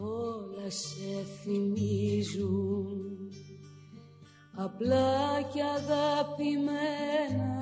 [0.00, 3.30] Όλα σε θυμίζουν
[4.56, 7.58] απλά και αγαπημένα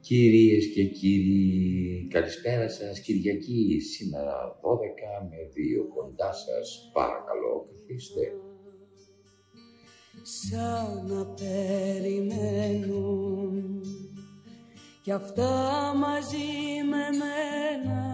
[0.00, 3.00] Κυρίες και κύριοι, καλησπέρα σας.
[3.00, 6.90] Κυριακή σήμερα 12 με 2 κοντά σας.
[6.92, 8.32] Παρακαλώ, καθίστε.
[10.22, 12.62] Σαν να περιμένουν
[15.02, 15.50] κι αυτά
[15.96, 18.11] μαζί με μένα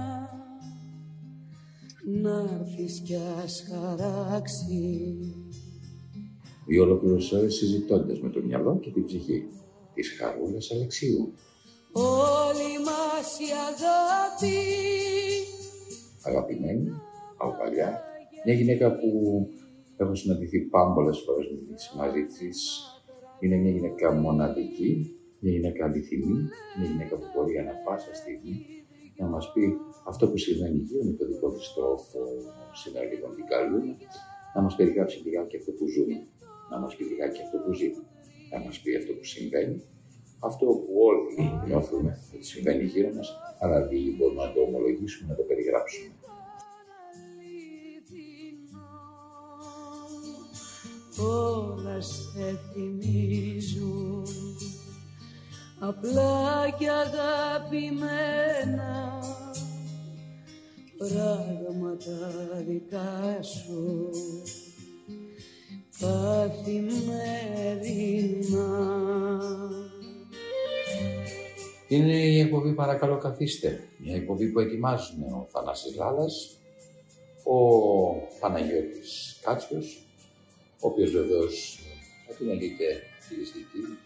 [2.11, 5.35] να έρθεις κι ας χαράξεις
[6.67, 9.47] Δύο ολόκληρες ώρες συζητώντας με το μυαλό και την ψυχή
[9.95, 11.33] της Χαρούλας Αλεξίου.
[11.93, 14.57] όλη μας η αγάπη
[16.23, 16.91] Αγαπημένη,
[17.37, 18.03] από παλιά,
[18.45, 19.11] μια γυναίκα που
[19.97, 21.47] έχω συναντηθεί πάμπολες φορές
[21.97, 22.81] μαζί της.
[23.41, 26.39] Είναι μια γυναίκα μοναδική, μια γυναίκα αληθινή,
[26.79, 28.78] μια γυναίκα που μπορεί ανά πάσα στιγμή
[29.19, 32.03] να μας πει αυτό που συμβαίνει γύρω με το δικό της τρόπο,
[32.73, 33.97] σήμερα λίγο την καλούμε,
[34.55, 36.17] να μας περιγράψει λιγάκι αυτό που ζούμε,
[36.71, 37.91] να μας πει λιγάκι αυτό που ζει,
[38.53, 39.83] να μας πει αυτό που συμβαίνει,
[40.39, 41.35] αυτό που όλοι
[41.67, 43.29] νιώθουμε ότι συμβαίνει γύρω μας,
[43.59, 46.13] αλλά δεν μπορούμε να το ομολογήσουμε, να το περιγράψουμε.
[51.21, 54.08] όλα σε θυμίζουν
[55.79, 58.39] απλά και αγαπημένα
[60.99, 62.07] πράγματα
[62.67, 64.11] δικά σου
[66.01, 66.69] καθημερινά.
[71.89, 73.89] Είναι η εκπομπή «Παρακαλώ καθίστε».
[73.99, 76.57] Μια εκπομπή που ετοιμάζουν ο Θανάσης Λάλας,
[77.45, 77.59] ο
[78.41, 80.07] Παναγιώτης Κάτσιος,
[80.81, 81.79] ο οποίος βεβαίως
[82.31, 83.99] επιμελείται κυρίες και κύριοι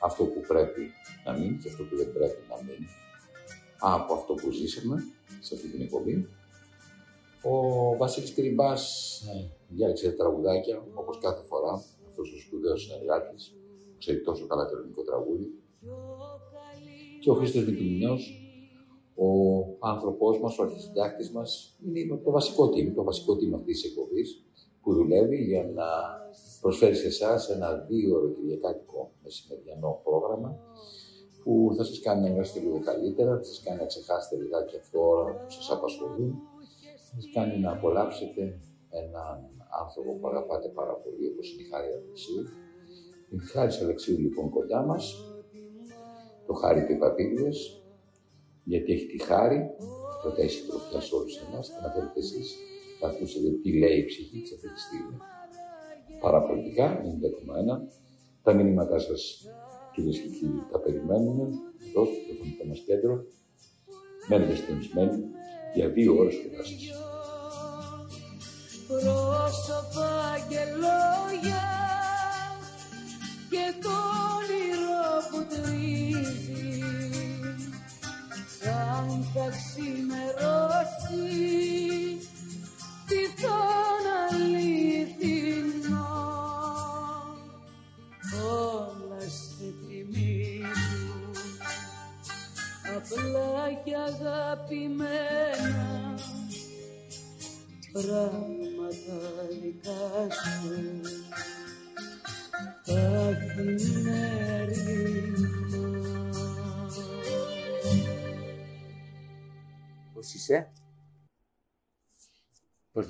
[0.00, 0.82] αυτό που πρέπει
[1.24, 2.88] να μείνει και αυτό που δεν πρέπει να μείνει
[3.80, 5.04] από αυτό που ζήσαμε
[5.40, 6.28] σε αυτή την εκπομπή.
[7.42, 7.56] Ο
[7.96, 8.82] Βασίλης Κρυμπάς
[9.20, 11.72] ε, διάλεξε τραγουδάκια, όπως κάθε φορά,
[12.08, 13.54] αυτός ο σπουδαίος συνεργάτης,
[13.92, 15.48] που ξέρει τόσο καλά το ελληνικό τραγούδι.
[17.20, 18.34] Και ο Χρήστος Μητουμινέος,
[19.14, 19.28] ο
[19.78, 24.44] άνθρωπός μας, ο αρχισυντάκτης μας, είναι το βασικό team, το βασικό team αυτής της εκπομπής,
[24.82, 25.86] που δουλεύει για να
[26.60, 30.58] προσφέρει σε εσάς ένα δύο ώρο κυριακάτικο μεσημεριανό πρόγραμμα
[31.42, 35.00] που θα σας κάνει να νιώσετε λίγο καλύτερα, θα σας κάνει να ξεχάσετε λιγάκι αυτό
[35.44, 36.32] που σας απασχολούν,
[36.96, 38.42] θα σας κάνει να απολαύσετε
[38.88, 39.38] έναν
[39.80, 42.44] άνθρωπο που αγαπάτε πάρα πολύ, όπως είναι η Χάρη Αλεξίου.
[43.28, 45.04] Η Χάρη Αλεξίου λοιπόν κοντά μας,
[46.46, 47.82] το Χάρη του Επαπίδες,
[48.64, 49.70] γιατί έχει τη χάρη,
[50.22, 52.56] το έχει συντροφιά σε όλους εμάς και να θέλετε εσείς
[53.00, 55.16] θα ακούσετε τι λέει η ψυχή της αυτή τη στιγμή.
[56.20, 57.88] Παραπολιτικά, 90,1.
[58.42, 59.46] Τα μηνύματά σας,
[59.94, 61.42] κυρίες και κύριοι, τα περιμένουμε
[61.88, 63.24] εδώ στο τηλεφωνικό μας κέντρο.
[64.28, 65.18] Μένετε συντονισμένοι
[65.74, 66.82] για δύο ώρες κοντά σας.
[68.88, 70.12] πρόσωπα
[70.48, 71.64] και λόγια
[73.50, 73.94] και το
[74.36, 76.80] όνειρο που τρίζει
[78.60, 81.49] σαν θα ξημερώσει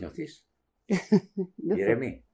[0.00, 0.46] νιώθεις,
[1.66, 2.24] Δεν θα- ηρεμή.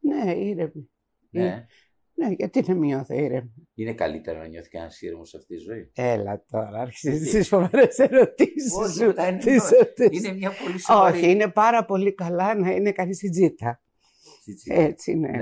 [0.00, 0.90] Ναι, ήρεμη.
[1.30, 1.66] Ναι.
[2.14, 5.90] Ναι, γιατί να μειώθω ήρεμη; Είναι καλύτερα να νιώθει κανένας ήρεμος σε αυτή τη ζωή.
[5.94, 9.08] Έλα τώρα, άρχισες τις φοβερές ερωτήσεις Όχι, σου.
[9.08, 9.76] αυτά είναι Τις τώρα.
[9.76, 10.24] ερωτήσεις.
[10.24, 11.16] Είναι μια πολύ σοβαρή.
[11.18, 13.82] Όχι, είναι πάρα πολύ καλά να είναι κανείς στην τζίτα.
[14.46, 14.72] Έτσι.
[14.74, 15.28] Έτσι, ναι.
[15.30, 15.38] Ναι.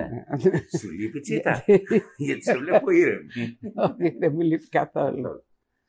[0.51, 0.61] ναι.
[0.79, 1.65] Σου λείπει τσίτα.
[2.17, 3.59] Γιατί σε βλέπω ήρεμη.
[4.01, 5.45] Όχι, δεν μου λείπει καθόλου.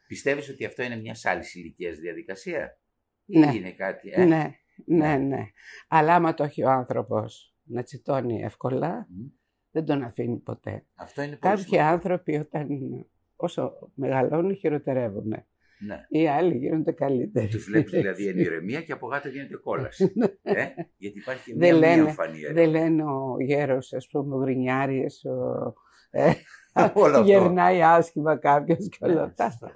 [0.07, 2.79] Πιστεύεις ότι αυτό είναι μια άλλη ηλικίας διαδικασία;
[3.25, 3.51] Ή Ναι.
[3.55, 4.09] είναι κάτι.
[4.13, 5.45] Ε; Ναι, ναι, ναι.
[5.87, 9.25] Αλλά άμα το έχει ο άνθρωπος να τσιτώνει εύκολα, Μμ.
[9.71, 10.85] δεν τον αφήνει ποτέ.
[10.95, 11.91] Αυτό είναι πολύ Κάποιοι σημαντικό.
[11.93, 12.67] άνθρωποι όταν
[13.35, 15.27] όσο μεγαλώνουν χειροτερεύουν.
[15.81, 16.05] Ναι.
[16.09, 17.47] Οι άλλοι γίνονται καλύτεροι.
[17.47, 20.13] Τους βλέπεις δηλαδή εν ηρεμία και από κάτω γίνεται κόλαση.
[20.41, 20.65] ε;
[20.97, 22.63] Γιατί υπάρχει και Δεν μια μία λένε, εμφανή ηρεμία.
[22.63, 25.73] δεν λένε ο γέρος, ας πούμε, ο γρινιάριες, ο...
[26.09, 26.31] ε,
[26.93, 27.21] Όλο αυτό.
[27.25, 29.71] γερνάει άσχημα κάποιος και όλα Ναι, αυτά.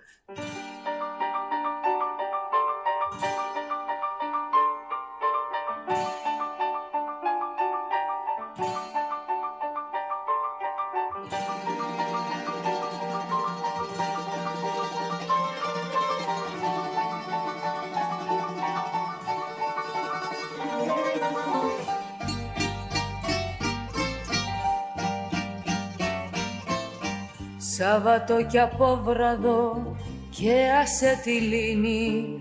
[28.03, 28.23] Σωστά.
[28.23, 29.95] Σάββατο και απόβραδο
[30.29, 32.37] και άσε τη λύνη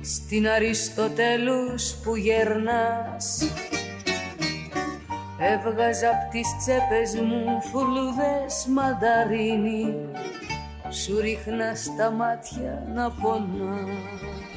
[0.00, 3.42] στην Αριστοτέλους που γερνάς
[5.38, 9.94] Έβγαζα απ' τις τσέπες μου φουλούδες μανταρίνι
[10.90, 14.53] Σου ρίχνα στα μάτια να πονάς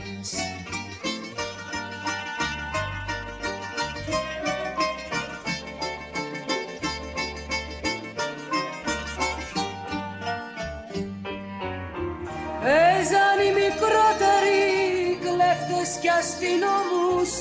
[16.38, 17.32] αστυνόμους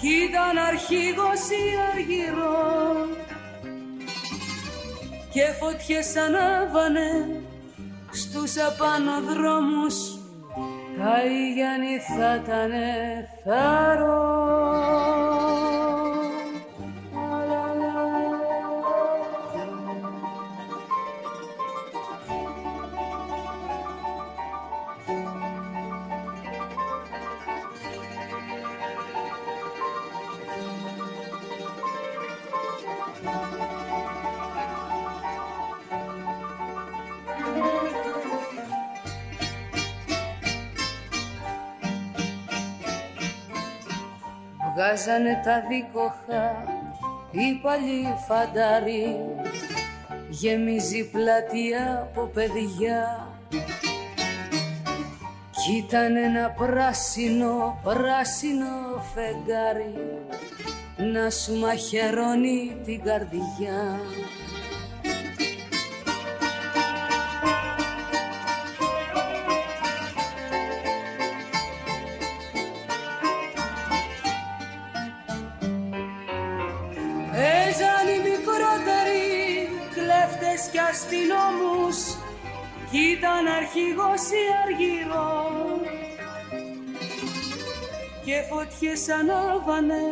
[0.00, 3.06] κι ήταν αρχηγός η αργυρό
[5.32, 7.40] και φωτιές ανάβανε
[8.12, 9.94] στους απάνω δρόμους
[10.98, 12.70] τα Ιγιάννη θα ήταν
[13.44, 14.45] θαρό.
[44.76, 46.64] Βγάζανε τα δίκοχα
[47.30, 49.16] οι παλιοί φαντάροι
[50.28, 53.28] γεμίζει πλατεία από παιδιά.
[55.50, 59.94] Κι ήταν ένα πράσινο, πράσινο φεγγάρι
[60.96, 64.00] να σου μαχαιρώνει την καρδιά
[82.98, 85.66] ήταν αρχηγός η Αργυρός.
[88.24, 90.04] Και φωτιές ανάβανε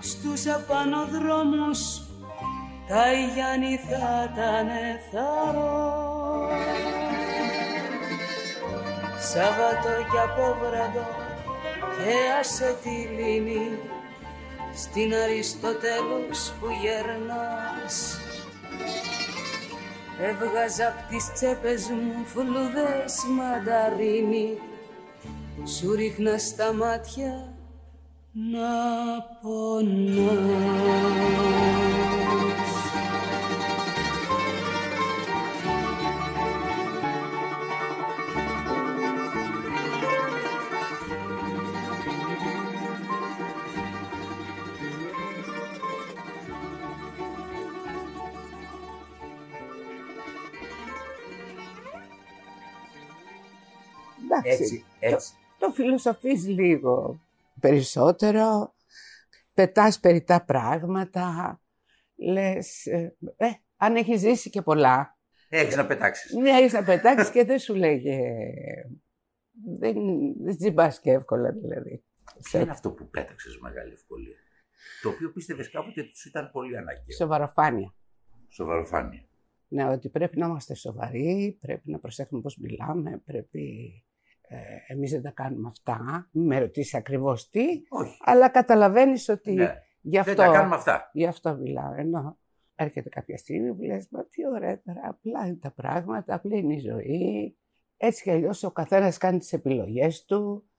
[0.00, 2.00] στους απάνω δρόμους
[2.88, 4.68] τα Ιγιάννη θα ήταν
[5.10, 6.48] θαρό
[9.18, 11.06] Σάββατο και απόβραδο
[11.96, 13.78] και άσε τη λύνη
[14.74, 18.19] στην Αριστοτέλους που γερνάς
[20.22, 24.58] Έβγαζα απ' τις τσέπες μου φλουδές μανταρίνι.
[25.64, 27.54] Σου ρίχνα στα μάτια
[28.32, 28.68] να
[29.42, 30.10] πονάς
[54.44, 57.20] Εντάξει, έτσι, Το, το φιλοσοφείς λίγο
[57.60, 58.74] περισσότερο,
[59.54, 61.60] πετάς περί τα πράγματα,
[62.16, 65.18] λες, ε, ε, αν έχεις ζήσει και πολλά.
[65.48, 66.34] Έχεις να πετάξεις.
[66.34, 68.18] Ναι, έχεις να πετάξεις και δεν σου λέγε,
[69.78, 69.96] δεν,
[70.40, 72.04] δεν και εύκολα δηλαδή.
[72.42, 74.36] Ποιο είναι αυτό που πέταξες μεγάλη ευκολία;
[75.02, 77.16] Το οποίο πίστευες κάποτε ότι σου ήταν πολύ αναγκαίο.
[77.16, 77.94] Σοβαροφάνεια.
[78.48, 79.24] Σοβαροφάνεια.
[79.68, 83.94] Ναι, ότι πρέπει να είμαστε σοβαροί, πρέπει να προσέχουμε πώς μιλάμε, πρέπει
[84.52, 86.28] ε, εμείς δεν τα κάνουμε αυτά.
[86.32, 88.16] Μην με ρωτήσεις ακριβώς τι, Όχι.
[88.20, 89.74] αλλά καταλαβαίνεις ότι ναι.
[90.00, 91.10] γι' αυτό, δεν τα κάνουμε αυτά.
[91.12, 91.94] Γι' αυτό μιλάω.
[91.94, 92.38] Ενώ
[92.74, 96.74] έρχεται κάποια στιγμή που λες, μα τι ωραία τώρα, απλά είναι τα πράγματα, απλή είναι
[96.74, 97.56] η ζωή.
[97.96, 100.70] Έτσι κι αλλιώς ο καθένας κάνει τις επιλογές του.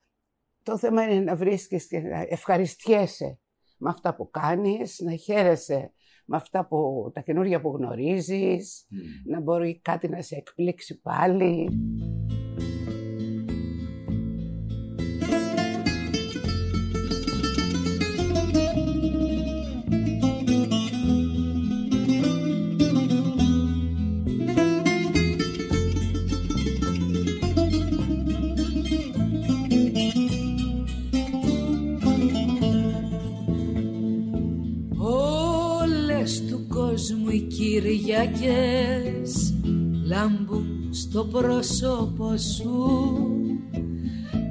[0.64, 3.40] Το θέμα είναι να βρίσκεις και να ευχαριστιέσαι
[3.78, 5.94] με αυτά που κάνεις, να χαίρεσαι
[6.26, 8.88] με αυτά που, τα καινούργια που γνωρίζεις,
[9.26, 11.70] να μπορεί κάτι να σε εκπλήξει πάλι.
[37.72, 39.54] Κυριακές
[40.06, 43.02] λάμπουν στο πρόσωπο σου.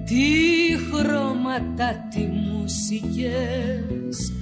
[0.05, 0.25] Τι
[0.93, 4.33] χρώματα, τι μουσικές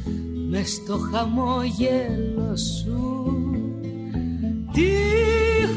[0.48, 3.24] μες στο χαμόγελο σου.
[4.72, 4.90] Τι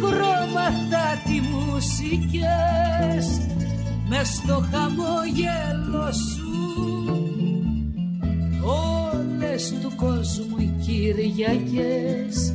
[0.01, 3.25] χρώματα, τι μουσικές
[4.09, 6.49] μες στο χαμόγελο σου.
[8.63, 12.53] Όλες του κόσμου οι Κυριακές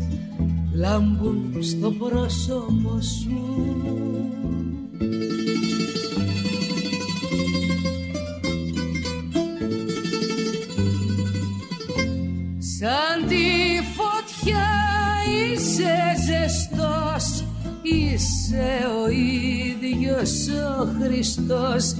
[0.76, 3.40] λάμπουν στο πρόσωπο σου.
[12.78, 13.44] Σαν τη
[13.96, 14.68] φωτιά
[15.34, 15.94] είσαι
[16.26, 17.44] ζεστός
[17.82, 18.68] Είσαι
[19.04, 21.96] ο ίδιος ο Χριστός.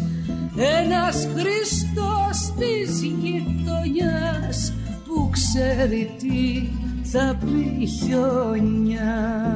[0.57, 4.73] Ένας Χριστός της γειτονιάς
[5.07, 6.69] Που ξέρει τι
[7.13, 9.47] θα πει χιονιάς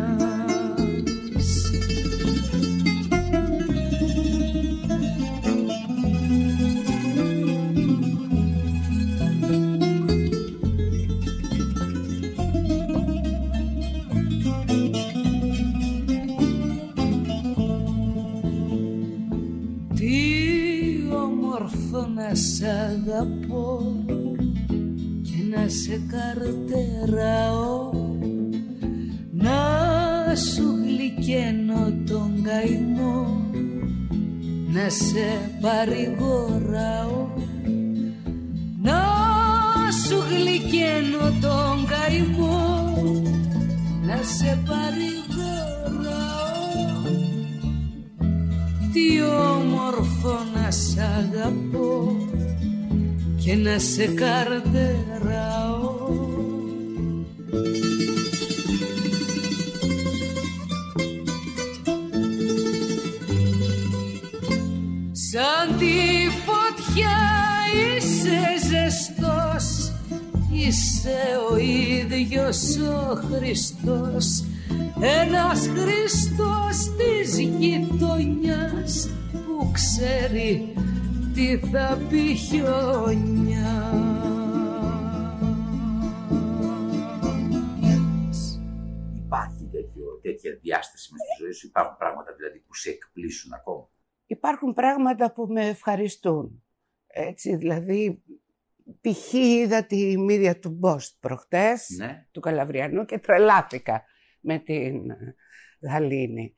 [22.65, 24.00] αγαπώ και να
[25.71, 27.91] σε καρτεράω.
[29.33, 29.59] Να
[30.35, 33.45] σου γλυκένω τον καημό
[34.73, 37.29] να σε παρηγοράω.
[38.83, 39.03] Να
[40.07, 42.95] σου γλυκένω τον καημό
[44.03, 46.01] να σε παρηγοράω.
[48.93, 52.20] Τι όμορφο να σ' αγαπώ
[53.51, 54.69] και να σε καρτεράω.
[65.13, 67.19] Σαν τη φωτιά
[67.97, 68.39] είσαι
[68.69, 69.93] ζεστός
[70.53, 74.45] Είσαι ο ίδιος ο Χριστός.
[75.01, 80.73] Ένας Χριστός της γειτονιάς Που ξέρει
[81.41, 83.93] τι θα πει χιόνια
[89.15, 93.89] Υπάρχει τέτοιο, τέτοια διάσταση μες στη ζωή σου, υπάρχουν πράγματα δηλαδή που σε εκπλήσουν ακόμα;
[94.27, 96.65] Υπάρχουν πράγματα που με ευχαριστούν.
[97.07, 98.23] Έτσι, δηλαδή,
[99.01, 99.33] π.χ.
[99.33, 102.27] είδα τη μύδια του Μπόστ προχτές, Ναι.
[102.31, 104.05] του Καλαβριανού και τρελάθηκα
[104.41, 105.03] με την
[105.81, 106.55] Γαλήνη.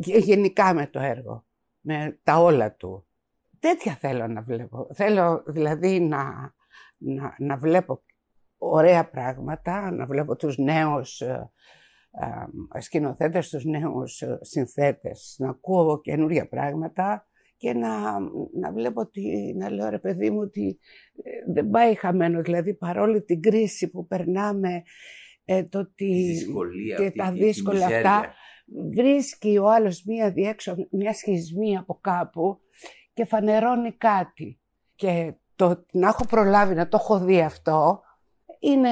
[0.00, 1.46] Και γενικά με το έργο,
[1.80, 3.06] με τα όλα του.
[3.62, 4.86] Τέτοια θέλω να βλέπω.
[4.94, 6.24] Θέλω δηλαδή να,
[6.98, 8.02] να, να βλέπω
[8.56, 11.50] ωραία πράγματα, να βλέπω τους νέους ε,
[12.74, 17.26] ε, σκηνοθέτες, τους νέους ε, συνθέτες, να ακούω καινούργια πράγματα
[17.56, 18.20] και να,
[18.60, 20.78] να βλέπω ότι, να λέω ρε παιδί μου ότι
[21.22, 24.82] ε, δεν πάει χαμένο, δηλαδή παρόλη την κρίση που περνάμε,
[25.44, 28.14] ε, το ότι Τη δυσκολία και αυτή, τα τη- τη δύσκολα μιζέρια.
[28.14, 28.34] αυτά,
[28.94, 32.60] βρίσκει ο άλλος μία διέξω, μία σχισμή από κάπου
[33.14, 34.60] και φανερώνει κάτι.
[34.94, 38.02] Και το να έχω προλάβει να το έχω δει αυτό
[38.60, 38.90] είναι,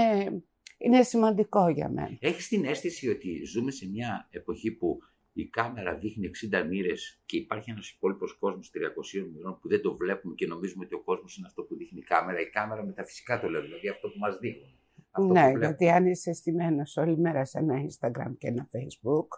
[0.79, 2.17] είναι σημαντικό για μένα.
[2.21, 4.99] Έχεις την αίσθηση ότι ζούμε σε μια εποχή που
[5.33, 8.71] η κάμερα δείχνει 60 μοίρες και υπάρχει ένας υπόλοιπος κόσμος
[9.19, 11.99] 300 μοιρών που δεν το βλέπουμε και νομίζουμε ότι ο κόσμος είναι αυτό που δείχνει
[11.99, 12.41] η κάμερα.
[12.41, 14.79] Η κάμερα μεταφυσικά το λέω, δηλαδή αυτό που μας δείχνουν.
[15.11, 15.67] Αυτό ναι, που βλέπουμε.
[15.67, 19.29] γιατί αν είσαι στημένος όλη μέρα σε ένα Instagram και ένα Facebook,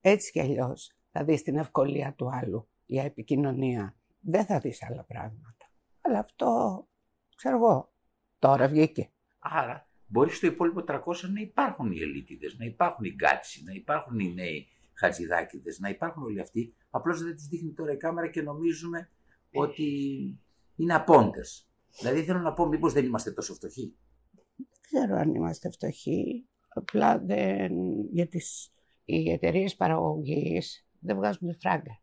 [0.00, 3.96] έτσι κι αλλιώς θα δεις την ευκολία του άλλου για επικοινωνία.
[4.24, 5.70] Δεν θα δεις άλλα πράγματα.
[6.00, 6.88] Αλλά αυτό,
[7.36, 7.92] ξέρω εγώ,
[8.38, 9.10] τώρα βγήκε.
[9.38, 11.00] Άρα μπορείς στο υπόλοιπο 300
[11.32, 16.22] να υπάρχουν οι Ελύτηδες, να υπάρχουν οι Γκάτσοι, να υπάρχουν οι νέοι Χατζιδάκηδες, να υπάρχουν
[16.22, 16.74] όλοι αυτοί.
[16.90, 19.10] Απλώς δεν τις δείχνει τώρα η κάμερα και νομίζουμε
[19.52, 19.88] ότι
[20.76, 21.68] είναι απόντες.
[21.98, 23.96] Δηλαδή θέλω να πω μήπως δεν είμαστε τόσο φτωχοί;
[24.56, 26.48] Δεν ξέρω αν είμαστε φτωχοί.
[26.68, 27.72] Απλά δεν...
[28.10, 28.72] για τις...
[29.04, 32.02] οι εταιρείες παραγωγής δεν βγάζουν φράγκα.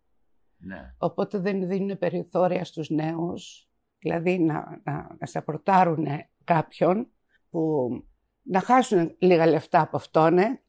[0.63, 0.93] Ναι.
[0.97, 6.07] Οπότε δεν δίνουν περιθώρια στους νέους, δηλαδή να, να, να σαπορτάρουν
[6.43, 7.11] κάποιον
[7.49, 7.89] που
[8.41, 10.61] να χάσουν λίγα λεφτά από αυτόν, ε,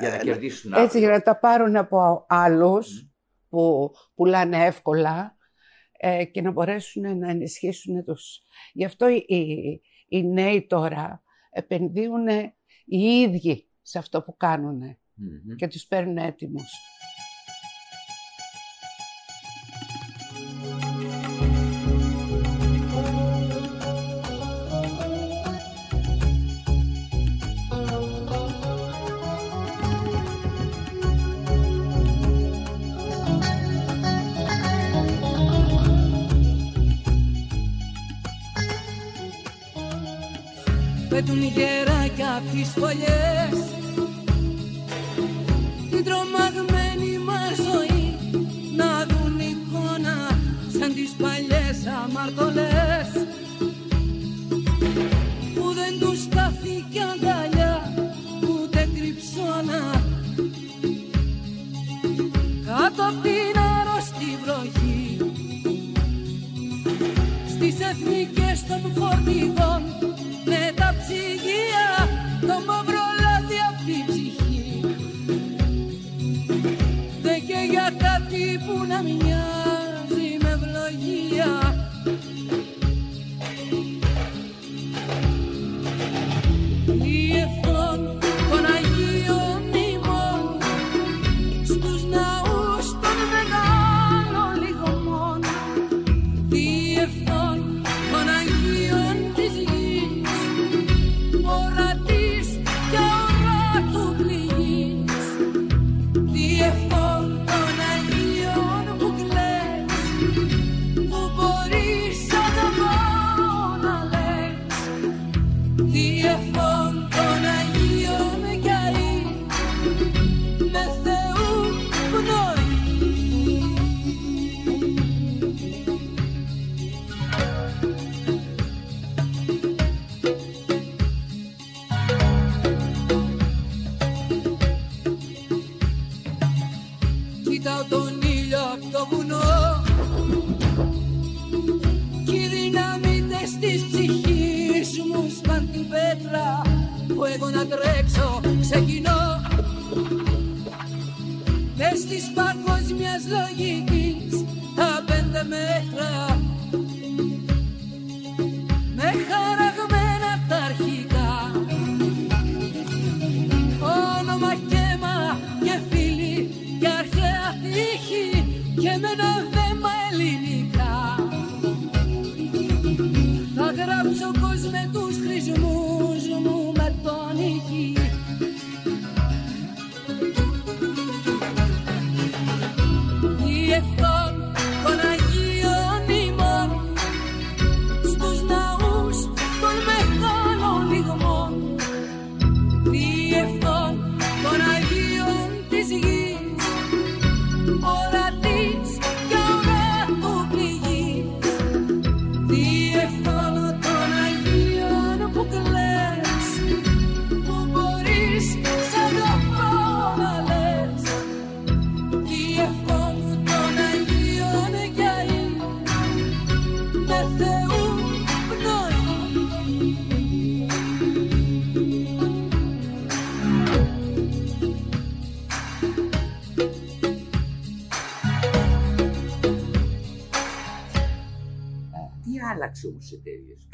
[0.00, 1.00] Για να κερδίσουν έτσι αύριο.
[1.00, 3.08] για να τα πάρουν από άλλους Μμ.
[3.48, 5.36] που πουλάνε εύκολα
[5.98, 8.40] ε, και να μπορέσουν να ενισχύσουν τους.
[8.72, 12.28] Γι' αυτό οι, οι, οι νέοι τώρα επενδύουν
[12.84, 14.78] οι ίδιοι σε αυτό που κάνουν
[15.14, 15.54] Μμμ.
[15.56, 16.72] και τους παίρνουν έτοιμους.
[42.76, 43.15] escolher.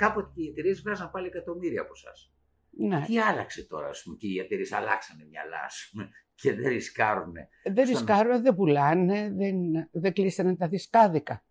[0.02, 2.12] Κάποτε και οι εταιρείες βγάζαν πάλι εκατομμύρια από εσά.
[2.70, 3.04] Ναι.
[3.06, 7.32] Τι άλλαξε τώρα, ας πούμε, και οι εταιρείες αλλάξανε μυαλά, ας πούμε, και δεν ρισκάρουν.
[7.32, 9.56] Δεν Στον- ρισκάρουν, δεν πουλάνε, δεν,
[9.92, 11.44] δεν κλείσανε τα δισκάδικα.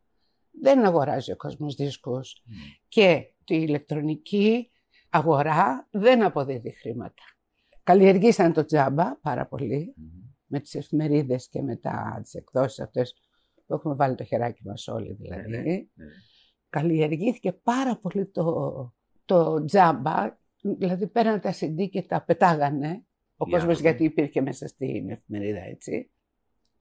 [0.52, 2.44] Δεν αγοράζει ο κόσμος δίσκους.
[2.88, 4.72] Και τη ηλεκτρονική
[5.10, 7.24] αγορά δεν αποδίδει χρήματα.
[7.84, 9.96] Καλλιεργήσαν το τζάμπα πάρα πολύ
[10.46, 13.16] με τις εφημερίδες και με τα, τις εκδόσεις αυτές
[13.66, 15.50] που έχουμε βάλει το χεράκι μας όλοι δηλαδή.
[15.50, 16.06] Ναι, ναι, ναι.
[16.72, 18.94] Καλλιεργήθηκε πάρα πολύ το,
[19.26, 22.88] το τζάμπα, δηλαδή πέραν τα CD και τα πετάγανε
[23.38, 23.90] ο Για κόσμος να δούμε.
[23.90, 26.12] γιατί υπήρχε μέσα στην εφημερίδα έτσι.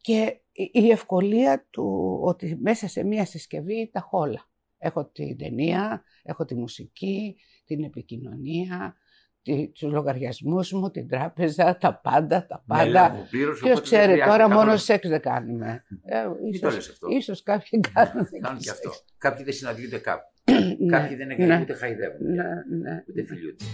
[0.00, 4.48] Και η- η ευκολία του ότι μέσα σε μία συσκευή τα έχω όλα.
[4.79, 8.96] Έχω την ταινία, έχω τη μουσική, την επικοινωνία,
[9.42, 12.90] τη, τους λογαριασμούς μου, την τράπεζα, τα πάντα, τα Με πάντα.
[12.90, 15.85] λάβω πλήρως, Ποιος οπότε δεν ξέρει, χρειάζεται τώρα καθόλου- μόνο σεξ δεν κάνουμε.
[16.05, 17.09] Ε, Μην το ίσως, λες αυτό.
[17.11, 18.70] ίσως κάποιοι κάνουν, Κάνουν και σεξ.
[18.70, 18.90] αυτό.
[19.18, 20.29] Κάποιοι δεν συναντιούνται κάπου.
[20.79, 22.26] Ναι, Κάποιοι δεν είναι ναι, ούτε χαϊδεύουν.
[22.35, 22.42] ναι,
[22.83, 23.05] ναι.
[23.09, 23.64] Ούτε φιλιούνται.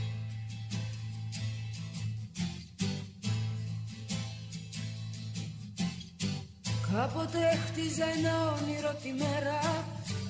[6.92, 9.58] Κάποτε χτίζα ένα όνειρο τη μέρα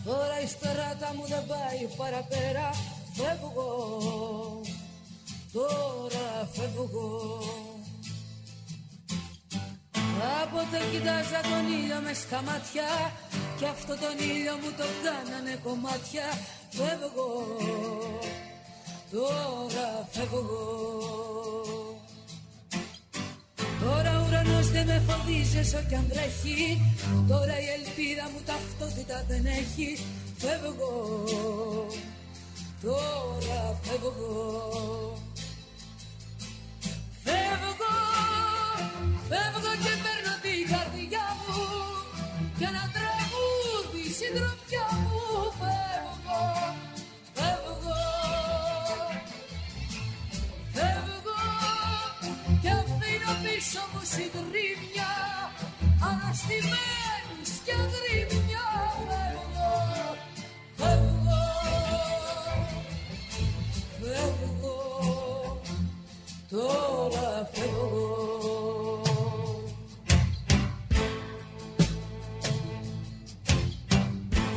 [0.05, 2.69] Τώρα η στράτα μου δεν πάει παραπέρα
[3.17, 3.69] Φεύγω
[5.57, 7.41] Τώρα φεύγω.
[10.19, 12.89] Κάποτε κοιτάζα τον ήλιο μες στα μάτια
[13.59, 16.27] Κι αυτό τον ήλιο μου το κάνανε κομμάτια.
[16.77, 17.31] Φεύγω
[19.11, 20.45] Τώρα φεύγω.
[23.83, 26.61] Τώρα ο ουρανός δεν με φοβίζει όσο κι αν τρέχει.
[27.29, 29.89] Τώρα η ελπίδα μου ταυτότητα δεν έχει.
[30.37, 30.95] Φεύγω
[32.83, 35.17] Τώρα φεύγω
[37.27, 37.95] Φεύγω
[39.29, 41.59] Φεύγω και παίρνω την καρδιά μου.
[42.59, 45.21] Κι ένα τραγούδι συντροφιά μου.
[45.59, 46.43] Φεύγω
[47.37, 48.01] Φεύγω
[50.75, 51.41] Φεύγω.
[52.63, 55.13] Και αφήνω πίσω μου συντρίμια
[56.11, 58.16] αναστημένης και αγρίμια
[66.51, 68.37] τώρα φεύγω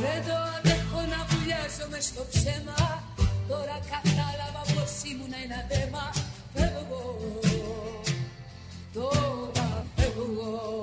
[0.00, 3.02] Δεν το αντέχω να βουλιάζομαι στο ψέμα.
[3.48, 6.04] Τώρα κατάλαβα πως ήμουν ένα δέμα.
[6.54, 7.02] Φεύγω,
[8.92, 10.80] τώρα φεύγω.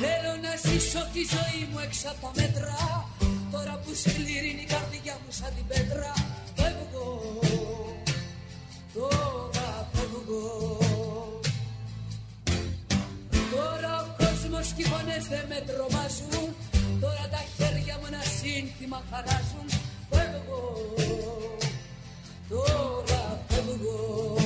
[0.00, 3.08] Θέλω να ζήσω τη ζωή μου έξω από τα μέτρα.
[3.50, 6.12] Τώρα που σκληρίνει η καρδιά μου σαν την πέτρα.
[6.56, 7.41] Φεύγω.
[8.94, 10.78] Τώρα φεύγω
[13.50, 16.54] Τώρα ο κόσμος και οι φωνές δεν με τρομάζουν
[17.00, 19.68] Τώρα τα χέρια μου ένα σύνθημα χαράζουν.
[20.10, 20.62] Φεύγω.
[22.48, 24.41] Τώρα φεύγω Φεύγω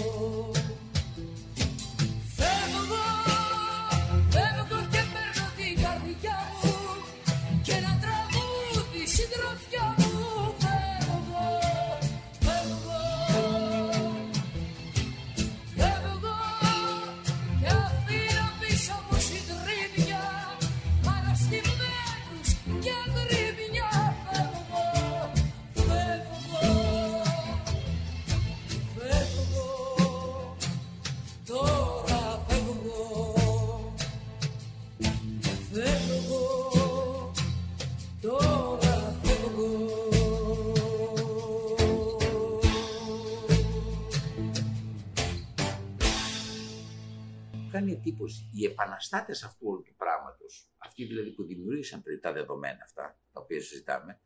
[47.86, 52.78] κάνει εντύπωση οι επαναστάτες αυτού όλου του πράγματος, αυτοί δηλαδή που δημιούργησαν πριν τα δεδομένα
[52.84, 54.20] αυτά τα οποία συζητάμε,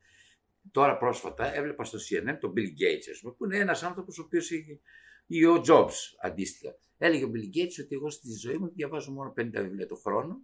[0.71, 4.23] τώρα πρόσφατα έβλεπα στο CNN τον Bill Gates, ας πούμε, που είναι ένας άνθρωπος ο
[4.23, 4.81] οποίος έχει.
[5.27, 6.77] ή ο Jobs αντίστοιχα.
[6.99, 10.41] Έλεγε ο Bill Gates ότι εγώ στη ζωή μου διαβάζω μόνο 50 βιβλία το χρόνο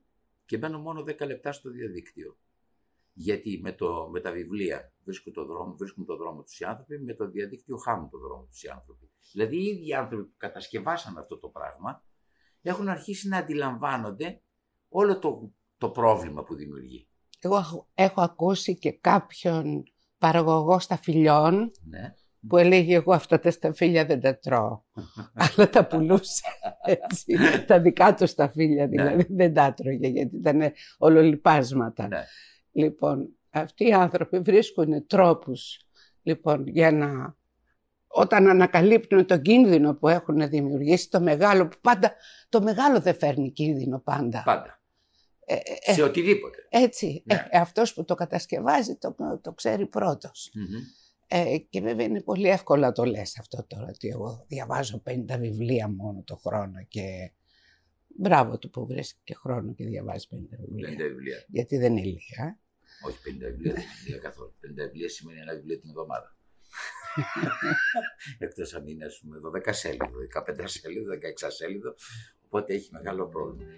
[0.46, 2.38] και μπαίνω μόνο 10 λεπτά στο διαδίκτυο.
[3.12, 6.98] Γιατί με, το, με τα βιβλία βρίσκουν το δρόμο, βρίσκουν το δρόμο τους οι άνθρωποι,
[6.98, 9.10] με το διαδίκτυο χάνουν το δρόμο τους οι άνθρωποι.
[9.32, 12.04] Δηλαδή οι ίδιοι άνθρωποι που κατασκευάσαν αυτό το πράγμα
[12.70, 14.40] έχουν αρχίσει να αντιλαμβάνονται
[14.88, 17.08] όλο το, το πρόβλημα που δημιουργεί.
[17.40, 19.82] Εγώ έχω, έχω ακούσει και κάποιον
[20.18, 22.14] παραγωγό σταφυλιών Ναι.
[22.48, 24.82] που έλεγε εγώ αυτά τα σταφύλια δεν τα τρώω.
[25.56, 26.44] Αλλά τα πουλούσε
[26.82, 27.36] έτσι.
[27.66, 30.60] τα δικά του σταφύλια δηλαδή δεν τα τρώγε γιατί ήταν
[30.98, 32.08] ολολιπάσματα.
[32.08, 32.24] Ναι.
[32.72, 35.80] Λοιπόν, αυτοί οι άνθρωποι βρίσκουν τρόπους
[36.22, 37.36] λοιπόν, για να
[38.18, 42.14] όταν ανακαλύπτουν τον κίνδυνο που έχουν δημιουργήσει, το μεγάλο που πάντα,
[42.48, 44.42] το μεγάλο δεν φέρνει κίνδυνο πάντα.
[44.44, 44.80] Πάντα.
[45.44, 46.66] Ε, ε, Σε οτιδήποτε.
[46.68, 47.34] έτσι, Ναι.
[47.50, 50.50] ε, αυτός που το κατασκευάζει το, το ξέρει πρώτος.
[50.54, 50.64] Μμμ.
[51.28, 55.38] Ε, και βέβαια είναι πολύ εύκολο να το λες αυτό τώρα, ότι εγώ διαβάζω 50
[55.38, 57.32] βιβλία μόνο το χρόνο και
[58.06, 60.88] μπράβο του που βρίσκει και χρόνο και διαβάζει 50 βιβλία.
[60.88, 61.44] 50 βιβλία.
[61.48, 62.58] Γιατί δεν είναι λίγα.
[63.06, 64.54] Όχι 50 βιβλία, δεν είναι καθόλου.
[64.60, 66.36] 50 βιβλία σημαίνει ένα βιβλίο την εβδομάδα.
[68.38, 71.94] Εκτός αν είναι, ας πούμε, 12 σέλιδο, 15 σέλιδο, 16 σέλιδο.
[72.44, 73.72] Οπότε έχει μεγάλο πρόβλημα.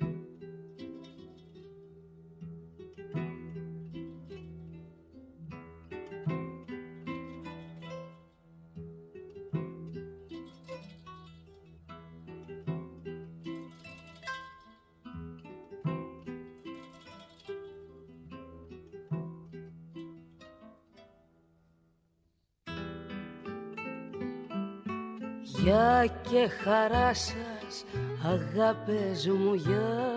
[26.38, 27.84] Και χαρά σας
[28.22, 30.12] αγάπες μου για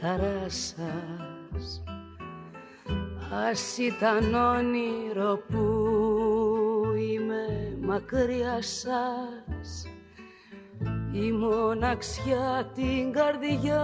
[0.00, 1.82] χαρά σας.
[3.48, 5.64] Ας ήταν όνειρο που
[6.98, 9.86] είμαι μακριά σας.
[11.12, 13.82] Η μοναξιά την καρδιά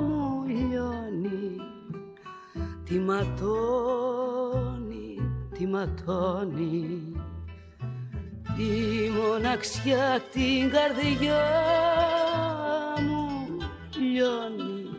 [0.00, 1.56] μου λιώνει.
[2.84, 3.32] Τι ματώνει,
[5.54, 7.11] τι ματώνει
[8.56, 11.44] η μοναξιά την καρδιά
[13.00, 13.28] μου
[13.96, 14.90] λιώνει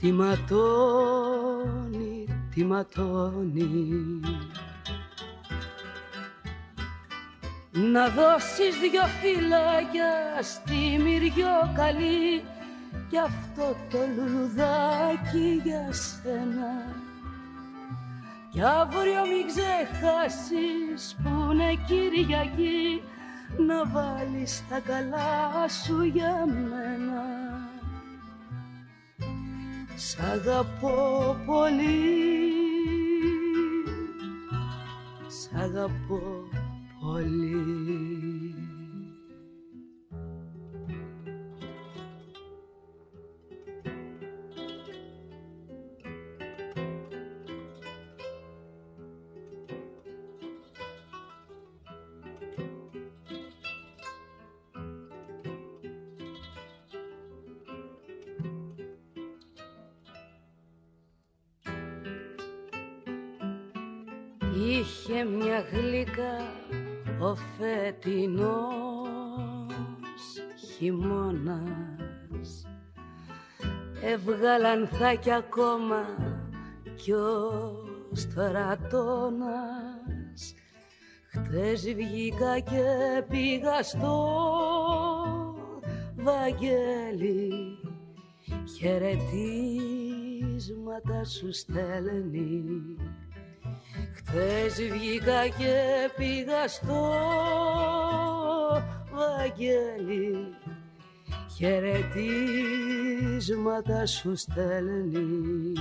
[0.00, 1.28] Τι ματώνει,
[2.54, 4.20] τι ματώνει.
[7.70, 12.44] Να δώσεις δυο φυλάκια στη μυριό καλή
[13.10, 17.04] Κι αυτό το λουλουδάκι για σένα
[18.56, 23.02] κι αύριο μην ξεχάσεις που είναι Κυριακή
[23.58, 27.24] να βάλεις τα καλά σου για μένα.
[29.96, 32.52] Σ' αγαπώ πολύ,
[35.26, 36.48] σ' αγαπώ
[37.00, 38.75] πολύ.
[65.16, 66.52] Είχε μια γλυκά
[67.20, 68.76] ο φετινός
[70.76, 72.66] χειμώνας.
[74.02, 76.04] Έβγαλαν θα κι ακόμα
[76.94, 77.50] κι ο
[78.12, 79.54] στρατώνας.
[81.30, 82.84] Χτες βγήκα και
[83.28, 84.34] πήγα στο
[86.16, 87.78] Βαγγέλη.
[88.78, 92.96] Χαιρετίσματα σου στέλνει
[94.16, 95.74] Χθες βγήκα και
[96.16, 97.14] πήγα στο
[99.10, 100.54] Βαγγέλη.
[101.56, 105.72] Χαιρετίσματα σου στέλνει.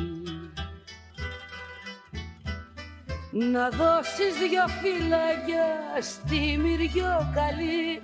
[3.32, 8.02] Να δώσεις δυο φυλάκια στη μυριό καλή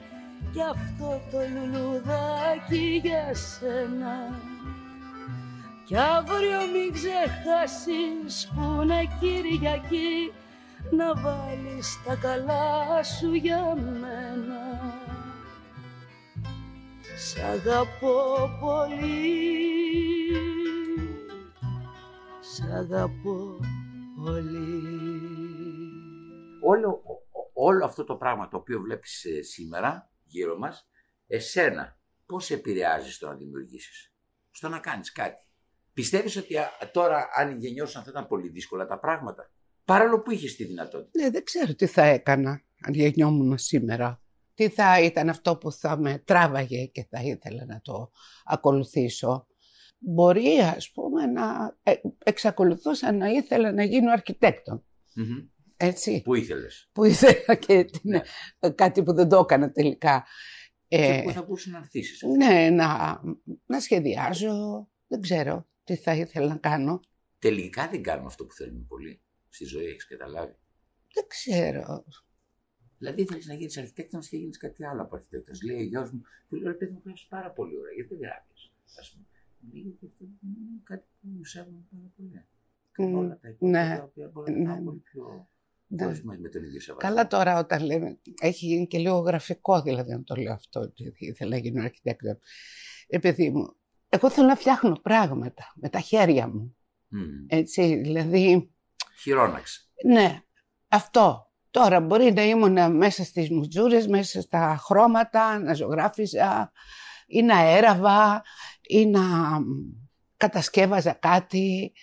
[0.51, 4.50] κι αυτό το λουλουδάκι για σένα
[5.91, 10.33] κι αύριο μην ξεχάσεις που είναι Κυριακή
[10.91, 14.61] να βάλεις τα καλά σου για μένα.
[17.17, 19.51] Σ' αγαπώ πολύ,
[22.39, 23.59] σ' αγαπώ
[24.23, 24.83] πολύ.
[26.63, 27.01] Όλο,
[27.53, 30.89] όλο αυτό το πράγμα το οποίο βλέπεις ε, σήμερα γύρω μας,
[31.27, 34.13] εσένα πώς επηρεάζει στο να δημιουργήσεις,
[34.51, 35.50] στο να κάνεις κάτι;
[35.93, 36.55] Πιστεύεις ότι
[36.91, 39.51] τώρα αν γεννιώσαν θα ήταν πολύ δύσκολα τα πράγματα,
[39.85, 41.23] παρόλο που είχες τη δυνατότητα.
[41.23, 44.21] Ναι, δεν ξέρω τι θα έκανα αν γεννιόμουν σήμερα.
[44.53, 48.11] Τι θα ήταν αυτό που θα με τράβαγε και θα ήθελα να το
[48.43, 49.47] ακολουθήσω.
[49.97, 54.11] Μπορεί, ας πούμε, να ε, εξακολουθούσα να ήθελα να γίνω
[55.77, 56.21] Έτσι.
[56.21, 58.21] Πού ήθελες; Πού ήθελα και ναι.
[58.75, 60.25] κάτι που δεν το έκανα τελικά.
[60.87, 62.27] Και ε, πού θα μπορούσε να αρχίσει.
[62.27, 63.19] Ναι, να,
[63.65, 66.99] να σχεδιάζω, δεν ξέρω τι θα ήθελα να κάνω.
[67.39, 70.55] Τελικά δεν κάνουμε αυτό που θέλουμε πολύ στη ζωή, έχεις καταλάβει.
[71.13, 72.03] Δεν ξέρω.
[72.97, 75.61] Δηλαδή θέλεις να γίνεις αρχιτέκτονας και γίνεις κάτι άλλο από αρχιτέκτονας.
[75.61, 77.93] Λέει ο γιος μου, του λέω: Παιδί μου, γράφεις πάρα πολύ ωραία.
[77.93, 78.71] Γιατί δεν γράφεις.
[79.01, 79.25] Α πούμε.
[79.73, 82.45] Λέει αυτό είναι κάτι που μου σέβομαι πάρα πολύ.
[82.97, 84.83] Mm, όλα τα υπόλοιπα ναι, τα οποία μπορεί να είναι ναι.
[84.83, 85.49] πολύ πιο.
[85.87, 86.05] Ναι.
[86.37, 87.09] με τον ίδιο σεβασμό.
[87.09, 91.13] Καλά τώρα όταν λέμε, έχει γίνει και λίγο γραφικό δηλαδή να το λέω αυτό, ότι
[91.17, 92.39] ήθελα να γίνω αρχιτέκτονα.
[93.07, 93.75] Επειδή μου,
[94.13, 96.75] εγώ θέλω να φτιάχνω πράγματα με τα χέρια μου.
[97.15, 97.45] Mm.
[97.47, 98.73] Έτσι, δηλαδή...
[99.21, 99.81] Χειρόναξε.
[100.05, 100.41] Ναι,
[100.87, 101.51] αυτό.
[101.69, 106.71] Τώρα μπορεί να ήμουν μέσα στις μουτζούρες, μέσα στα χρώματα, να ζωγράφιζα
[107.27, 108.43] ή να έραβα
[108.81, 109.21] ή να
[110.37, 111.93] κατασκεύαζα κάτι.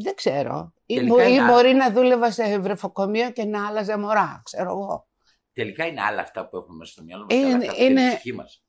[0.00, 0.72] Δεν ξέρω.
[0.86, 1.00] Ή,
[1.46, 5.08] μπορεί να δούλευα σε βρεφοκομείο και να άλλαζα μωρά, ξέρω εγώ.
[5.52, 8.20] Τελικά είναι άλλα αυτά που έχουμε μέσα στο μυαλό μας, είναι, αυτά είναι...
[8.34, 8.64] μας.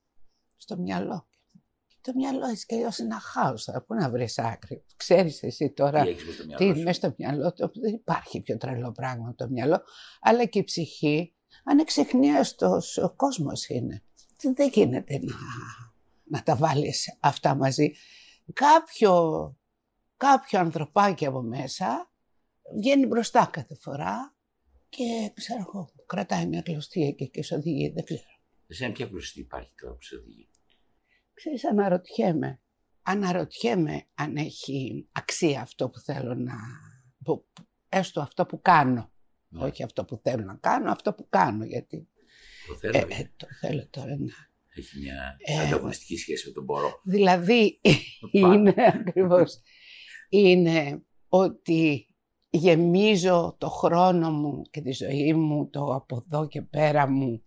[0.56, 1.28] Στο μυαλό
[2.06, 3.70] το μυαλό έτσι και αλλιώς είναι ένα χάος.
[3.88, 4.86] Πού να βρεις άκρη.
[4.96, 6.04] Ξέρεις εσύ τώρα
[6.58, 7.54] τι είναι μέσα στο μυαλό.
[7.54, 9.82] Το, δεν υπάρχει πιο τρελό πράγμα από το μυαλό.
[10.22, 14.04] Αλλά και η ψυχή ανεξεχνίαστος ο κόσμος είναι.
[14.56, 15.36] Δεν γίνεται να,
[16.24, 17.92] να τα βάλεις αυτά μαζί.
[18.54, 19.14] Κάποιο,
[20.18, 22.12] κάποιο ανθρωπάκι από μέσα
[22.78, 24.36] βγαίνει μπροστά κάθε φορά
[24.90, 28.22] και ξέρω εγώ, κρατάει μια κλωστή εκεί και σε οδηγεί, δεν ξέρω.
[28.68, 30.50] Εσένα ποια κλωστή υπάρχει τώρα που σε οδηγεί;
[31.36, 32.60] Ξέρεις, αναρωτιέμαι.
[33.02, 36.54] Αναρωτιέμαι αν έχει αξία αυτό που θέλω να...
[37.90, 39.12] έστω αυτό που κάνω.
[39.48, 39.64] Ναι.
[39.64, 41.66] Όχι αυτό που θέλω να κάνω, αυτό που κάνω.
[41.66, 42.10] Γιατί...
[42.68, 42.98] Το θέλω.
[42.98, 44.34] Ε, ε, το θέλω τώρα να...
[44.78, 47.02] Έχει μια ε, ανταγωνιστική σχέση με τον μπορώ.
[47.04, 47.82] Δηλαδή,
[48.32, 49.62] είναι ακριβώς...
[50.30, 52.08] είναι ότι
[52.50, 57.45] γεμίζω το χρόνο μου και τη ζωή μου, το από εδώ και πέρα μου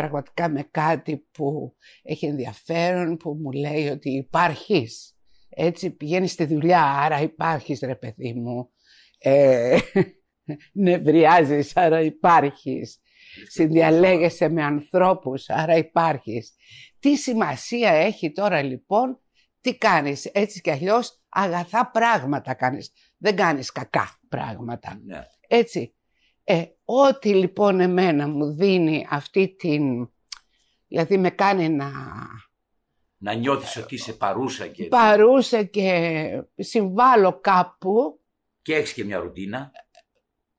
[0.00, 5.14] πραγματικά με κάτι που έχει ενδιαφέρον, που μου λέει ότι υπάρχεις.
[5.48, 8.70] Έτσι πηγαίνεις στη δουλειά, άρα υπάρχεις ρε παιδί μου.
[9.18, 9.78] Ε,
[10.72, 13.00] νευριάζεις, άρα υπάρχεις.
[13.48, 16.54] Συνδιαλέγεσαι με ανθρώπους, άρα υπάρχεις.
[16.98, 19.20] Τι σημασία έχει τώρα λοιπόν,
[19.60, 20.24] τι κάνεις.
[20.24, 22.92] Έτσι κι αλλιώς αγαθά πράγματα κάνεις.
[23.18, 25.00] Δεν κάνεις κακά πράγματα.
[25.04, 25.26] Ναι.
[25.48, 25.94] Έτσι.
[26.44, 30.10] Ε, ό,τι λοιπόν εμένα μου δίνει αυτή την...
[30.88, 31.90] Δηλαδή με κάνει να...
[33.16, 34.84] Να νιώθεις ότι είσαι παρούσα και...
[34.84, 38.20] Παρούσα και συμβάλλω κάπου.
[38.62, 39.70] Και έχεις και μια ρουτίνα.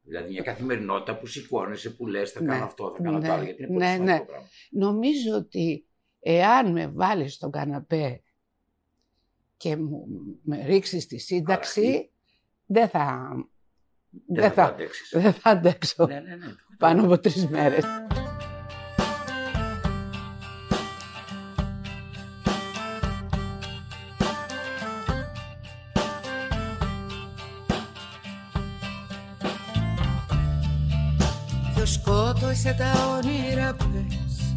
[0.01, 3.33] Δηλαδή μια καθημερινότητα που σηκώνεσαι, που λες θα κάνω ναι, αυτό, θα κάνω ναι, το
[3.33, 4.19] άλλο, γιατί είναι πολύ ναι, ναι.
[4.19, 4.47] πράγμα.
[4.71, 5.85] Νομίζω ότι
[6.19, 8.21] εάν με βάλεις στον καναπέ
[9.57, 10.05] και μου,
[10.43, 12.11] με ρίξεις τη σύνταξη,
[12.65, 13.33] δεν θα
[14.27, 14.75] δεν θα,
[15.11, 16.53] δεν θα αντέξω ναι, ναι, ναι.
[16.77, 17.83] πάνω από τρεις μέρες.
[31.73, 34.55] Ποιος σκότωσε τα όνειρα πες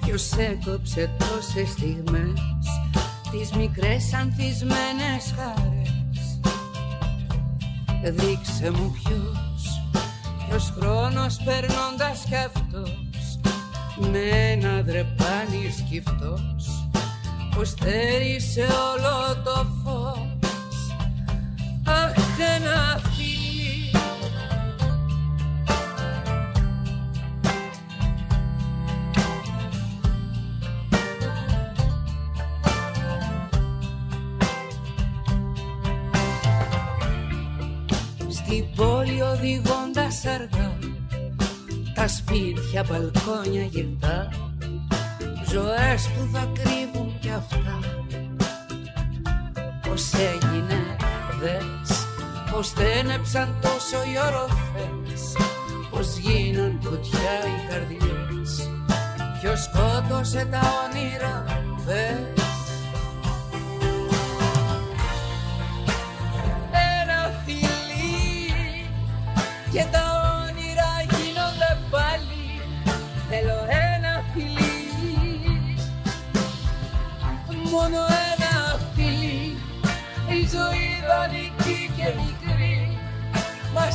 [0.00, 2.40] Ποιος έκοψε τόσες στιγμές
[3.30, 5.87] Τις μικρές ανθισμένες χαρές
[8.02, 9.82] Δείξε μου ποιος
[10.48, 13.38] Ποιος χρόνος περνώντας κι αυτός.
[14.10, 16.88] Με ένα δρεπάνι σκυφτός
[17.54, 20.94] Πως θέρισε όλο το φως.
[21.84, 23.00] Αχ ένα
[40.28, 40.78] οδηγώντας αργά
[41.94, 44.28] τα σπίτια, μπαλκόνια γυρτά.
[45.50, 47.78] Ζωές που θα κρύβουν κι αυτά.
[49.88, 50.96] Πώς έγινε
[51.40, 52.06] δες
[52.50, 55.22] Πώς τένεψαν τόσο οι οροφές.
[55.90, 58.70] Πώς γίναν κουτιά οι καρδιές.
[59.40, 61.44] Ποιος σκότωσε τα όνειρα
[61.86, 62.38] πες
[69.72, 70.17] και τα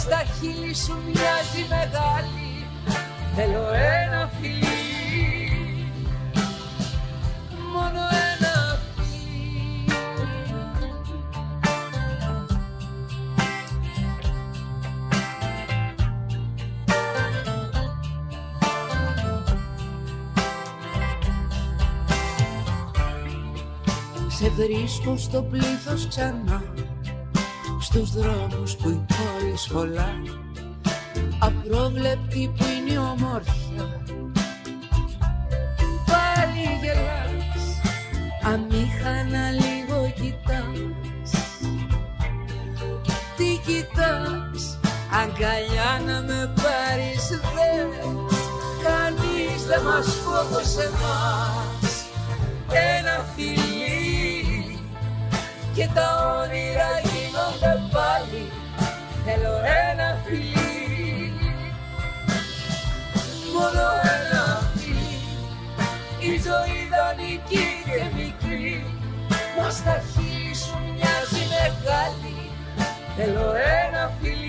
[0.03, 2.67] στα χείλη σου μοιάζει μεγάλη.
[3.35, 4.73] Θέλω ένα φιλί.
[24.27, 26.63] Σε βρίσκω στο πλήθος ξανά
[27.79, 29.05] Στους δρόμους που η
[29.53, 30.13] πόλη σχολά
[31.39, 34.01] Απρόβλεπτη που είναι η ομόρφια.
[36.05, 37.65] Πάλι γελάς.
[38.43, 41.29] Αμήχανα λίγο κοιτάς.
[43.37, 44.79] Τι κοιτάς.
[45.21, 48.05] Αγκαλιά να με πάρεις δες.
[48.83, 52.05] Κανείς δεν μας σκότωσε μας.
[52.69, 54.79] Ένα φιλί.
[55.73, 58.52] Και τα όνειρα γίνονται πάλι
[59.25, 59.55] θέλω
[59.89, 61.33] ένα φιλί.
[63.53, 63.86] Μόνο
[64.17, 64.43] ένα
[64.75, 65.21] φιλί.
[66.19, 68.86] Η ζωή δανεική και μικρή.
[69.57, 72.38] Μας στα χείλη σου μοιάζει μεγάλη.
[73.17, 73.47] Θέλω
[73.86, 74.42] ένα φιλί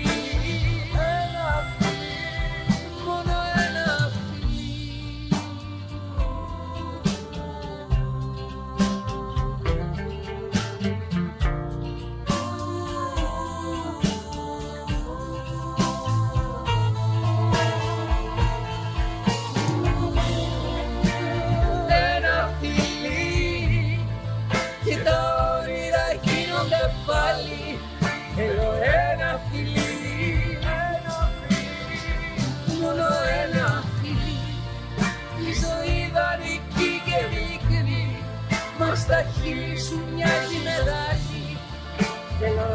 [39.15, 40.23] στα χείλη σου με
[42.39, 42.67] Θέλω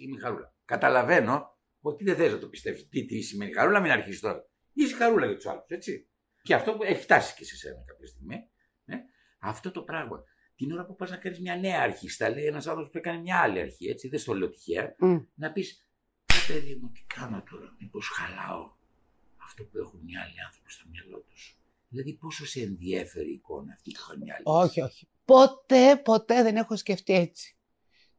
[0.00, 0.54] είμαι χαρούλα.
[0.64, 2.86] Καταλαβαίνω ότι δεν θες να το πιστεύει.
[2.86, 4.46] Τι, τι σημαίνει χαρούλα, μην αρχίσεις τώρα.
[4.72, 6.08] Είσαι χαρούλα για τους άλλους, έτσι.
[6.42, 8.34] Και αυτό που έχει φτάσει και σε σένα κάποια στιγμή.
[8.84, 8.96] Ε;
[9.38, 10.24] Αυτό το πράγμα.
[10.56, 13.18] Την ώρα που πας να κάνεις μια νέα αρχή, στα λέει ένας άνθρωπος που έκανε
[13.18, 15.26] μια άλλη αρχή, έτσι, δεν στο λέω τυχαία, mm.
[15.34, 15.86] να πεις,
[16.46, 18.72] παιδί μου, τι κάνω τώρα, μήπως χαλάω
[19.44, 21.56] αυτό που έχουν οι άλλοι άνθρωποι στο μυαλό τους.
[21.88, 24.42] Δηλαδή, πόσο σε ενδιαφέρει η εικόνα αυτή που είχαν οι άλλοι.
[24.44, 25.08] Όχι, όχι.
[25.24, 27.56] Ποτέ, ποτέ δεν έχω σκεφτεί έτσι.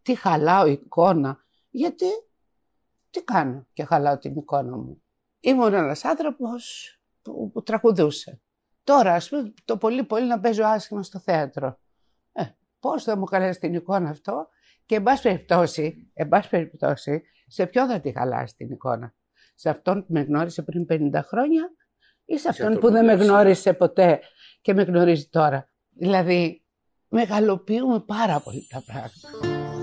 [0.02, 1.46] Τι χαλάω η εικόνα.
[1.76, 2.06] Γιατί;
[3.10, 5.04] Τι κάνω και χαλάω την εικόνα μου.
[5.40, 8.42] Ήμουν ένας άνθρωπος που, που τραγουδούσε.
[8.84, 11.80] Τώρα, ας πούμε, το πολύ πολύ να παίζω άσχημα στο θέατρο.
[12.32, 12.44] Ε,
[12.80, 14.48] πώς θα μου καλέσει την εικόνα αυτό;
[14.86, 19.14] Και εν πάση περιπτώσει, εν πάση περιπτώσει, σε ποιον θα τη χαλάσει την εικόνα;
[19.56, 21.72] Σε αυτόν που με γνώρισε πριν 50 χρόνια
[22.26, 24.20] ή σε αυτόν που δεν με γνώρισε ποτέ
[24.62, 26.66] και με γνωρίζει τώρα; Δηλαδή,
[27.08, 29.83] μεγαλοποιούμε πάρα πολύ τα πράγματα.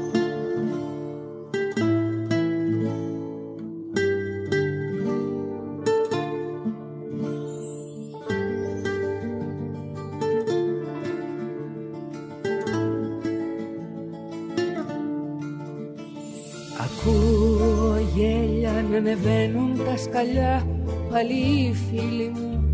[19.01, 20.67] Ανεβαίνουν τα σκαλιά
[21.11, 22.65] πάλι οι φίλοι μου.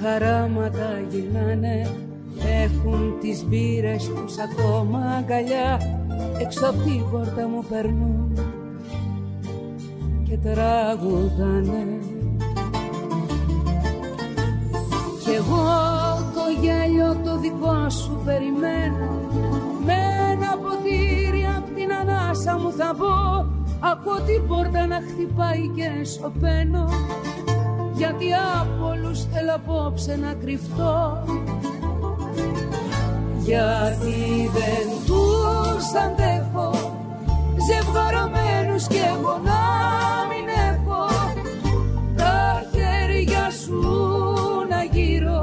[0.00, 1.88] Χαράματα γυρνάνε
[2.62, 5.80] έχουν τις μπύρες τους ακόμα αγκαλιά.
[6.40, 8.38] Έξω από την πόρτα μου περνούν
[10.28, 11.86] και τραγουδάνε.
[15.22, 15.68] Κι εγώ
[16.34, 19.10] το γέλιο το δικό σου περιμένω.
[19.84, 19.92] Με
[20.32, 23.49] ένα ποτήρι απ' την ανάσα μου θα μπω
[23.80, 26.88] Ακούω την πόρτα να χτυπάει και σωπαίνω
[28.00, 28.26] γιατί
[28.60, 31.24] από όλους θέλω απόψε να κρυφτώ.
[33.36, 36.70] Γιατί δεν τους αντέχω
[37.66, 39.62] ζευγαρωμένους κι εγώ να
[40.30, 41.06] μην έχω.
[42.16, 43.80] Τα χέρια σου
[44.68, 45.42] να γύρω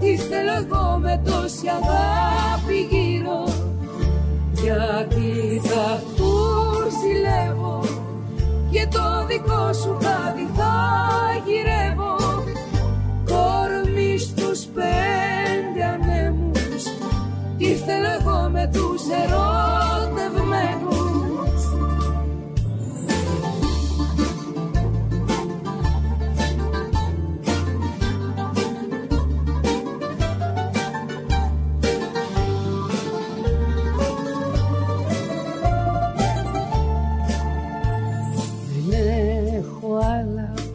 [0.00, 3.44] τι θέλω εγώ με τόση αγάπη γύρω.
[4.52, 5.13] Γιατί
[9.74, 10.72] σου χάδι θα
[11.46, 12.16] γυρεύω.
[13.30, 16.82] Κορμί στους πέντε ανέμους.
[17.58, 19.53] Τι θέλω εγώ με τους ερωτευμένους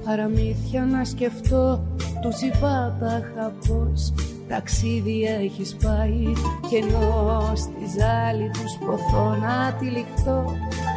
[0.10, 1.84] παραμύθια να σκεφτώ
[2.22, 4.14] τους είπα τα χαπός
[4.48, 6.34] Ταξίδι έχεις πάει
[6.70, 10.56] και ενώ στη ζάλη τους ποθώ να τυλιχτώ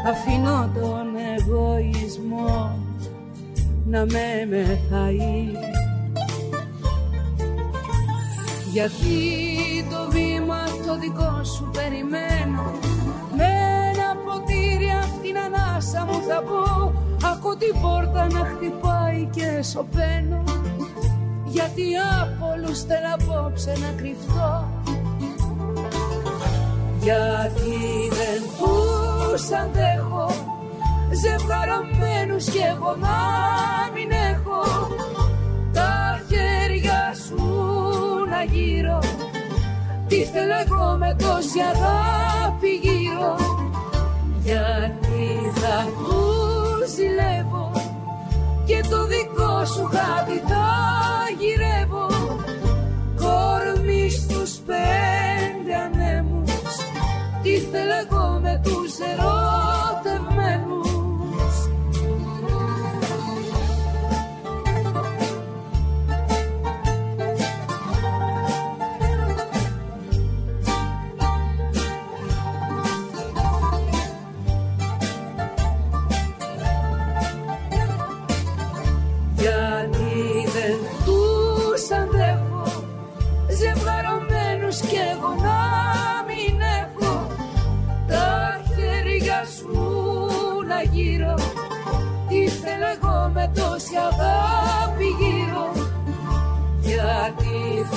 [0.08, 1.06] Αφήνω τον
[1.36, 2.78] εγωισμό
[3.84, 5.48] να με μεθαεί.
[8.72, 9.18] Γιατί
[9.90, 12.62] το βήμα το δικό σου περιμένω.
[13.36, 13.44] Με
[13.92, 16.92] ένα ποτήρι απ' την ανάσα μου θα πω
[17.24, 20.42] Ακού την πόρτα να χτυπάει και σωπαίνω
[21.44, 21.82] Γιατί
[22.22, 24.68] από όλους θέλω απόψε να κρυφτώ.
[27.02, 27.74] Γιατί
[28.10, 30.30] δεν τους αντέχω
[31.20, 33.18] Ζευγαρωμένους κι εγώ να
[33.94, 34.62] μην έχω.
[35.72, 37.44] Τα χέρια σου
[38.30, 38.98] να γύρω
[40.08, 43.36] Τι θέλω εγώ με τόση αγάπη γύρω.
[44.42, 46.41] Γιατί θα τους
[46.94, 47.70] ζηλεύω
[48.64, 50.66] Και το δικό σου χάδι θα
[51.38, 52.06] γυρεύω.
[53.22, 56.50] Κορμί στους πέντε ανέμους
[57.42, 59.81] Τι θέλω εγώ με τους ερωτευμένους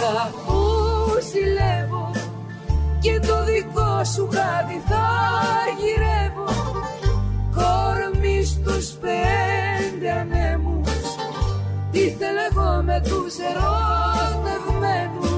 [0.06, 2.12] θα τους ζηλεύω
[3.00, 5.08] Και το δικό σου χάδι θα
[5.80, 6.46] γυρεύω
[7.56, 10.90] Κορμί στους πέντε ανέμους
[11.92, 15.34] Τι θέλω εγώ με τους ερωτευμένους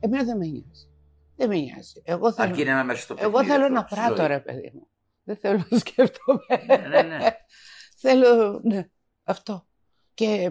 [0.00, 0.88] Εμένα δεν με νοιάζει.
[1.36, 2.02] Δεν με νοιάζει.
[2.04, 4.26] Εγώ θέλω, Αρκεί να είναι μέσα στο εγώ παιχνίδι θέλω αυτό, να στη πράττω, ζωή.
[4.26, 4.88] ρε παιδί μου.
[5.24, 6.40] Δεν θέλω να σκέφτομαι.
[6.66, 7.18] Ναι, ναι, ναι.
[8.02, 8.88] θέλω, ναι,
[9.24, 9.67] αυτό.
[10.18, 10.50] Και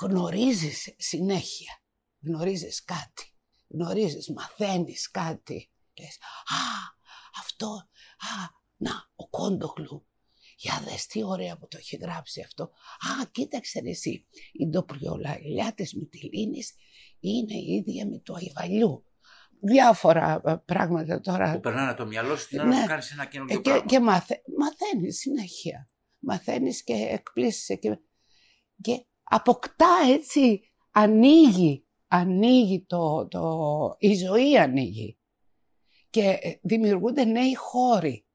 [0.00, 1.82] γνωρίζεις συνέχεια.
[2.26, 3.32] Γνωρίζεις κάτι.
[3.68, 5.70] Γνωρίζεις, μαθαίνεις κάτι.
[6.00, 6.62] Λες, α,
[7.40, 7.66] αυτό,
[8.18, 10.06] α, να, ο Κόντοχλου.
[10.56, 12.62] Για δες τι ωραία που το έχει γράψει αυτό.
[12.64, 16.74] Α, κοίταξε ρε εσύ, η ντοπριολαλιά της Μυτιλίνης
[17.20, 19.04] είναι η ίδια με το Αϊβαλιού.
[19.60, 21.52] Διάφορα ε, πράγματα τώρα.
[21.52, 22.80] Που περνάνε το μυαλό σου την ώρα Ναι.
[22.80, 23.86] που κάνεις ένα καινούργιο Ε, και, πράγμα.
[23.86, 25.88] και μαθε, μαθαίνεις συνέχεια.
[26.18, 27.98] Μαθαίνεις και εκπλήσεσαι και,
[28.80, 33.40] και αποκτά έτσι, ανοίγει, ανοίγει το, το,
[33.98, 35.18] η ζωή ανοίγει.
[36.10, 38.26] Και ε, δημιουργούνται νέοι χώροι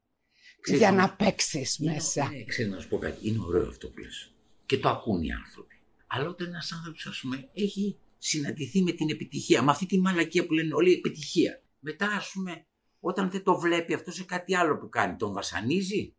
[0.62, 2.30] Ξέρεις, για όμως, να παίξεις είναι- μέσα.
[2.34, 4.34] Είναι, ξέρεις να σου πω κάτι, είναι ωραίο αυτό που λες.
[4.66, 5.76] Και το ακούν οι άνθρωποι.
[6.08, 10.46] Αλλά όταν ένας άνθρωπος, ας πούμε, έχει συναντηθεί με την επιτυχία, με αυτή τη μαλακία
[10.46, 11.62] που λένε όλοι επιτυχία.
[11.80, 12.66] Μετά, ας πούμε,
[13.00, 16.14] όταν δεν το βλέπει αυτό σε κάτι άλλο που κάνει, τον βασανίζει.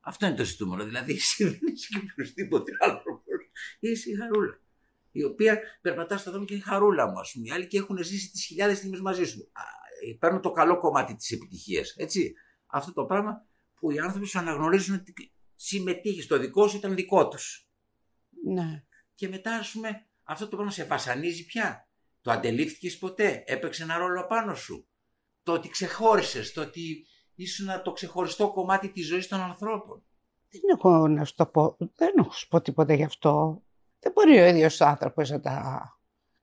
[0.00, 0.84] Αυτό είναι το ζητούμενο.
[0.84, 3.22] Δηλαδή, εσύ δεν είσαι και οποιοδήποτε άνθρωπο.
[3.78, 4.60] Είσαι η χαρούλα.
[5.12, 7.46] Η οποία περπατάς στον δρόμο και είναι η χαρούλα μου, ας πούμε.
[7.46, 9.50] Οι άλλοι και έχουν ζήσει τις χιλιάδες στιγμές μαζί σου.
[9.52, 9.62] Α,
[10.10, 11.94] ε, παίρνω το καλό κομμάτι της επιτυχίας.
[11.96, 12.34] Έτσι.
[12.66, 17.28] αυτό το πράγμα που οι άνθρωποι σου αναγνωρίζουν ότι συμμετείχε στο δικό σου, ήταν δικό
[17.28, 17.68] τους.
[18.44, 18.84] Ναι.
[19.14, 21.88] Και μετά, ας πούμε, αυτό το πράγμα σε βασανίζει πια.
[22.20, 24.88] Το αντελήφθηκες ποτέ, έπαιξε ένα ρόλο πάνω σου;
[25.42, 30.05] Το ότι ξεχώρισες, το ότι ήσουν το ξεχωριστό κομμάτι της ζωής των ανθρώπων;
[30.60, 33.62] Δεν έχω να σου το πω, δεν έχω σου πω τίποτα γι' αυτό.
[33.98, 35.82] Δεν μπορεί ο ίδιος άνθρωπος να τα,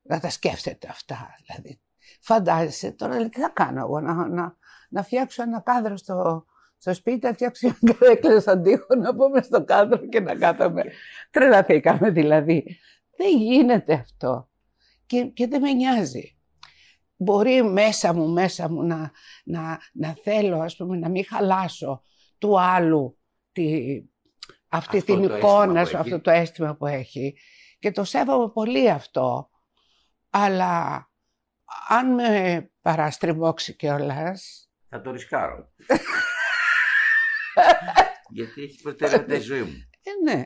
[0.02, 1.36] να τα σκέφτεται αυτά.
[1.46, 1.80] Δηλαδή,
[2.22, 4.56] φαντάζεσαι τώρα τι θα κάνω εγώ, να, να,
[4.90, 6.46] να φτιάξω ένα κάδρο στο,
[6.78, 10.84] στο σπίτι, να φτιάξω ένα καρέκλα στον τοίχο, να πούμε στο κάδρο και να κάθομαι.
[11.32, 12.78] Τρελαθήκαμε δηλαδή.
[13.18, 14.50] Δεν γίνεται αυτό.
[15.06, 16.38] Και, και δεν με νοιάζει.
[17.16, 19.12] Μπορεί μέσα μου, μέσα μου να,
[19.44, 22.02] να, να θέλω, ας πούμε, να μην χαλάσω
[22.38, 23.18] του άλλου
[23.54, 24.00] τη,
[24.68, 26.22] αυτή Αυτό την το εικόνα αίσθημα σου, που αυτό έχει.
[26.22, 27.38] το αίσθημα που έχει.
[27.80, 29.50] Και το σέβομαι πολύ αυτό.
[30.30, 31.08] Αλλά
[31.88, 34.38] αν με παραστριμώξει κιόλα.
[34.90, 35.74] Θα το ρισκάρω.
[38.30, 39.90] Γιατί έχει προτεραιότητα η ζωή μου.
[40.04, 40.44] Ε, ναι.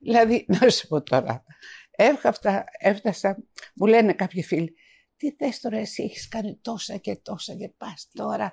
[0.00, 1.44] Δηλαδή, να σου πω τώρα.
[1.90, 3.38] Έφτασα, έφτασα,
[3.74, 4.74] μου λένε κάποιοι φίλοι,
[5.20, 8.52] τι θες τώρα εσύ, έχεις κάνει τόσα και τόσα και πας τώρα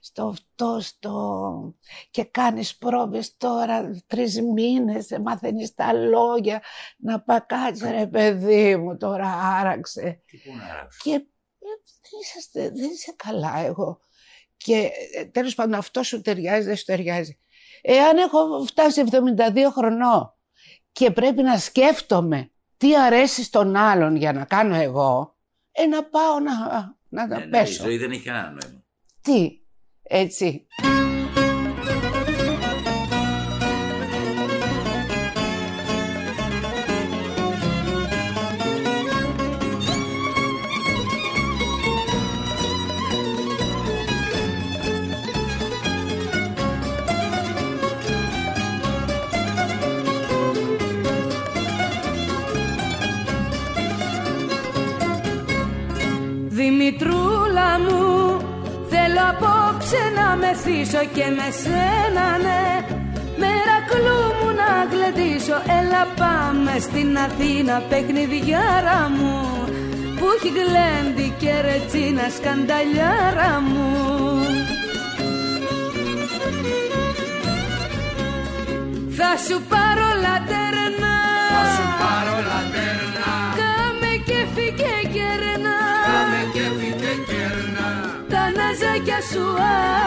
[0.00, 1.74] στο αυτό, στο...
[2.10, 6.62] και κάνεις πρόβες τώρα τρεις μήνες, δεν μαθαίνεις τα λόγια,
[6.96, 10.22] να πά κάτσε ρε παιδί μου τώρα άραξε.
[10.26, 10.98] Τι πού να ράξω.
[11.02, 11.22] Και ε,
[11.58, 14.00] δεν, είσαστε, δεν είσαι καλά εγώ.
[14.56, 17.38] Και ε, τέλος πάντων αυτό σου ταιριάζει, δεν σου ταιριάζει.
[17.82, 20.34] Εάν έχω φτάσει 72 χρονών
[20.92, 25.35] και πρέπει να σκέφτομαι τι αρέσει στον άλλον για να κάνω εγώ,
[25.76, 26.54] ε, να πάω να,
[27.08, 27.82] να τα Ναι, ναι, η πέσω.
[27.82, 28.84] ζωή δεν έχει κανένα νόημα.
[29.22, 29.58] Τι,
[30.02, 30.66] έτσι.
[59.86, 62.86] Απόψε να μεθύσω και με σένα ναι.
[63.40, 65.62] Μερακλού μου να γλεντήσω.
[65.78, 69.34] Έλα πάμε στην Αθήνα παιχνιδιάρα μου.
[70.16, 73.88] Που έχει γλέντι και ρετσίνα σκανταλιάρα μου.
[79.18, 81.15] Θα σου πάρω λατέρνα
[89.16, 89.44] ναζάκια σου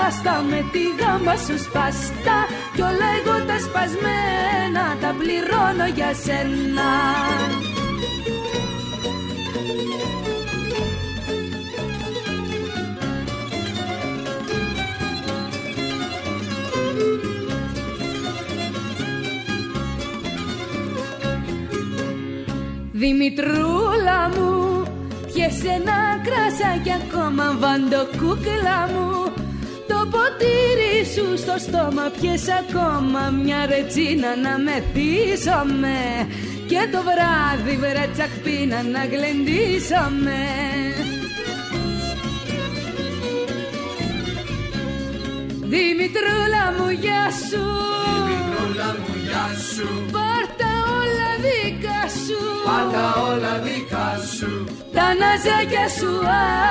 [0.08, 2.40] άστα με τη γάμπα σου σπαστά
[2.76, 6.90] Κι όλα εγώ τα σπασμένα τα πληρώνω για σένα.
[22.92, 24.59] Δημητρούλα μου
[25.40, 29.34] Πιες ένα κρασάκι ακόμα βαντοκούκλα μου.
[29.88, 35.98] Το ποτήρι σου στο στόμα Πιες ακόμα μια ρετσίνα να μεθύσαμε
[36.68, 40.40] Και το βράδυ βρε τσακπίνα να γλεντήσαμε
[45.74, 47.64] Δημητρούλα μου γεια σου.
[48.28, 49.88] Μικρούλα μου γεια σου.
[50.12, 50.79] Πάρτα όλα
[51.44, 52.40] δικά σου.
[52.70, 54.52] Πάντα όλα δικά σου.
[54.98, 56.12] Τα ναζάκια σου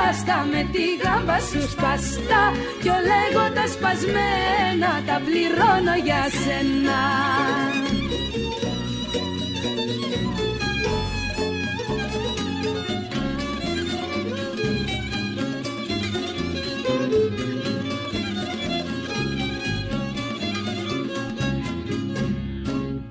[0.09, 2.45] άστα με τη γάμπα σου σπαστά.
[2.83, 7.01] Κι όλα εγώ τα σπασμένα τα πληρώνω για σένα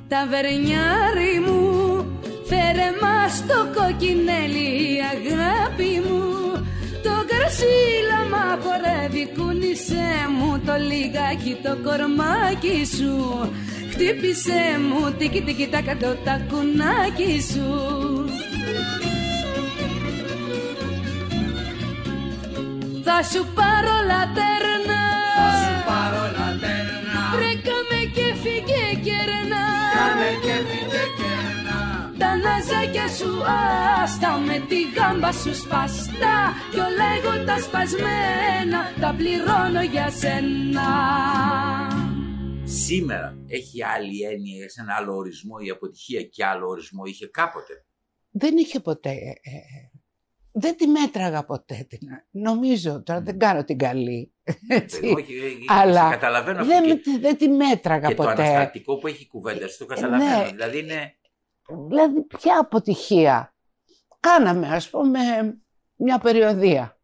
[0.09, 2.05] Τα βερνιάρι μου
[2.49, 6.25] Φέρε μας το κοκκινέλι αγάπη μου.
[7.03, 10.05] Το κρασίλα μα χορεύει κούνησε
[10.37, 13.15] μου το λιγάκι το κορμάκι σου.
[13.91, 17.69] Χτύπησε μου τίκι τίκι τα κάτω τα κουνάκι σου.
[23.03, 25.06] Θα σου πάρω λατέρνα
[33.17, 33.29] σου
[34.03, 40.87] άστα με τη γάμπα σου σπαστά Κι όλα εγώ τα σπασμένα τα πληρώνω για σένα
[42.63, 47.85] Σήμερα έχει άλλη έννοια, σε ένα άλλο ορισμό η αποτυχία και άλλο ορισμό είχε κάποτε;
[48.29, 49.09] Δεν είχε ποτέ.
[49.09, 49.59] ε,
[50.51, 51.85] δεν τη μέτραγα ποτέ.
[51.89, 51.99] Την...
[52.31, 54.33] Νομίζω, τώρα δεν κάνω την καλή.
[54.67, 54.99] Έτσι.
[55.15, 56.73] Όχι, ε, ε, Αλλά σε καταλαβαίνω αυτό.
[56.73, 58.41] δεν, και, δεν τη μέτραγα και το ποτέ.
[58.43, 60.39] αναστατικό που έχει η κουβέντα σου, το καταλαβαίνω.
[60.41, 60.49] ναι.
[60.51, 61.17] Δηλαδή είναι.
[61.67, 63.53] Δηλαδή, ποια αποτυχία.
[64.19, 65.19] Κάναμε, ας πούμε,
[65.95, 66.97] μια περιοδία.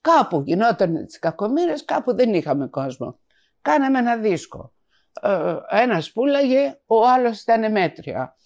[0.00, 3.18] Κάπου γινόταν τις κακομήρες, κάπου δεν είχαμε κόσμο.
[3.62, 4.72] Κάναμε ένα δίσκο.
[5.20, 8.36] Ε, ένας πουλάγε, ο άλλος ήταν μέτρια.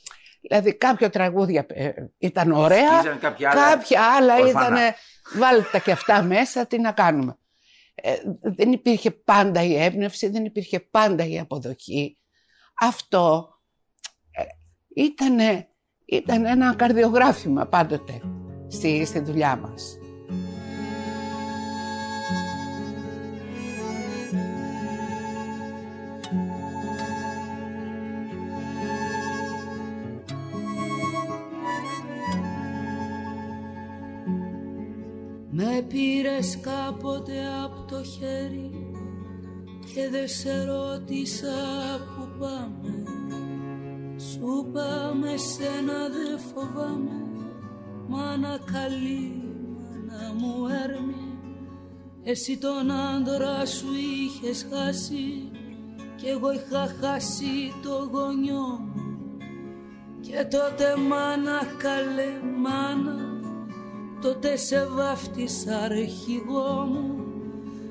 [0.41, 3.71] Δηλαδή κάποια τραγούδια ε, ήταν ωραία, σκίζαν κάποια άλλα.
[3.71, 4.67] κάποια άλλα ορφανά.
[4.67, 4.95] ήταν
[5.35, 7.39] βάλτε τα και αυτά μέσα, τι να κάνουμε.
[7.95, 12.19] Ε, δεν υπήρχε πάντα η έμπνευση, δεν υπήρχε πάντα η αποδοχή.
[12.81, 13.54] Αυτό ε,
[14.95, 15.39] ήταν,
[16.05, 18.21] ήταν ένα καρδιογράφημα πάντοτε
[18.69, 19.99] στη, στη δουλειά μας.
[35.57, 37.33] Με πήρες κάποτε
[37.65, 38.71] από το χέρι
[39.95, 41.55] και δεν σε ρώτησα
[42.17, 43.14] που πάμε
[44.31, 47.11] Σου πάμε σένα δεν φοβάμαι
[48.09, 49.43] Μάνα καλή,
[49.77, 51.39] μάνα μου έρμη
[52.23, 55.51] Εσύ τον άντρα σου είχες χάσει
[56.17, 59.37] Κι εγώ είχα χάσει το γονιό μου.
[60.21, 63.35] Και τότε μάνα καλέ μάνα
[64.21, 67.25] τότε σε βάφτισα αρχηγό μου.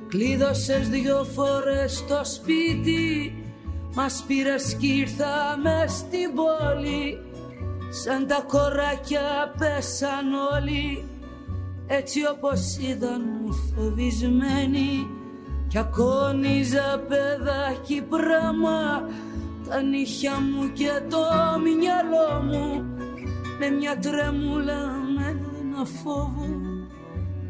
[0.07, 3.33] Κλείδωσες δυο φορές το σπίτι
[3.95, 7.17] Μας πήρες κι ήρθαμε στην πόλη
[7.89, 11.07] Σαν τα κοράκια πέσαν όλοι.
[11.87, 13.21] Έτσι όπως ήταν
[13.75, 15.07] φοβισμένοι
[15.67, 19.09] Κι ακόνιζα παιδάκι πράμα.
[19.69, 21.23] Τα νύχια μου και το
[21.59, 22.85] μυαλό μου
[23.59, 26.47] Με μια τρέμουλα με ένα φόβο.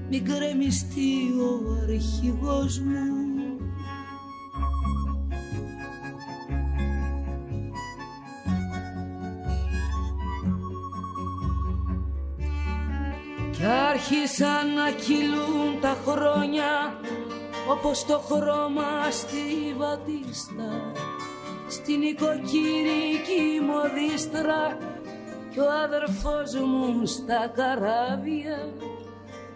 [0.09, 3.22] Μην κρεμιστεί ο αρχηγός μου
[13.65, 16.99] άρχισαν να κυλούν τα χρόνια
[17.69, 20.91] όπως το χρώμα στη βατίστα.
[21.67, 24.77] Στην οικοκυρική μοδίστρα
[25.51, 28.73] κι ο αδερφός μου στα καράβια.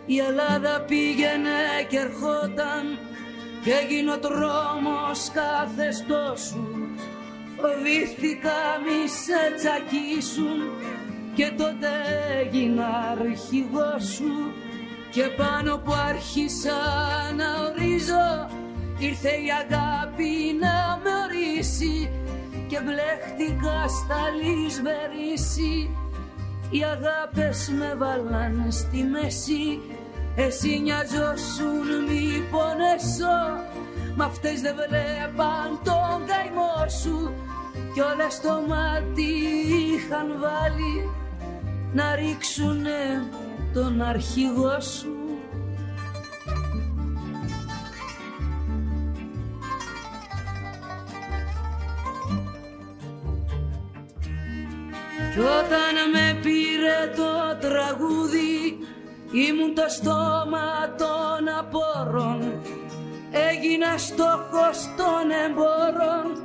[0.05, 2.99] Η Ελλάδα πήγαινε και ερχόταν
[3.63, 6.77] και έγινε ο τρόμος καθεστώσου
[7.61, 10.59] φοβήθηκα μη σε τσακίσουν
[11.37, 11.91] και τότε
[12.39, 14.33] έγινα αρχηγός σου
[15.11, 16.79] και πάνω που άρχισα
[17.39, 18.27] να ορίζω
[18.97, 20.31] ήρθε η αγάπη
[20.63, 22.09] να με ορίσει
[22.67, 25.89] και μπλέχτηκα στα λησβερίσι
[26.69, 29.81] οι αγάπες με βάλαν στη μέση
[30.35, 33.37] εσύ νοιαζόσουν μη πονέσω
[34.15, 37.33] Μ' αυτές δεν βλέπαν τον καημό σου
[37.93, 39.31] Κι όλα στο μάτι
[39.93, 40.93] είχαν βάλει
[41.93, 43.29] Να ρίξουνε
[43.73, 45.11] τον αρχηγό σου.
[55.33, 58.77] Κι όταν με πήρε το τραγούδι
[59.31, 62.61] ήμουν το στόμα των απόρων
[63.31, 66.43] έγινα στόχος των εμπόρων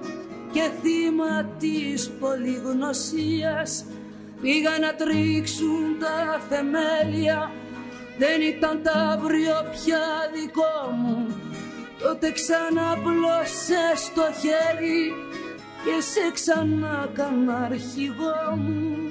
[0.53, 3.85] και θύμα της πολυγνωσίας
[4.43, 7.53] πήγα να τρίξουν τα θεμέλια.
[8.19, 11.27] Δεν ήταν τα αύριο πια δικό μου.
[12.03, 15.13] Τότε ξανά πλώσες το χέρι
[15.85, 19.03] και σε ξανά κάνα αρχηγό μου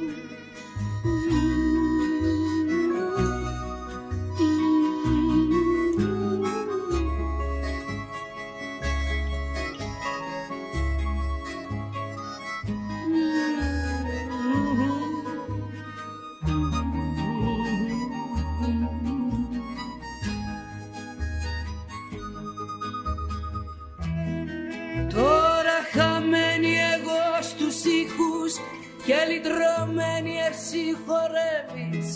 [29.05, 32.07] και λυτρωμένη εσύ χορεύεις.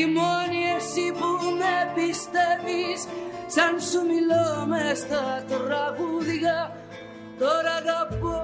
[0.00, 1.30] Η μόνη εσύ που
[1.60, 3.00] με πιστεύεις.
[3.54, 6.56] Σαν σου μιλώ μες στα τραγούδια.
[7.38, 8.38] Τώρα αγαπώ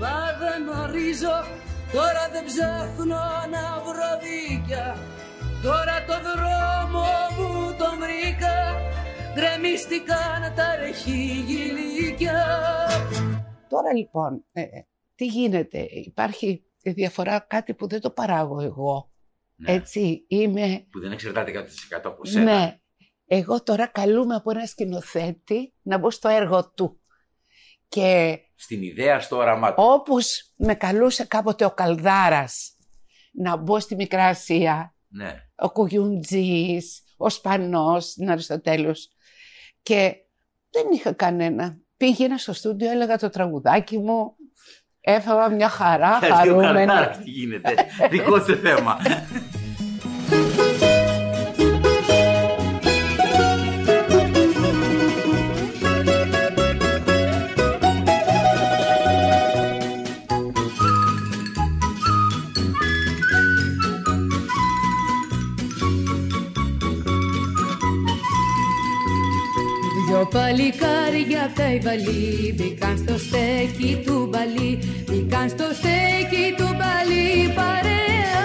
[0.00, 1.36] μα δεν ορίζω.
[1.92, 4.86] Τώρα δεν ψάχνω να βρω δίκια.
[5.62, 7.06] Τώρα το δρόμο
[7.36, 7.50] μου
[7.80, 8.56] τον βρήκα.
[9.34, 12.38] Γκρεμίστηκαν τα ρεχίγηλικια
[13.72, 14.62] Τώρα λοιπόν, ε,
[15.14, 19.10] τι γίνεται, υπάρχει διαφορά κάτι που δεν το παράγω εγώ.
[19.56, 19.72] Ναι.
[19.72, 20.86] Έτσι, είμαι...
[20.90, 22.44] Που δεν εξαρτάται 100% από σένα.
[22.44, 22.76] Ναι.
[23.26, 27.00] Εγώ τώρα καλούμε από ένα σκηνοθέτη να μπω στο έργο του.
[27.88, 29.82] Και Στην ιδέα, στο όραμά του.
[29.82, 32.76] όπως με καλούσε κάποτε ο Καλδάρας
[33.32, 35.34] να μπω στη Μικρά Ασία, Ναι.
[35.56, 39.08] ο Κουγιουντζής, ο Σπανός, στην Αριστοτέλους.
[39.82, 40.16] Και
[40.70, 41.80] δεν είχα κανένα.
[41.96, 44.36] Πήγαινα στο στούντιο, έλεγα το τραγουδάκι μου,
[45.04, 46.86] έφαγα μια χαρά, Γιατί ο χαρούμενη.
[46.86, 47.74] Καλδάρας τι γίνεται;
[48.10, 48.98] Δικό του θέμα.
[70.06, 74.11] Δυο παλικάρια απ' τα Ιβαλή μπήκαν στο στέκι του
[74.42, 78.44] μπαλί Μπήκαν στο στέκι του μπαλί παρέα.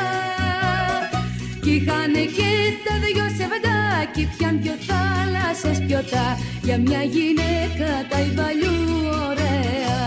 [1.62, 2.52] Κι είχαν και
[2.86, 6.28] τα δυο σεβεντάκι πιαν δυο θάλασσες πιωτά.
[6.62, 8.78] Για μια γυναίκα τα Ιβαλιού
[9.30, 10.00] ωραία.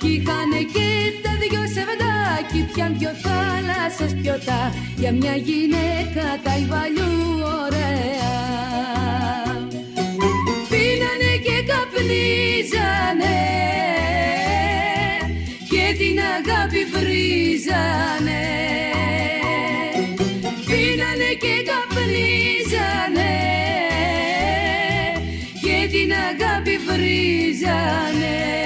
[0.00, 0.88] Κι είχαν και
[1.22, 4.62] τα δυο σεβεντάκι πιαν δυο θάλασσες πιωτά.
[4.96, 7.12] Για μια γυναίκα τα Ιβαλιού
[7.64, 8.34] ωραία.
[10.70, 13.36] Πίνανε και καπνίζανε.
[13.56, 13.95] και
[15.98, 18.44] την αγάπη βρίζανε.
[20.66, 23.34] Πίνανε και καπνίζανε
[25.62, 28.65] και την αγάπη βρίζανε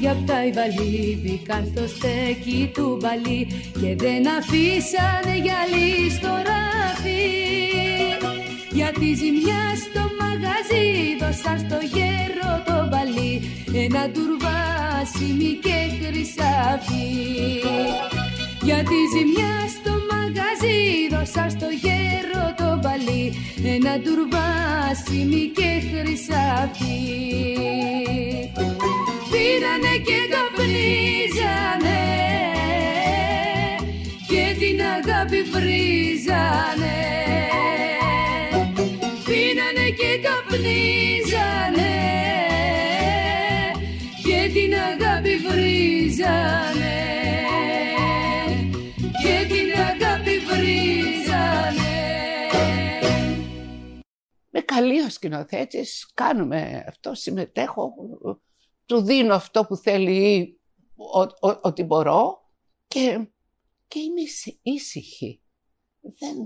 [0.00, 3.46] παλικάρια απ' τα Ιβαλή μπήκαν στο στέκι του μπαλί
[3.80, 7.22] και δεν αφήσανε γυαλί στο ράφι.
[8.70, 10.88] Για τη ζημιά στο μαγαζί
[11.20, 13.32] δώσαν στο γέρο το μπαλί
[13.84, 17.08] ένα τουρβάσιμι και χρυσάφι.
[18.62, 20.80] Για τη ζημιά στο μαγαζί
[21.10, 23.24] δώσα στο γέρο το μπαλί
[23.74, 27.00] ένα τουρβάσιμι και χρυσάφι
[29.30, 32.00] Πήρανε και καπνίζανε
[34.28, 36.98] και την αγάπη βρίζανε.
[39.24, 41.94] Πίνανε και καπνίζανε
[44.22, 46.98] και την αγάπη βρίζανε.
[49.22, 51.94] Και την αγάπη βρίζανε.
[54.50, 57.92] Με καλεί ο σκηνοθέτης, κάνουμε αυτό, συμμετέχω,
[58.90, 60.60] του δίνω αυτό που θέλει ή
[60.96, 62.40] ο- ο- ότι μπορώ
[62.88, 63.28] και,
[63.88, 65.40] και είμαι ήσυ- ήσυχη.
[66.00, 66.36] Δεν,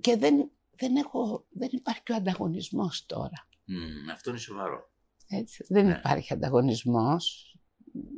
[0.00, 3.48] και δεν, δεν, έχω, δεν υπάρχει ο ανταγωνισμός τώρα.
[3.64, 4.90] Μμμ, αυτό είναι σοβαρό.
[5.28, 5.64] Έτσι.
[5.68, 5.92] Δεν Ναι.
[5.98, 7.56] υπάρχει ανταγωνισμός.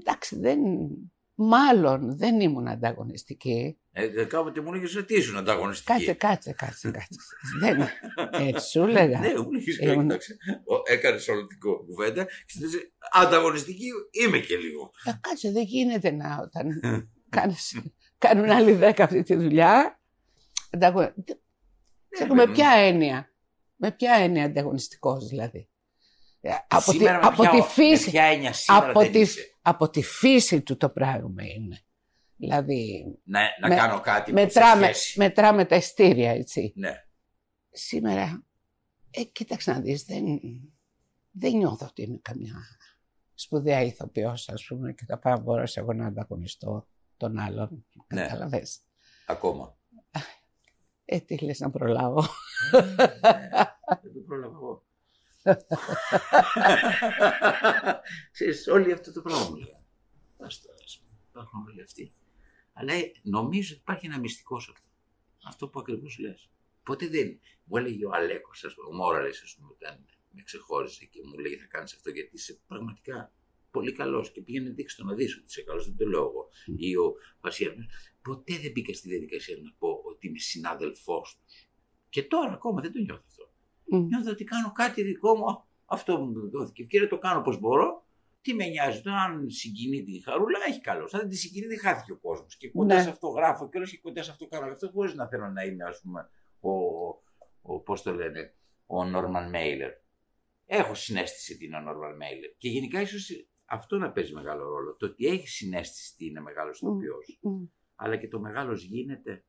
[0.01, 0.61] Εντάξει, δεν,
[1.41, 3.79] μάλλον δεν ήμουν ανταγωνιστική.
[3.93, 7.19] Ε, κάποτε μου έλεγες ότι ήσουν ανταγωνιστική; Κάτσε, κάτσε, κάτσε, κάτσε.
[7.61, 7.89] δεν,
[8.47, 9.19] έτσι σου έλεγα.
[9.21, 10.37] Ναι, μου λέγες Ήμουν- κοίταξε.
[10.65, 14.91] Ο- Έκανες όλο την κο- κουβέντα και συνέχισε ανταγωνιστική είμαι και λίγο.
[15.05, 16.81] Ε, κάτσε, δεν γίνεται να όταν
[17.29, 17.81] κάνεις,
[18.19, 20.01] κάνουν άλλοι δέκα αυτή τη δουλειά.
[20.71, 21.13] Ανταγω...
[22.11, 23.33] Ξέρω, Ναι, με ποια έννοια;
[23.77, 25.69] Με ποια έννοια ανταγωνιστικός δηλαδή;
[26.41, 29.13] Ε, Από, τη, Σήμερα με από ποια- τη με φύση, ποια έννοια σήμερα από, δεν
[29.13, 31.81] τη, είσαι; από τη φύση του το πράγμα είναι.
[32.37, 35.19] Δηλαδή, Να, να με- κάνω κάτι που σε μετράμε, σχέση.
[35.19, 36.73] μετράμε τα ειστήρια, έτσι.
[36.77, 37.05] Ναι.
[37.71, 38.45] Σήμερα,
[39.11, 40.25] ε, κοίταξε να δεις, δεν,
[41.31, 42.55] δεν νιώθω ότι είμαι καμιά
[43.35, 47.87] σπουδαία ηθοποιός, ας πούμε, και θα πάω να μπορέσω εγώ να ανταγωνιστώ τον άλλον.
[48.15, 48.23] Ναι.
[48.23, 48.81] Καταλαβες.
[49.27, 49.77] Ακόμα.
[51.05, 52.25] Ε, τι λες να προλάβω.
[52.71, 54.87] Δεν το πρόλαβα εγώ.
[58.33, 59.85] Ξέρεις, όλοι αυτό το πράγμα μου λέγανε.
[60.39, 62.13] Ας το, ας πούμε, υπάρχουν όλοι αυτοί.
[62.73, 64.87] Αλλά ε, νομίζω ότι υπάρχει ένα μυστικό σε αυτό.
[65.45, 66.51] Αυτό που ακριβώς λες.
[66.83, 67.41] Ποτέ δεν.
[67.65, 71.39] Μου έλεγε ο Αλέκος, ας πούμε, ο Μόραλες, ας πούμε, όταν με ξεχώρισε και μου
[71.39, 73.33] λέει θα κάνεις αυτό γιατί είσαι πραγματικά
[73.71, 76.49] πολύ καλός και πήγαινε δείξει το να δεις ότι είσαι καλός, δεν το λέω εγώ.
[76.77, 77.87] Ή ο Πασιέρμος.
[78.23, 81.45] Ποτέ δεν μπήκα στη διαδικασία να πω ότι είμαι συνάδελφός του.
[82.09, 83.48] Και τώρα ακόμα δεν το νιώθω αυτό.
[83.91, 84.07] Μμ.
[84.07, 85.45] Νιώθω ότι κάνω κάτι δικό μου.
[85.51, 88.07] Α, Αυτό μου δόθηκε ευκαιρία, το κάνω όπως μπορώ.
[88.41, 91.09] Τι με νοιάζει τώρα, αν συγκινεί τη χαρούλα, έχει καλό.
[91.13, 92.57] Αν δεν τη συγκινεί, δεν χάθηκε ο κόσμος.
[92.57, 93.03] Και κοντά Ναι.
[93.03, 94.73] σε αυτό γράφω και όλο και κοντά σε αυτό κάνω.
[94.73, 96.29] Αυτό χωρί να θέλω να είμαι, ας πούμε,
[96.61, 96.71] ο,
[97.63, 98.55] ο πώς το λένε,
[98.87, 99.91] ο Νόρμαν Μέιλερ.
[100.67, 102.55] έχω συνέστηση τι είναι ο Norman Mailer.
[102.59, 103.31] Και γενικά ίσως
[103.65, 104.97] αυτό να παίζει μεγάλο ρόλο.
[104.97, 107.39] Το ότι έχει συνέστηση τι είναι μεγάλος ηθοποιός.
[107.43, 107.65] Μμ.
[107.95, 109.45] Αλλά και το μεγάλος γίνεται.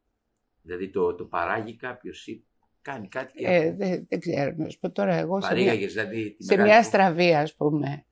[0.62, 2.48] Δηλαδή το, το παράγει κάποιος ή
[2.92, 5.94] κάνει κάτι και Ε, δεν, δεν ξέρω, να σου πω τώρα εγώ σε μια, παρήγαγες
[5.94, 8.06] δηλαδή τη σε μεγάλη μια του- στραβή ας πούμε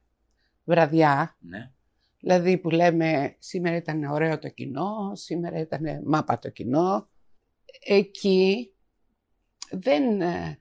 [0.63, 1.71] βραδιά, Ναι.
[2.19, 7.09] δηλαδή που λέμε σήμερα ήταν ωραίο το κοινό, σήμερα ήταν μάπα το κοινό,
[7.87, 8.73] εκεί
[9.71, 10.57] δεν, ε,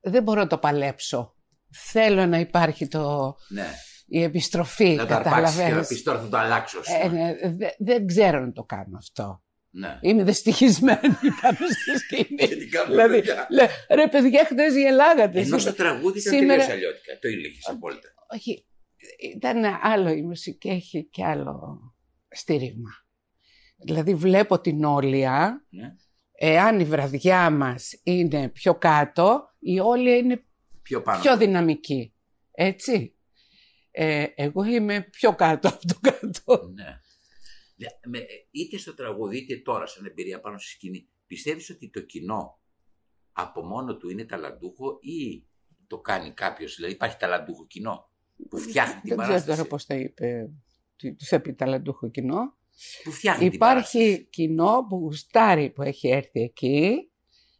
[0.00, 1.34] δεν μπορώ να το παλέψω.
[1.72, 3.66] Θέλω να υπάρχει το, ναι.
[4.06, 5.88] η επιστροφή, Να το αρπάξεις και να καταλαβαίνεις.
[5.88, 6.78] πεις τώρα θα το αλλάξω.
[6.78, 7.18] ας Ε, πούμε.
[7.32, 9.42] ναι, δε- δεν ξέρω να το κάνω αυτό.
[9.70, 9.98] Ναι.
[10.00, 11.00] Είμαι δυστυχισμένη
[11.42, 12.48] πάνω στη σκηνή.
[12.48, 13.46] Και τι κάνουμε, δηλαδή, παιδιά.
[13.50, 15.40] λέ, ρε παιδιά, χτες γελάγατε.
[15.40, 17.18] Ενώ στο τραγούδι ήταν σήμερα- τελείως αλλιώτικα.
[17.18, 18.08] Το ήλεγες απόλυτα.
[18.32, 18.66] Όχι,
[19.34, 21.80] ήταν άλλο η μουσική, έχει και άλλο
[22.30, 22.90] στήριγμα.
[23.84, 25.94] Δηλαδή βλέπω την όλια, Ναι.
[26.32, 30.44] εάν η βραδιά μας είναι πιο κάτω, η όλια είναι
[30.82, 31.20] Πιο πάνω.
[31.20, 32.14] πιο δυναμική.
[32.52, 33.14] Έτσι.
[33.90, 36.70] Ε, εγώ είμαι πιο κάτω από το κάτω.
[36.74, 37.00] Ναι.
[37.80, 42.00] Ναι, με- είτε στο τραγούδι είτε τώρα σαν εμπειρία πάνω στη σκηνή, πιστεύεις ότι το
[42.00, 42.60] κοινό
[43.32, 45.46] από μόνο του είναι ταλαντούχο ή
[45.86, 48.10] το κάνει κάποιος, δηλαδή υπάρχει ταλαντούχο κοινό
[48.48, 50.50] που φτιάχνει την Δεν ξέρω παράσταση; τώρα πώς θα είπε,
[50.96, 52.58] τι τι θα πει ταλαντούχο κοινό.
[53.04, 53.98] Που φτιάχνει την παράσταση.
[53.98, 57.10] Υπάρχει κοινό που γουστάρει που έχει έρθει εκεί,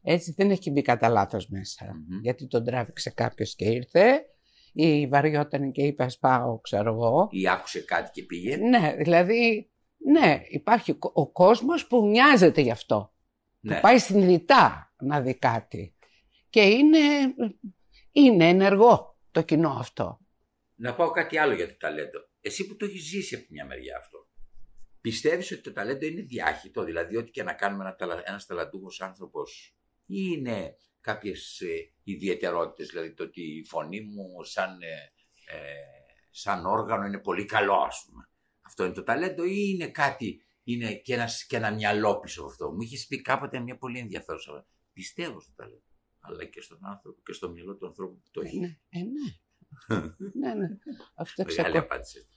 [0.02, 1.84] έτσι δεν έχει μπει κατά λάθος μέσα.
[1.84, 2.20] Μμμ.
[2.22, 4.24] Γιατί τον τράβηξε κάποιος και ήρθε,
[4.72, 7.28] ή βαριόταν και είπε ας πάω, ξέρω εγώ.
[7.30, 8.56] Ή άκουσε κάτι και πήγε.
[8.56, 9.70] Ναι, δηλαδή,
[10.04, 13.14] ναι, υπάρχει ο- ο κόσμος που νοιάζεται γι' αυτό.
[13.60, 13.74] Ναι.
[13.74, 15.94] Που πάει συνειδητά να δει κάτι.
[16.48, 16.98] Και είναι,
[18.12, 20.20] είναι ενεργό το κοινό αυτό.
[20.74, 22.18] Να πάω κάτι άλλο για το ταλέντο.
[22.40, 24.28] Εσύ που το έχεις ζήσει από τη μια μεριά αυτό.
[25.00, 29.00] Πιστεύεις ότι το ταλέντο είναι διάχυτο, δηλαδή ό,τι και να κάνουμε ένα, ταλα- ένας ταλαντούχος
[29.00, 29.74] άνθρωπος
[30.06, 35.12] ή είναι κάποιες ε, ιδιαιτερότητες, δηλαδή το ότι η φωνή μου σαν, ε,
[35.56, 35.72] ε,
[36.30, 38.28] σαν όργανο είναι πολύ καλό ας πούμε.
[38.80, 42.50] Αυτό είναι το ταλέντο ή είναι κάτι, είναι και, ένας, και ένα μυαλό πίσω από
[42.50, 42.72] αυτό.
[42.72, 44.66] Μου είχες πει κάποτε μια πολύ ενδιαφέρουσα.
[44.92, 45.82] Πιστεύω στο ταλέντο,
[46.20, 48.58] αλλά και στον άνθρωπο και στο μυαλό του ανθρώπου που το Ε, έχει.
[48.58, 49.30] ναι, ε, ναι.
[50.40, 50.68] ναι, ναι.
[51.14, 51.78] Αυτό Μεγάλη εξακολουθεί.
[51.78, 52.28] απάντηση.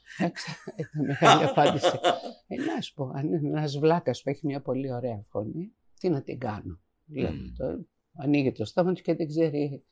[0.75, 1.99] Ήταν μεγάλη απάντηση.
[2.47, 6.09] Ε, να σου πω, αν είναι ένας βλάκας που έχει μια πολύ ωραία φωνή, τι
[6.09, 6.79] να την κάνω.
[7.05, 7.45] Λέει Μμμ.
[7.51, 7.85] αυτό.
[8.17, 9.85] Ανοίγει το στόμα του και δεν ξέρει,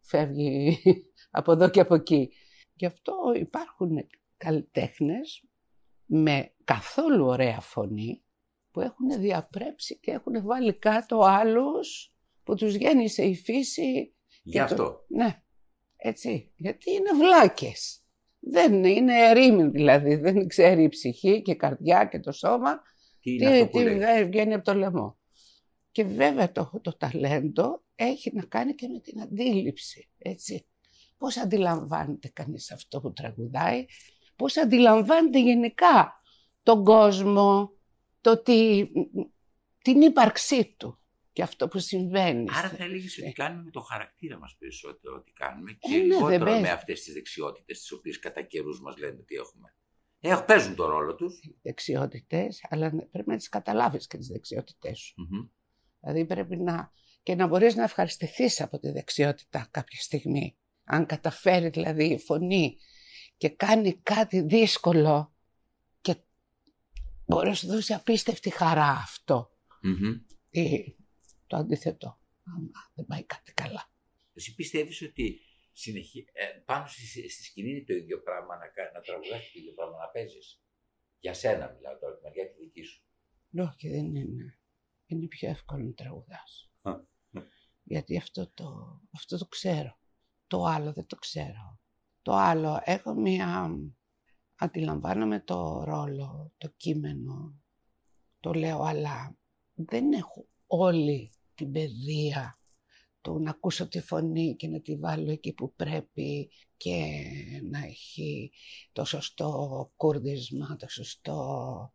[0.00, 0.78] φεύγει
[1.38, 2.30] από εδώ και από εκεί.
[2.74, 3.96] Γι' αυτό υπάρχουν
[4.36, 5.44] καλλιτέχνες
[6.06, 8.22] με καθόλου ωραία φωνή
[8.70, 14.62] που έχουν διαπρέψει και έχουν βάλει κάτω άλλους που τους γέννησε η φύση Γι' το-
[14.64, 15.04] αυτό.
[15.08, 15.42] ναι,
[15.96, 16.52] έτσι.
[16.56, 18.00] Γιατί είναι βλάκες.
[18.40, 20.14] Δεν είναι ερήμην δηλαδή.
[20.14, 22.80] Δεν ξέρει η ψυχή και η καρδιά και το σώμα
[23.20, 25.18] Τι είναι τι, αυτό που τι λέει; βγαίνει- βγαίνει από το λαιμό.
[25.90, 30.10] Και βέβαια το, το ταλέντο έχει να κάνει και με την αντίληψη.
[30.18, 30.66] Έτσι.
[31.18, 33.84] Πώς αντιλαμβάνεται κανείς αυτό που τραγουδάει,
[34.36, 36.20] πώς αντιλαμβάνεται γενικά
[36.62, 37.72] τον κόσμο,
[38.20, 38.86] το τι,
[39.82, 40.98] την ύπαρξή του
[41.32, 42.46] και αυτό που συμβαίνει.
[42.52, 45.98] Άρα θα έλεγες ότι κάνουμε με το χαρακτήρα μας περισσότερο ότι κάνουμε και Ε, ναι,
[45.98, 46.60] δεν λιγότερο παίζει.
[46.60, 49.74] με αυτές τις δεξιότητες τις οποίες κατά καιρούς μας λένε ότι έχουμε.
[50.20, 51.40] Ε, παίζουν τον ρόλο τους.
[51.62, 55.14] δεξιότητες, αλλά πρέπει να τις καταλάβεις και τις δεξιότητές σου.
[56.00, 56.90] Δηλαδή πρέπει να,
[57.22, 60.56] και να μπορείς να ευχαριστηθείς από τη δεξιότητα κάποια στιγμή.
[60.84, 62.76] Αν καταφέρει δηλαδή η φωνή
[63.36, 65.34] και κάνει κάτι δύσκολο
[66.00, 66.16] και
[67.26, 69.50] μπορεί να σου δώσει απίστευτη χαρά αυτό.
[70.50, 70.96] Ή
[71.46, 72.20] το αντίθετο.
[72.44, 73.90] Άμα δεν πάει κάτι καλά.
[74.32, 75.40] Εσύ πιστεύεις ότι
[75.72, 76.26] συνεχί...
[76.32, 79.58] ε, πάνω στη, στη σκηνή είναι το ίδιο πράγμα να, κα- να τραγουδάς και το
[79.58, 80.60] ίδιο πράγμα να παίζεις;
[81.18, 83.02] Για σένα μιλάω τώρα, τη μεριά τη δική σου.
[83.58, 84.58] Όχι, δεν είναι.
[85.06, 86.70] Είναι πιο εύκολο να τραγουδάς.
[86.82, 86.92] Α,
[87.30, 87.42] ναι.
[87.82, 89.98] Γιατί αυτό το, αυτό το ξέρω.
[90.46, 91.80] Το άλλο δεν το ξέρω.
[92.26, 93.70] Το άλλο, έχω μία...
[94.56, 97.54] Αντιλαμβάνομαι το ρόλο, το κείμενο,
[98.40, 99.36] το λέω, αλλά
[99.74, 102.58] δεν έχω όλη την παιδεία
[103.20, 107.06] του να ακούσω τη φωνή και να τη βάλω εκεί που πρέπει και
[107.70, 108.52] να έχει
[108.92, 111.92] το σωστό κούρδισμα, το σωστό,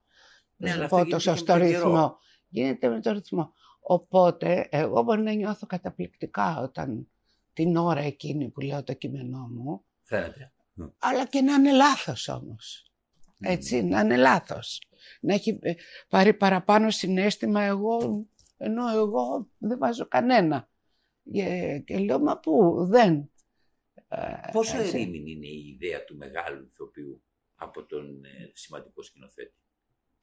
[0.55, 1.83] Ναι, να αλλά πω, αυτό το γίνεται και με σωστό τον καιρό.
[1.83, 2.17] ρυθμό.
[2.47, 3.53] Γίνεται με το ρυθμό.
[3.79, 7.11] Οπότε, εγώ μπορεί να νιώθω καταπληκτικά όταν
[7.53, 10.53] την ώρα εκείνη που λέω το κείμενό μου, Φαίνεται.
[10.97, 12.91] αλλά και να είναι λάθος όμως.
[13.39, 14.81] Έτσι, να είναι λάθος.
[15.21, 15.73] Να έχει ε,
[16.09, 18.25] πάρει παραπάνω συνέστημα εγώ,
[18.57, 20.69] ενώ εγώ δεν βάζω κανένα.
[21.31, 23.31] Και, και λέω, μα πού, δεν.
[24.07, 24.97] Ε, Πόσο έτσι.
[24.97, 27.23] ερήμην είναι η ιδέα του μεγάλου ηθοποιού
[27.55, 29.55] από τον ε, σημαντικό σκηνοθέτη;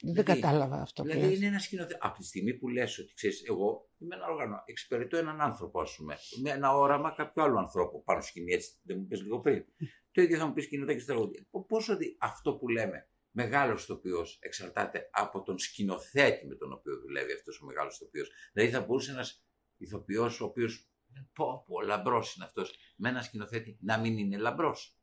[0.03, 1.36] Δεν Δηλαδή- κατάλαβα αυτό που Δηλαδή λες.
[1.38, 1.96] είναι ένα σκηνοθέτη.
[2.01, 5.94] Από τη στιγμή που λες ότι ξέρεις, εγώ είμαι ένα όργανο, εξυπηρετώ έναν άνθρωπο, ας
[5.96, 9.40] πούμε, με ένα όραμα κάποιου άλλου ανθρώπου πάνω στη σκηνή, έτσι δεν μου πεις λίγο
[9.40, 9.64] πριν.
[10.12, 11.46] Το ίδιο θα μου πεις σκηνοθέτη και τραγούδια.
[11.51, 17.01] Πο- Πόσο δι- αυτό που λέμε μεγάλος ηθοποιό εξαρτάται από τον σκηνοθέτη με τον οποίο
[17.01, 18.24] δουλεύει αυτός ο μεγάλος ηθοποιό.
[18.53, 19.44] Δηλαδή θα μπορούσε ένας
[19.76, 20.90] ηθοποιός ο οποίος.
[21.32, 22.74] Πω, πω, λαμπρός είναι αυτός.
[22.96, 24.96] Με ένα σκηνοθέτη να μην είναι λαμπρός.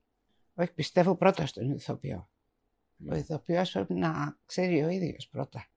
[0.53, 2.29] Όχι, πιστεύω πρώτα στον ηθοποιό.
[2.99, 3.17] Ο Ναι.
[3.17, 5.67] ηθοποιός πρέπει να ξέρει ο ίδιος πρώτα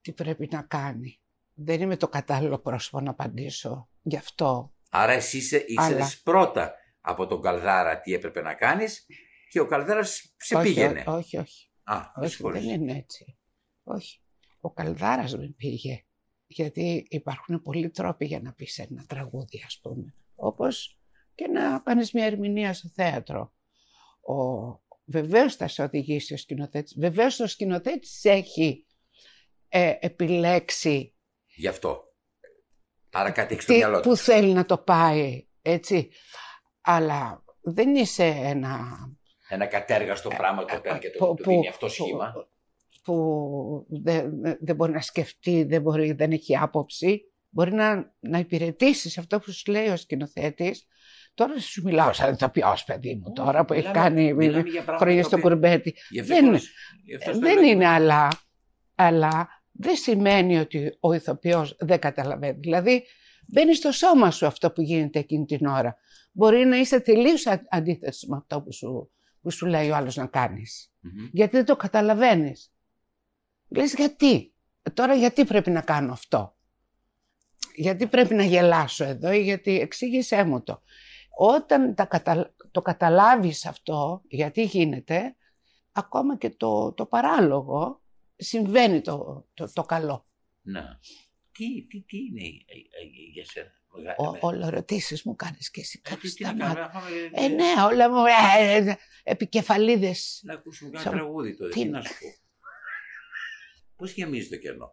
[0.00, 1.20] τι πρέπει να κάνει.
[1.54, 4.72] Δεν είμαι το κατάλληλο πρόσωπο να απαντήσω γι' αυτό.
[4.90, 9.06] Άρα εσύ είσαι- ήξερες Αλλά- πρώτα από τον Καλδάρα τι έπρεπε να κάνεις
[9.50, 11.04] και ο Καλδάρας σε όχι, πήγαινε.
[11.06, 11.70] ό- όχι, όχι.
[11.82, 12.64] Α, με όχι συγχωρείς.
[12.64, 13.38] δεν είναι έτσι.
[13.82, 14.20] Όχι.
[14.60, 16.04] Ο Καλδάρας με πήγε.
[16.46, 20.14] Γιατί υπάρχουν πολλοί τρόποι για να πεις ένα τραγούδι, ας πούμε.
[20.34, 20.98] Όπως
[21.34, 23.52] και να κάνεις μια ερμηνεία στο θέατρο.
[24.20, 24.34] Ο...
[25.08, 26.96] Βεβαίως θα σε οδηγήσει ο σκηνοθέτης.
[26.98, 28.86] Βεβαίως ο σκηνοθέτης έχει
[29.68, 31.14] ε, επιλέξει
[31.54, 32.04] Γι' αυτό.
[33.12, 34.08] Άρα κάτι έχει στο τι, μυαλό του.
[34.08, 36.10] που θέλει να το πάει, έτσι.
[36.80, 38.80] Αλλά δεν είσαι ένα...
[39.48, 42.34] Ένα κατέργαστο πράγμα το παίρνει και το, που- του που- δίνει αυτό που- σχήμα.
[43.02, 47.32] που δεν, δεν μπορεί να σκεφτεί, δεν, μπορεί, δεν έχει άποψη.
[47.48, 50.86] Μπορεί να, να υπηρετήσεις σε αυτό που σου λέει ο σκηνοθέτης.
[51.36, 55.04] Τώρα σου μιλάω σαν ηθοποιός, παιδί μου, τώρα που έχει Μιλάμε- κάνει μιλάμε για πράγματα
[55.04, 55.94] χρόνια τα στο οποία- κουρμπέτι.
[56.08, 56.70] Γι' αυτό δεν- λες.
[57.04, 57.64] Γι' αυτό στο Δεν λέω.
[57.64, 58.28] είναι αλλά,
[58.94, 62.58] αλλά δεν σημαίνει ότι ο ηθοποιός δεν καταλαβαίνει.
[62.58, 63.04] Δηλαδή,
[63.46, 65.96] μπαίνει στο σώμα σου αυτό που γίνεται εκείνη την ώρα.
[66.32, 69.10] Μπορεί να είσαι τελείως α- αντίθετος με αυτό που σου,
[69.42, 70.92] που σου λέει ο άλλος να κάνεις.
[71.00, 71.28] Μμμ.
[71.32, 72.72] Γιατί δεν το καταλαβαίνεις.
[73.68, 74.50] Λες γιατί;
[74.94, 76.56] Τώρα γιατί πρέπει να κάνω αυτό;
[77.74, 80.82] Γιατί πρέπει να γελάσω εδώ ή γιατί εξήγησέ μου το.
[81.38, 82.54] Όταν τα κατα...
[82.70, 85.36] το καταλάβεις αυτό, γιατί γίνεται,
[85.92, 88.02] ακόμα και το, το παράλογο
[88.36, 90.26] συμβαίνει το, το, το καλό.
[90.62, 90.82] Ναι.
[91.52, 95.70] Τι, τι, τι είναι ε, ε, για σένα; Μεγα- Ο, με- όλα ερωτήσεις μου κάνεις
[95.70, 96.74] και εσύ Ε, κάπου τι, τι να σταμάτα.
[96.74, 98.24] κάνουμε, να φάμε- Ε, ναι, όλα μου
[98.58, 100.40] ε, ε, επικεφαλίδες.
[100.44, 101.72] Να ακούσουμε Σαν- κανένα τραγούδι τώρα.
[101.72, 102.26] Τι Τι να- να σου πω.
[103.96, 104.92] Πώς γεμίζει το κενό;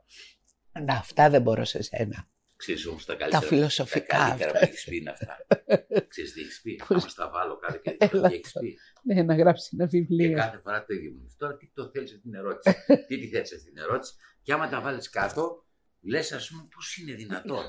[0.86, 2.28] Να, αυτά δεν μπορώ σε σένα.
[2.64, 3.46] Ξέρεις όμως τα καλύτερα.
[3.48, 4.60] φιλοσοφικά Τα καλύτερα αυτά.
[4.60, 5.38] που έχεις πει είναι αυτά.
[6.08, 8.78] Ξέρεις τι έχεις πει; Πώς- Άμα στα βάλω κάτι και Έλα τι έχεις πει.
[9.04, 10.38] Ναι, να γράψει ένα Και βιβλίο.
[10.38, 11.22] κάθε φορά το ίδιο μου.
[11.24, 11.36] λες.
[11.38, 12.76] Τώρα τι το θέλεις αυτή την ερώτηση;
[13.08, 15.66] τι τη θέλεις αυτή την ερώτηση; Και άμα τα βάλεις κάτω,
[16.02, 17.64] λες ας πούμε πώς είναι δυνατόν;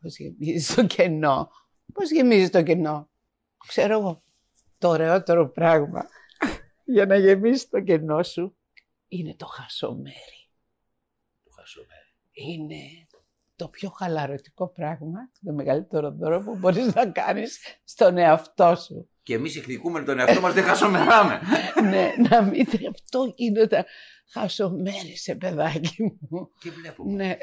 [0.00, 1.50] Πώς γεμίζεις το κενό;
[1.92, 3.10] Πώς γεμίζεις το κενό;
[3.68, 4.22] Ξέρω εγώ.
[4.78, 6.08] Το ωραιότερο πράγμα
[6.84, 8.56] για να γεμίσεις το κενό σου
[9.08, 10.50] είναι το χασομέρι.
[11.44, 12.14] Το χασομέρι.
[12.32, 13.05] Είναι
[13.56, 19.10] το πιο χαλαρωτικό πράγμα, το μεγαλύτερο δώρο που μπορείς να κάνεις στον εαυτό σου.
[19.22, 21.40] Και εμείς εκδικούμε τον εαυτό μας, δεν χασομεράμε.
[21.90, 23.84] ναι, να μην αυτό γίνεται
[24.32, 26.50] χασομέρι σε παιδάκι μου.
[26.60, 27.12] και βλέπουμε.
[27.24, 27.36] Ναι.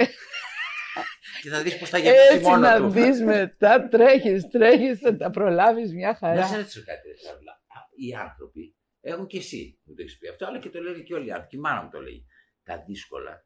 [1.42, 2.90] Και θα δεις πώς θα γεμίσει Έτσι μόνο να του.
[2.90, 6.58] δεις μετά, τρέχεις, τρέχεις, θα τα προλάβεις μια Να σε χαρά.
[6.58, 7.52] ρωτήσω κάτι, ρε Σαβλά.
[7.52, 11.00] Α, Οι άνθρωποι, εγώ και εσύ μου το έχεις πει αυτό, αλλά και το λένε
[11.00, 11.50] και όλοι οι άνθρωποι.
[11.50, 12.26] Και η μάνα μου το λέει.
[12.64, 13.46] Τα δύσκολα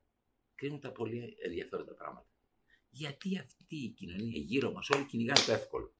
[0.56, 2.28] κρίνουν τα πολύ ενδιαφέροντα πράγματα.
[2.98, 5.94] Γιατί αυτή η κοινωνία γύρω μας όλοι κυνηγάνε το εύκολο.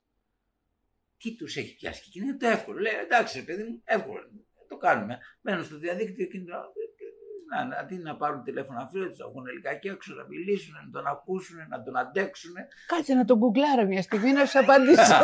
[1.18, 2.80] Τι τους έχει πιάσει και κυνηγάνε το εύκολο.
[2.80, 4.22] Λέει εντάξει, ρε παιδί μου, εύκολο.
[4.32, 4.42] είναι.
[4.68, 5.18] Το κάνουμε.
[5.42, 10.14] Μένουν στο διαδίκτυο και να, να, αντί να πάρουν τηλέφωνο αφήνουν, να βγουν λιγάκι έξω,
[10.14, 12.54] να μιλήσουν, να τον ακούσουν, να τον αντέξουν.
[12.88, 15.16] Κάτσε να τον γκουγκλάρω μια στιγμή να σου απαντήσω.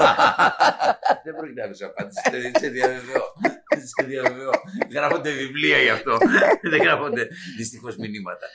[1.24, 2.22] Δεν πρόκειται να σου απαντήσει.
[2.30, 3.24] Σε- Σε διαβεβαιώ.
[3.96, 4.52] Σε διαβεβαιώ.
[4.92, 6.18] Γράφονται βιβλία γι' αυτό.
[6.72, 8.46] Δεν γράφονται δυστυχώς μηνύματα.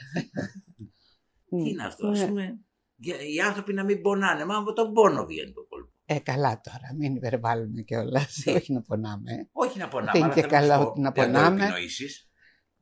[1.49, 2.27] Τι είναι αυτό, ας Ναι.
[2.27, 2.59] πούμε.
[2.99, 4.45] Για- Οι άνθρωποι να μην πονάνε.
[4.45, 5.93] Μα από τον πόνο βγαίνει το κόλπο.
[6.07, 8.35] Ε, καλά τώρα, μην υπερβάλλουμε κιόλας.
[8.45, 9.49] Τι; Όχι να πονάμε.
[9.53, 10.11] Όχι να πονάμε.
[10.13, 11.59] Δεν αλλά είναι και θέλω να σου καλά πω, να δεν θα πονάμε.
[11.59, 12.31] το επινοήσεις.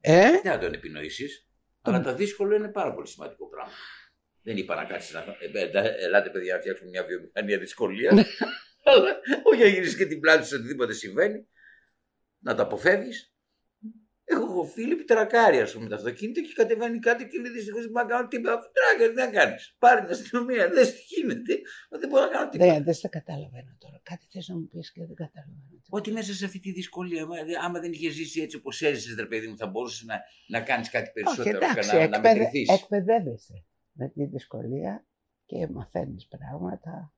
[0.01, 1.49] Ε, Δεν θα τον επινοήσεις.
[1.83, 3.73] Αλλά το δύσκολο είναι πάρα πολύ σημαντικό πράγμα.
[4.43, 5.21] Δεν είπα να κάτσεις να.
[5.21, 8.11] Ε, ε, ε, ελάτε, παιδιά, να φτιάξουμε μια βιομηχανία δυσκολία.
[8.91, 11.47] Αλλά όχι να γυρίσεις και την πλάτη σου σε οτιδήποτε συμβαίνει.
[12.39, 13.35] Να το αποφεύγεις.
[14.37, 17.53] Έχω εγώ φίλοι που τρακάρει, ας πούμε, με το αυτοκίνητο και κατεβαίνει κάτι και λέει
[17.53, 18.55] δυστυχώς δεν μπορώ να κάνω τίποτα.
[18.59, 21.55] Αφού τράκαρ, τι να κάνεις; Πάρει την αστυνομία, δεν τι γίνεται.
[22.01, 22.73] Δεν μπορώ να κάνω τίποτα.
[22.73, 24.01] δεν, δεν σε καταλαβαίνω τώρα.
[24.03, 25.81] Κάτι θες να μου πεις και δεν καταλαβαίνω.
[25.89, 29.27] Ότι μέσα σε αυτή τη δυσκολία, άμα, άμα δεν είχε ζήσει έτσι όπως έζησες, ρε
[29.27, 32.39] παιδί μου, θα μπορούσες να, να κάνεις κάτι Όχι, περισσότερο εντάξει, και να, να εκπαιδε-
[32.43, 32.73] μετρηθεί.
[32.73, 35.07] εκπαιδεύεσαι με τη δυσκολία
[35.47, 37.13] και μαθαίνεις πράγματα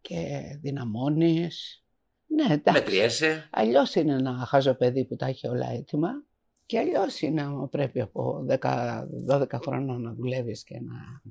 [0.00, 1.84] και δυναμώνεις.
[2.26, 2.80] Ναι, εντάξει.
[2.82, 3.48] Μετριέσαι.
[3.52, 6.25] Αλλιώς είναι ένα χάζο παιδί που τα έχει όλα έτοιμα
[6.66, 11.22] και αλλιώς είναι άμα πρέπει από 10-12 χρόνια να δουλεύεις και να,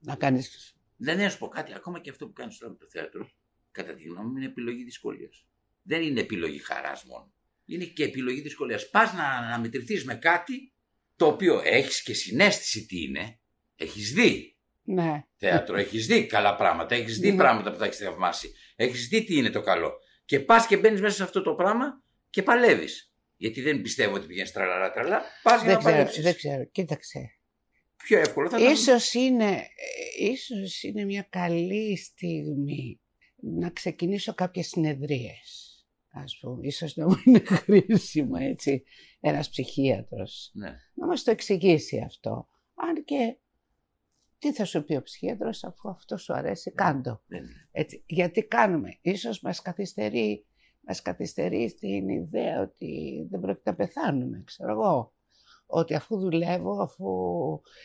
[0.00, 0.76] να κάνεις.
[0.96, 3.28] Δεν να σου πω κάτι, ακόμα και αυτό που κάνεις τώρα με το θέατρο,
[3.70, 5.46] κατά τη γνώμη μου, είναι επιλογή δυσκολίας.
[5.82, 7.32] Δεν είναι επιλογή χαράς μόνο.
[7.64, 8.90] Είναι και επιλογή δυσκολίας.
[8.90, 10.72] Πας να, να μετρηθείς με κάτι
[11.16, 13.38] το οποίο έχεις και συνέστηση τι είναι,
[13.76, 15.24] έχεις δει Ναι.
[15.36, 17.36] θέατρο, έχεις δει καλά πράγματα, έχεις δει Ναι.
[17.36, 19.92] πράγματα που τα έχεις θαυμάσει, έχεις δει τι είναι το καλό.
[20.24, 23.07] Και πας και μπαίνεις μέσα σε αυτό το πράγμα και παλεύεις.
[23.40, 26.22] Γιατί δεν πιστεύω ότι πηγαίνεις τραλαρά τραλά, πας για Δεν να ξέρω, παλέψεις.
[26.22, 26.64] δεν ξέρω.
[26.64, 27.32] Κοίταξε.
[27.96, 28.72] Πιο εύκολο θα ήταν.
[28.72, 33.00] Ίσως είναι, ε, ίσως είναι μια καλή στιγμή
[33.36, 35.72] να ξεκινήσω κάποιες συνεδρίες.
[36.10, 38.84] Ας πούμε, ίσως να μου είναι χρήσιμο έτσι
[39.20, 40.50] ένας ψυχίατρος.
[40.54, 40.76] Ναι.
[40.94, 42.48] Να μας το εξηγήσει αυτό.
[42.74, 43.36] Αν και
[44.38, 47.22] τι θα σου πει ο ψυχίατρος αφού αυτό σου αρέσει, κάντο.
[47.26, 47.68] Δεν είναι.
[47.72, 48.98] Έτσι, γιατί κάνουμε.
[49.00, 50.46] Ίσως μας καθυστερεί,
[50.88, 55.12] μας καθυστερείς στην ιδέα ότι δεν πρόκειται να πεθάνουμε, ξέρω εγώ.
[55.66, 57.06] Ότι αφού δουλεύω, αφού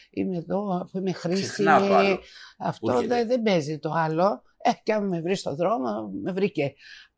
[0.10, 2.20] είμαι εδώ, αφού είμαι Ξεχνάω το χρήσιμη, άλλο.
[2.58, 3.16] αυτό Έρχεται.
[3.16, 4.42] δεν, δεν παίζει το άλλο.
[4.58, 6.74] Ε, και αν με βρεις στο δρόμο, με βρήκε.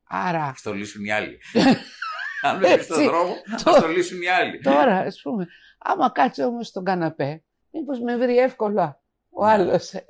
[0.08, 1.38] Άρα, Θα το λύσουν οι άλλοι.
[2.42, 3.08] Αν δεν στον Έτσι.
[3.10, 3.34] δρόμο,
[3.64, 4.60] Το- θα το λύσουν οι άλλοι.
[4.62, 9.52] τώρα, ας πούμε, άμα κάτσω όμως στον καναπέ, μήπως με βρει εύκολα ο Ναι.
[9.52, 9.94] άλλος.
[9.94, 10.04] Ε,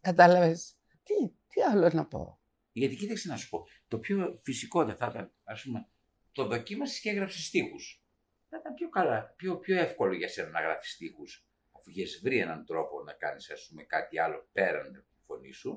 [0.00, 0.74] κατάλαβες.
[1.02, 2.39] Τι, τι άλλο να πω.
[2.72, 5.88] Γιατί κοίταξε να σου πω, το πιο φυσικό δεν θα ήταν, ας πούμε,
[6.32, 8.04] το δοκίμασες και έγραψες στίχους.
[8.48, 12.38] Θα ήταν πιο καλά, πιο, πιο εύκολο για σένα να γράφεις στίχους, αφού έχει βρει
[12.38, 15.70] έναν τρόπο να κάνεις, ας πούμε, κάτι άλλο πέραν από τη φωνή σου.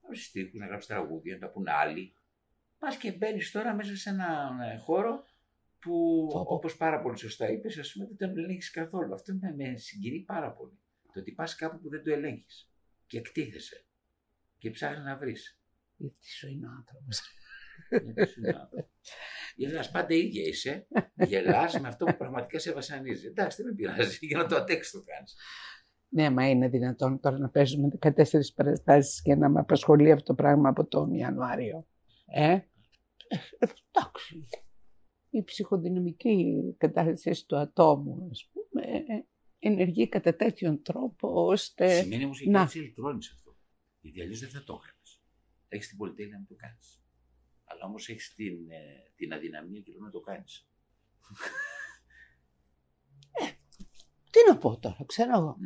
[0.00, 2.14] Να γράψει στίχους, να γράψεις τραγούδια, να τα πούνε άλλοι.
[2.78, 5.24] Πας και μπαίνεις τώρα μέσα σε έναν ε, χώρο
[5.78, 6.54] που, Πω, πω.
[6.54, 9.14] όπως πάρα πολύ σωστά είπες, ας πούμε, δεν τον ελέγχεις καθόλου.
[9.14, 10.78] Αυτό με, με συγκινεί πάρα πολύ.
[11.12, 12.70] Το ότι πας κάπου που δεν το ελέγχεις
[13.06, 13.84] και εκτίθεσαι
[14.58, 15.58] και ψάχνεις να βρεις.
[15.96, 17.20] Τι σου είναι ο άνθρωπος.
[19.56, 20.86] Γελάς πάντα ίδια είσαι.
[21.14, 23.26] Γελάς με αυτό που πραγματικά σε βασανίζει.
[23.26, 24.26] Εντάξει, δεν με πειράζει.
[24.26, 25.36] Για να το αντέξεις το κάνεις.
[26.08, 28.12] Ναι, μα είναι δυνατόν τώρα να παίζουμε 14
[28.54, 31.86] παραστάσεις και να με απασχολεί αυτό το πράγμα από τον Ιανουάριο.
[32.26, 32.60] Ε, ε,
[33.58, 34.48] εντάξει.
[35.30, 39.24] Η ψυχοδυναμική κατάσταση του ατόμου, ας πούμε, ε,
[39.58, 41.88] ενεργεί κατά τέτοιον τρόπο ώστε...
[41.88, 42.64] Σημαίνει όμως ότι να.
[42.64, 43.56] κάτι ηλεκτρώνεις αυτό.
[44.00, 44.98] Γιατί αλλιώς δεν θα το έκανε.
[45.74, 47.02] Έχεις την πολυτέλεια να το κάνεις.
[47.64, 50.68] Αλλά όμως έχεις την, ε, την αδυναμία και να το κάνεις.
[54.30, 55.56] Τι να πω τώρα, ξέρω εγώ.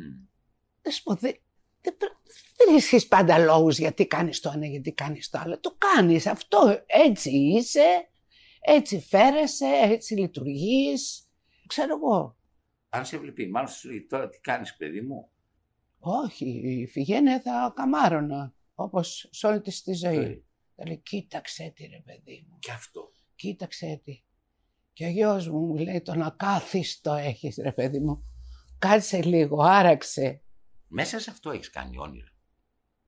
[0.81, 1.35] Να σου πω, δεν,
[1.81, 2.17] δεν, πρέ-
[2.57, 5.59] δεν έχεις πάντα λόγους γιατί κάνεις το ένα, γιατί κάνεις το άλλο.
[5.59, 8.09] Το κάνεις αυτό, έτσι είσαι,
[8.59, 11.29] έτσι φέρεσαι, έτσι λειτουργείς.
[11.67, 12.37] Ξέρω εγώ.
[12.89, 15.29] Αν σε βλέπει, μάλλον σου λέει τώρα τι κάνεις, παιδί μου;
[15.99, 18.53] Όχι, η Φιγένεια θα καμάρωνα,
[18.83, 20.17] όπως σε όλη της τη ζωή.
[20.17, 20.41] Ε,
[20.75, 23.11] Θα λέει, κοίταξε τι ρε παιδί μου, Και αυτό.
[23.35, 24.23] κοίταξε τι.
[24.93, 28.23] Και ο γιος μου μου λέει, τον ακάθιστο έχεις ρε παιδί μου.
[28.79, 30.43] Κάτσε λίγο, άραξε.
[30.87, 32.31] Μέσα σε αυτό έχεις κάνει όνειρα.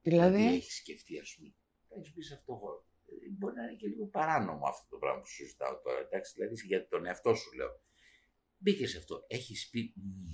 [0.02, 1.54] Δηλαδή, έχεις σκεφτεί, ας πούμε.
[1.98, 2.86] Έχεις πει σε αυτό χώρο.
[3.06, 6.00] Ε, Μπορεί να είναι και λίγο παράνομο αυτό το πράγμα που σου συζητάω τώρα.
[6.00, 7.82] Εντάξει, δηλαδή για τον εαυτό σου λέω.
[8.58, 9.24] Μπήκες σε αυτό.
[9.28, 9.94] Έχεις πει.
[9.96, 10.32] «Μμμ,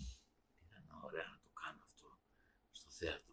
[0.66, 2.08] Ήταν ωραία να το κάνω αυτό
[2.72, 3.27] στο θέατρο.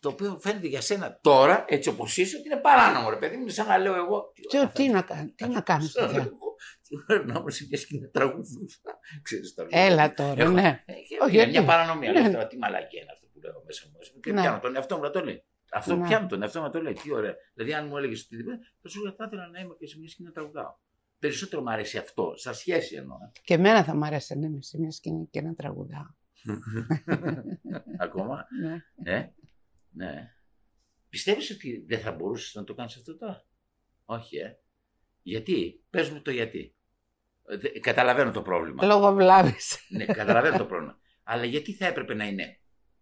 [0.00, 3.42] Το οποίο φαίνεται για σένα τώρα, έτσι όπως είσαι, ότι είναι παράνομο, ρε παιδί μου.
[3.42, 4.32] Είναι σαν να λέω εγώ.
[4.50, 6.38] τι, ώρα θα- τι να, κάνει, τι να κάνεις Σαν να στο λέω θέατρο.
[6.42, 6.54] εγώ,
[6.88, 8.78] Τι ώρα να είμαι σε μια σκηνή να τραγουδούσα.
[9.22, 9.68] Ξέρεις τώρα.
[9.72, 10.82] Έλα τώρα, Έχω- ναι.
[10.86, 11.50] Ε, και Όχι, είναι γιατί.
[11.50, 12.12] μια παρανομία.
[12.12, 12.20] Ναι.
[12.20, 14.20] Λέω τώρα τι μαλακία είναι αυτό που λέω μέσα μου.
[14.20, 14.40] Και Ναι.
[14.40, 15.44] πιάνω τον εαυτό μου να το λέει.
[15.72, 16.06] Αυτό Ναι.
[16.06, 16.92] πιάνω τον εαυτό μου να το λέει.
[16.92, 17.34] Τι ωραία.
[17.54, 20.08] Δηλαδή, αν μου έλεγες οτιδήποτε, θα σου έλεγα θα ήθελα να είμαι και σε μια
[20.08, 20.74] σκηνή να τραγουδάω.
[21.18, 23.16] Περισσότερο μου αρέσει αυτό, σαν σχέση εννοώ.
[23.42, 26.06] Και εμένα θα μ' άρεσε να είμαι σε μια σκηνή και να τραγουδάω.
[27.98, 28.46] Ακόμα.
[28.62, 29.12] Ναι.
[29.16, 29.28] Ε,
[29.90, 30.34] ναι.
[31.08, 33.46] Πιστεύεις ότι δεν θα μπορούσες να το κάνεις αυτό τώρα;
[34.04, 34.58] Όχι, ε.
[35.22, 36.74] Γιατί; Πες μου το γιατί.
[37.48, 38.84] Ε, δε- Καταλαβαίνω το πρόβλημα.
[38.86, 39.86] Λόγω βλάβης.
[39.88, 40.98] Ναι, καταλαβαίνω το πρόβλημα.
[41.22, 42.60] Αλλά γιατί θα έπρεπε να είναι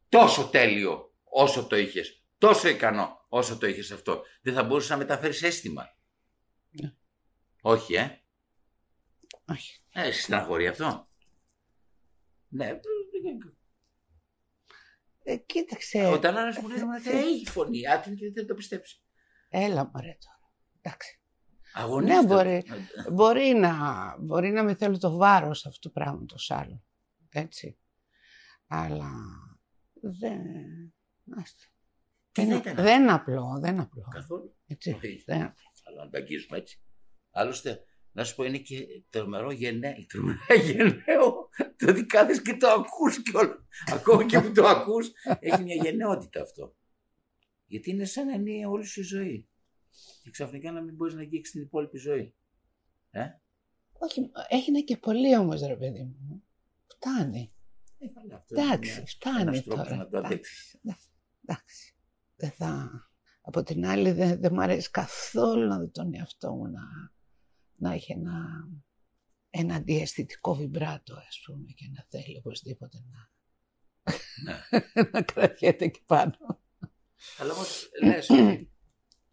[0.08, 4.96] τόσο τέλειο όσο το είχες, τόσο ικανό όσο το είχες αυτό; Δεν θα μπορούσες να
[4.96, 5.96] μεταφέρεις αίσθημα.
[6.70, 6.94] Ναι.
[7.60, 8.22] Όχι, ε.
[9.44, 9.80] Όχι.
[9.92, 11.08] Ε, σε στεναχωρεί αυτό.
[12.48, 12.80] Ναι.
[15.30, 18.52] Ε, κοίταξε, Όταν ένας μου λέει ε, δεν έχει φωνή, άτιμη και δεν θέλει να
[18.52, 19.02] το πιστέψει.
[19.48, 20.52] έλα μωρέ τώρα.
[20.80, 21.20] Εντάξει.
[21.72, 22.20] Αγωνίζεται.
[22.20, 22.64] Ναι, μπορεί.
[23.12, 23.72] Μπορεί να,
[24.20, 26.84] μπορεί να με θέλω το βάρος αυτού του πράγματος άλλο.
[27.30, 27.78] Έτσι.
[28.66, 29.10] Αλλά
[30.00, 30.40] δεν...
[31.40, 31.64] άστα.
[32.32, 34.08] Τι δεν Είναι- ήταν δεν είναι απλό, δεν είναι απλό.
[34.10, 34.56] Καθόλου.
[34.66, 34.90] Έτσι.
[34.90, 35.22] Όχι.
[35.26, 35.64] Δεν είναι απλό.
[35.84, 36.80] Αλλά να το αγγίζουμε έτσι.
[37.30, 40.06] Άλλωστε, να σου πω, είναι και τρομερό γενναίο.
[40.08, 41.48] Τρομερά γενναίο.
[41.76, 43.56] Το ότι κάθεσαι και το ακούς κιόλας.
[43.92, 45.10] Ακόμα και που το ακούς,
[45.40, 46.74] έχει μια γενναιότητα αυτό.
[47.66, 49.48] Γιατί είναι σαν να είναι όλη σου η ζωή.
[50.22, 52.34] Και ξαφνικά να μην μπορείς να αγγίξεις την υπόλοιπη ζωή.
[53.10, 53.24] Ε,
[53.98, 56.42] Όχι, έγινε και πολύ όμως ρε παιδί μου.
[56.86, 57.52] Φτάνει.
[57.98, 59.96] ε καλά, αυτό είναι Εντάξει, μια- φτάνει ένας τρόπος τώρα.
[59.96, 60.74] να το αντέξεις.
[60.84, 61.08] Εντάξει,
[61.44, 61.94] εντάξει.
[62.36, 62.90] Δεν θα...
[63.40, 66.80] Από την άλλη δεν, δεν μου αρέσει καθόλου να δω τον εαυτό μου να,
[67.78, 68.68] να έχει ένα...
[69.50, 73.30] ένα αντιαισθητικό βιμπράτο, ας πούμε, και να θέλει οπωσδήποτε να,
[74.44, 74.82] Ναι.
[75.12, 76.36] να κρατιέται και πάνω.
[77.38, 78.40] Αλλά όμως λες ότι.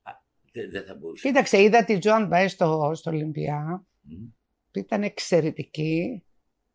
[0.03, 0.11] α,
[0.51, 1.27] Δεν δεν θα μπορούσε.
[1.27, 4.25] Κοίταξε, είδα τη Τζόαν Μπαέζ στο, στο Ολύμπια, Μμ,
[4.71, 6.23] που ήταν εξαιρετική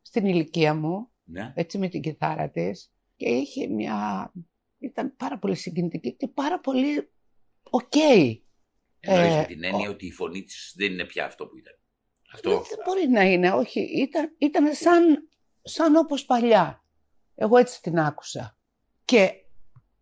[0.02, 1.52] στην ηλικία μου, Ναι.
[1.56, 4.32] έτσι με την κιθάρα της και είχε μια...
[4.78, 7.10] ήταν πάρα πολύ συγκινητική και πάρα πολύ
[7.62, 7.92] οκ.
[9.00, 11.56] Εννοείς Ε, με την έννοια ο- ότι η φωνή της δεν είναι πια αυτό που
[11.56, 11.78] ήταν.
[12.32, 12.50] Αυτό.
[12.50, 13.80] Δεν μπορεί να είναι, όχι.
[13.80, 15.28] Ήταν, ήταν σαν,
[15.62, 16.84] σαν όπως παλιά.
[17.34, 18.58] Εγώ έτσι την άκουσα.
[19.04, 19.32] Και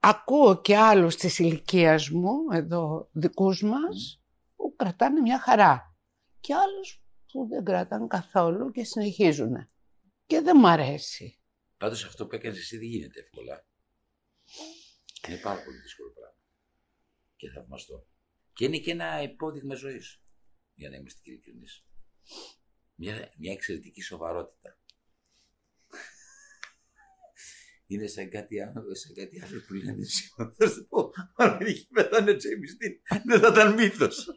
[0.00, 4.22] ακούω και άλλους της ηλικίας μου, εδώ δικούς μας,
[4.56, 5.96] που κρατάνε μια χαρά.
[6.40, 7.02] Και άλλους
[7.32, 9.68] που δεν κρατάνε καθόλου και συνεχίζουν.
[10.26, 11.38] Και δεν μ' αρέσει.
[11.76, 13.64] Πάντως αυτό που έκανες εσύ δεν γίνεται εύκολα.
[15.28, 16.36] Είναι πάρα πολύ δύσκολο πράγμα.
[17.36, 18.06] Και θαυμαστό.
[18.58, 20.22] Και είναι και ένα υπόδειγμα ζωής.
[20.74, 21.66] Για να είμαστε και ειλικρινεί.
[22.94, 24.78] Μια, μια εξαιρετική σοβαρότητα.
[27.86, 30.54] Είναι σαν κάτι άλλο, σαν κάτι άλλο που λένε σήμερα.
[30.58, 34.26] Θα σου πω, αν είχε πεθάνει ο Τζέιμις Dean, δεν θα ήταν μύθος.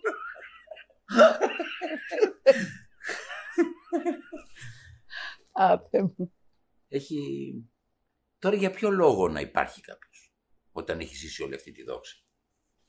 [5.51, 6.33] Άθε μου.
[6.87, 7.19] Έχει...
[8.39, 10.33] Τώρα για ποιο λόγο να υπάρχει κάποιος
[10.71, 12.15] όταν έχει ζήσει όλη αυτή τη δόξα.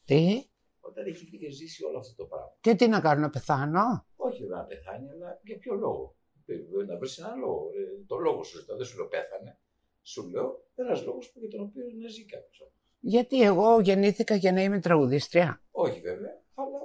[0.04, 0.51] Τι,
[0.88, 2.52] Όταν έχει είχε ζήσει όλο αυτό το πράγμα.
[2.60, 4.06] και τι να κάνω, να πεθάνω.
[4.16, 6.16] Όχι να πεθάνει, αλλά για ποιο λόγο.
[6.46, 7.60] Ε, ε, Να βρει έναν λόγο.
[7.78, 9.58] Ε, Το λόγο σου ζητάω, δεν σου λέω πέθανε.
[10.02, 12.72] Σου λέω ένα λόγο για τον οποίο να ζει κάποιο.
[13.00, 15.62] Γιατί εγώ γεννήθηκα για να είμαι τραγουδίστρια.
[15.70, 16.78] Όχι βέβαια, αλλά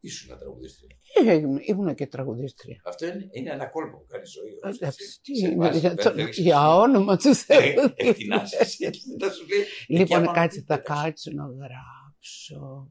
[0.00, 0.96] ήσουν τραγουδίστρια.
[1.26, 1.34] Ε,
[1.70, 2.80] ήμουν και τραγουδίστρια.
[2.84, 4.58] Αυτό είναι, είναι ένα κόλπο που κάνει ζωή.
[4.62, 5.20] όμως, Εντάξει, έτσι.
[5.22, 6.80] τι Σε είναι, βάζει, για, δεν το- θέλεις για εσύ.
[6.80, 7.92] όνομα του Ε, Θεού.
[7.94, 8.76] Εκτινάσεις.
[9.18, 9.60] Δεν σου λέει.
[9.60, 11.04] εκεί Λοιπόν, άμα κάτσε, θα πετάξεις.
[11.04, 12.09] κάτσω να γράψω,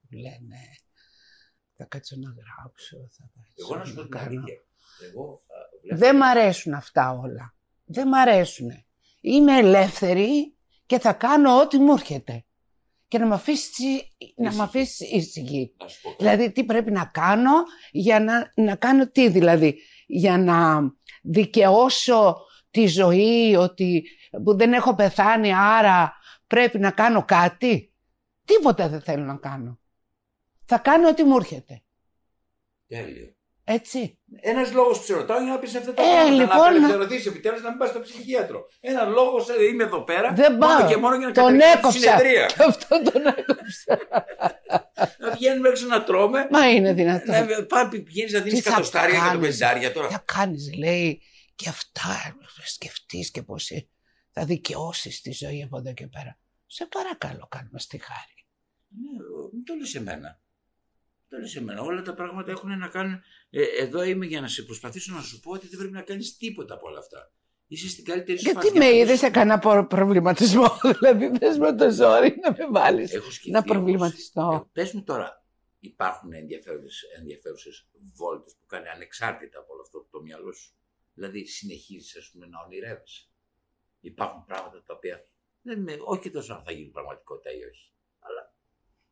[0.09, 0.61] λένε.
[1.77, 4.25] Θα κάτσω να γράψω, θα κάτσω Εγώ να σου πω να την κάνω.
[4.27, 4.61] αλήθεια.
[5.09, 7.55] Εγώ α, βλέπω- Δεν μ' αρέσουν αυτά όλα.
[7.85, 8.69] Δεν μ' αρέσουν.
[9.21, 12.43] Είμαι ελεύθερη και θα κάνω ό,τι μου έρχεται.
[13.07, 13.77] Και να με αφήσεις
[14.35, 15.73] να μ' αφήσεις ήσυχη.
[15.77, 16.23] Να σου πω κάτι.
[16.23, 17.51] Δηλαδή, τι πρέπει να κάνω
[17.91, 19.79] για να, να κάνω τι δηλαδή.
[20.07, 20.79] Για να
[21.23, 22.37] δικαιώσω
[22.71, 24.03] τη ζωή ότι
[24.43, 26.13] που δεν έχω πεθάνει άρα
[26.47, 27.93] πρέπει να κάνω κάτι;
[28.57, 29.79] Τίποτα δεν θέλω να κάνω.
[30.65, 31.81] Θα κάνω ό,τι μου έρχεται.
[32.87, 33.33] Τέλειο.
[33.63, 34.19] Έτσι.
[34.41, 36.31] Ένας λόγος που σε ρωτάω για να πεις αυτά τα Ε, πράγματα.
[36.31, 38.67] λοιπόν, να να- απελευθερωθεί επιτέλους να μην πας στο ψυχίατρο.
[38.79, 40.33] Ένας λόγος είμαι εδώ πέρα.
[40.33, 40.87] Δεν μόνο πάω.
[40.89, 41.99] και μόνο για να Τον καταλήξω στη έκοψα.
[41.99, 42.45] συνεδρία.
[42.45, 43.97] Και αυτό τον έκοψα.
[45.19, 46.47] να βγαίνουμε έξω να τρώμε.
[46.51, 47.35] Μα είναι δυνατόν.
[47.47, 50.09] Να πάμε, πηγαίνεις να δίνεις Τι θα κατοστάρια και το κάνεις; πεντάρια τώρα.
[50.09, 51.21] Θα κάνεις λέει
[51.55, 53.87] και αυτά θα σκεφτείς και πώς ε,
[54.31, 56.37] θα δικαιώσεις τη ζωή από εδώ και πέρα.
[56.65, 58.38] Σε παρακαλώ κάνουμε στη χάρη.
[58.89, 59.09] Ναι,
[59.53, 60.39] μην το λες εμένα.
[61.29, 61.81] Το λες εμένα.
[61.81, 63.21] Όλα τα πράγματα έχουν να κάνουν.
[63.49, 66.37] Ε, εδώ είμαι για να σε προσπαθήσω να σου πω ότι δεν πρέπει να κάνεις
[66.37, 67.31] τίποτα από όλα αυτά.
[67.67, 68.77] Είσαι στην καλύτερη σου Γιατί φάση.
[68.77, 70.65] με Αυτό είδες σου- σε κανένα προ- προβληματισμό,
[70.99, 73.13] δηλαδή θες με το ζόρι να με βάλεις.
[73.13, 74.65] Έχω σκεφτεί Να όμως, προβληματιστώ.
[74.65, 75.45] ε, πες μου τώρα,
[75.79, 80.73] υπάρχουν ενδιαφέρουσες, ενδιαφέρουσες βόλτες που κάνει ανεξάρτητα από όλο αυτό το μυαλό σου;
[81.13, 83.27] Δηλαδή συνεχίζεις ας πούμε να ονειρεύεσαι;
[83.99, 85.23] Υπάρχουν πράγματα τα οποία
[85.61, 87.98] δεν με, όχι τόσο αν θα γίνουν πραγματικότητα ή όχι, αλλά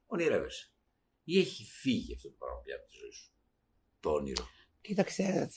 [0.07, 0.71] ονειρεύεσαι.
[1.23, 3.31] Ή έχει φύγει αυτό το πράγμα πια από τη ζωή σου.
[3.99, 4.47] Το όνειρο;
[4.81, 5.49] Κοίταξε,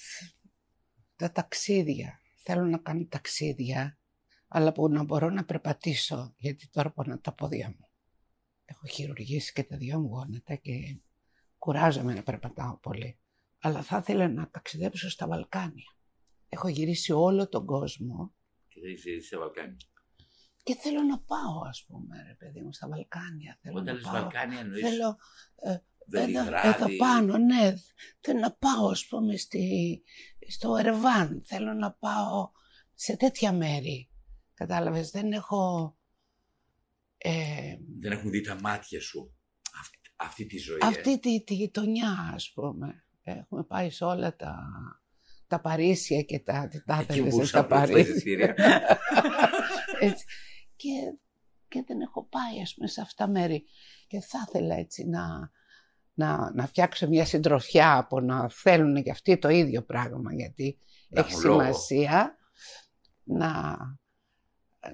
[1.17, 2.21] τα ταξίδια.
[2.43, 3.99] Θέλω να κάνω ταξίδια,
[4.49, 7.89] αλλά που να μπορώ να περπατήσω, γιατί τώρα πονά τα πόδια μου.
[8.65, 11.01] Έχω χειρουργήσει και τα δυο μου γόνατα και
[11.59, 13.19] κουράζομαι να περπατάω πολύ.
[13.59, 15.97] Αλλά θα ήθελα να ταξιδέψω στα Βαλκάνια.
[16.49, 18.35] Έχω γυρίσει όλο τον κόσμο
[18.69, 19.77] Και δεν είσαι σε Βαλκάνια.
[20.63, 23.59] Και θέλω να πάω, ας πούμε, ρε παιδί μου, στα Βαλκάνια.
[23.61, 24.13] Θέλω Όταν να λες πάω.
[24.13, 25.17] Βαλκάνια εννοείς Θέλω,
[25.63, 26.69] ε, εδώ, Βελιγράδι.
[26.69, 27.75] εδώ πάνω, ναι.
[28.21, 30.03] Θέλω να πάω, ας πούμε, στη,
[30.49, 31.43] στο Ερεβάν.
[31.45, 32.51] Θέλω να πάω
[32.95, 34.11] σε τέτοια μέρη.
[34.55, 35.95] Κατάλαβες, δεν έχω...
[37.17, 39.35] Ε, Δεν έχουν δει τα μάτια σου
[39.81, 40.79] αυτή, αυτή τη ζωή.
[40.83, 43.05] ε; αυτή τη, τη γειτονιά, ας πούμε.
[43.23, 44.57] Έχουμε πάει σε όλα τα,
[45.51, 46.69] τα Παρίσια και τα...
[46.69, 48.01] Τι τα Εκεί ήθελες που στα στα τα Παρίσια.
[48.15, 48.55] εισιτήρια.
[50.01, 50.25] έτσι.
[50.77, 50.89] Και,
[51.69, 53.65] και δεν έχω πάει ας πούμε σε αυτά μέρη
[54.07, 55.51] και θα ήθελα έτσι να,
[56.15, 60.79] να, να φτιάξω μια συντροφιά από να θέλουν και αυτοί το ίδιο πράγμα γιατί
[61.09, 61.61] Να έχει έχουν λόγο.
[61.61, 62.37] σημασία
[63.25, 63.77] να,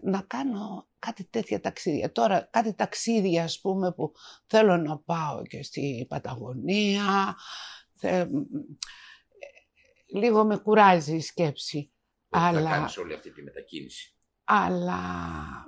[0.03, 2.13] να κάνω κάτι τέτοια ταξίδια.
[2.13, 4.13] Τώρα κάτι ταξίδια ας πούμε που
[4.47, 7.37] θέλω να πάω και στη Παταγωνία.
[7.99, 8.29] Θε-
[10.07, 11.79] λίγο με κουράζει η σκέψη.
[12.29, 14.15] Ότι Θα Αλλά- κάνεις όλη αυτή τη μετακίνηση.
[14.45, 15.01] αλλά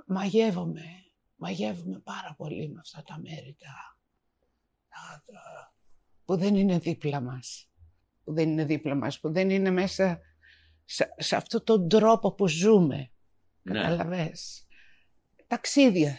[0.06, 0.82] μαγεύομαι,
[1.36, 3.98] μαγεύομαι πάρα πολύ με αυτά τα μέρη τα,
[4.88, 5.74] τα- τα-
[6.24, 7.70] που δεν είναι δίπλα μας.
[8.24, 10.20] Που δεν είναι δίπλα μας, που δεν είναι μέσα
[10.84, 13.12] σε, σε αυτόν τον τρόπο που ζούμε.
[13.62, 13.80] Ναι.
[13.80, 14.66] Καταλαβες;
[15.46, 16.18] Ταξίδια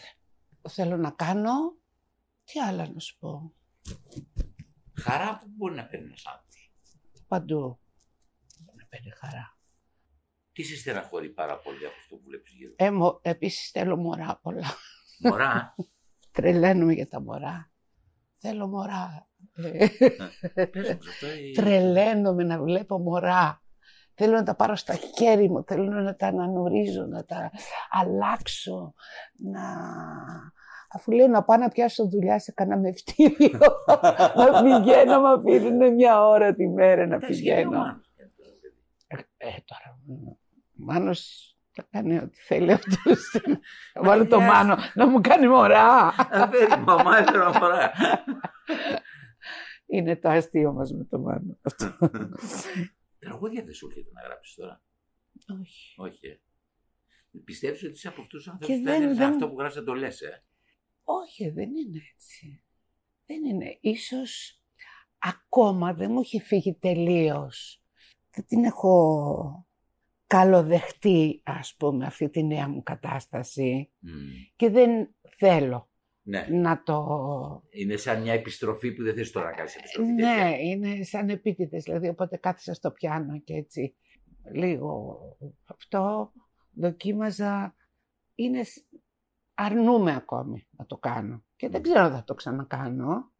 [0.68, 1.52] θέλω να κάνω.
[2.44, 3.54] Τι άλλα να σου πω;
[4.94, 6.72] Χαρά που μπορεί να παίρνεις ένας άνθρωπος.
[7.28, 7.80] Παντού.
[8.90, 9.58] Να παίρνει χαρά.
[10.52, 14.38] Τι σε στεναχωρεί πάρα πολύ από αυτό που βλέπεις γύρω; Ε, μω- επίσης θέλω μωρά
[14.42, 14.66] πολλά.
[15.20, 15.74] Μωρά,
[16.32, 17.70] Τρελαίνομαι για τα μωρά.
[18.38, 19.28] Θέλω μωρά.
[19.54, 19.86] Ε,
[20.66, 21.26] πες μου αυτό.
[21.26, 23.62] ε, Τρελαίνομαι να βλέπω μωρά.
[24.14, 27.50] Θέλω να τα πάρω στα χέρια μου, θέλω να τα ανανουρίζω, να τα
[27.90, 28.94] αλλάξω,
[29.36, 29.62] να...
[30.92, 33.58] Αφού λέω να πάω να πιάσω δουλειά σε κανένα μευτήριο,
[34.36, 37.78] να πηγαίνω, να με αφήνουν μια ώρα τη μέρα να εντάξει, γιατί ο πηγαίνω.
[37.78, 38.74] Μάνος είναι τώρα, παιδί.
[39.36, 40.38] Ε, τώρα, ο
[40.72, 43.30] Μάνος θα κάνει ό,τι θέλει αυτός.
[43.92, 44.54] Θα βάλω το Μαγιάς.
[44.66, 46.12] Μάνο να μου κάνει μωρά.
[46.12, 47.92] Θα φέρει μαμά, έφερα μωρά.
[49.86, 51.58] Είναι το αστείο μας με το Μάνο.
[51.62, 51.96] Αυτό.
[53.18, 54.82] Τραγούδια δεν σου έρχεται να γράψεις τώρα;
[55.60, 55.94] Όχι.
[55.96, 56.26] Όχι.
[56.26, 56.40] ε.
[57.44, 59.80] Πιστεύεις ότι είσαι από αυτούς τους Και ανθρώπους που δεν- δεν, δεν- αυτό που γράψεις
[59.80, 60.44] να το λες, ε.
[61.02, 62.62] Όχι, δεν είναι έτσι.
[63.26, 63.78] Δεν είναι.
[63.80, 64.62] Ίσως
[65.18, 67.79] ακόμα δεν μου έχει φύγει τελείως.
[68.34, 69.66] Δεν την έχω
[70.26, 73.90] καλοδεχτεί, ας πούμε, αυτή τη νέα μου κατάσταση.
[73.98, 74.10] Μμ.
[74.56, 75.90] Και δεν θέλω
[76.22, 76.46] Ναι.
[76.50, 77.06] να το...
[77.70, 80.10] Είναι σαν μια επιστροφή που δεν θες τώρα να κάνεις επιστροφή.
[80.12, 80.58] Ναι, τέτοια.
[80.58, 81.82] είναι σαν επίτηδες.
[81.82, 83.94] Δηλαδή, οπότε κάθισα στο πιάνο και έτσι
[84.52, 85.18] λίγο
[85.64, 86.32] αυτό
[86.72, 87.74] δοκίμαζα.
[88.34, 88.62] Είναι...
[88.64, 88.84] σ-
[89.54, 91.44] Αρνούμε ακόμη να το κάνω.
[91.56, 93.30] Και δεν ξέρω αν θα το ξανακάνω.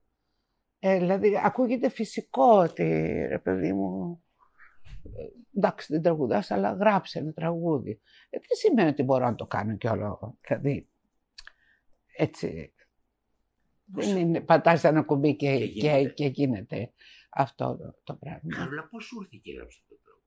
[0.78, 2.82] Ε, δηλαδή, ακούγεται φυσικό ότι,
[3.28, 4.30] ρε παιδί μου, ε,
[5.56, 7.90] εντάξει δεν τραγουδάς, αλλά γράψε ένα τραγούδι.
[8.30, 10.38] Ε, δεν σημαίνει ότι μπορώ να το κάνω κι όλο.
[10.48, 10.88] Δηλαδή,
[12.16, 12.74] έτσι,
[13.84, 16.08] δεν είναι, πατάς ένα κουμπί και, Και και, γίνεται.
[16.12, 16.92] και, γίνεται
[17.30, 18.56] αυτό το, το πράγμα.
[18.56, 20.26] Καρόλα, πώς σου ήρθε και έγραψε αυτό το τραγούδι;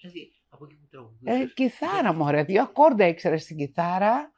[0.00, 1.54] Δηλαδή, από εκεί που Ε, τραγουδούσες.
[1.54, 4.32] κιθάρα μωρέ, δύο ακόρντα ήξερα στην κιθάρα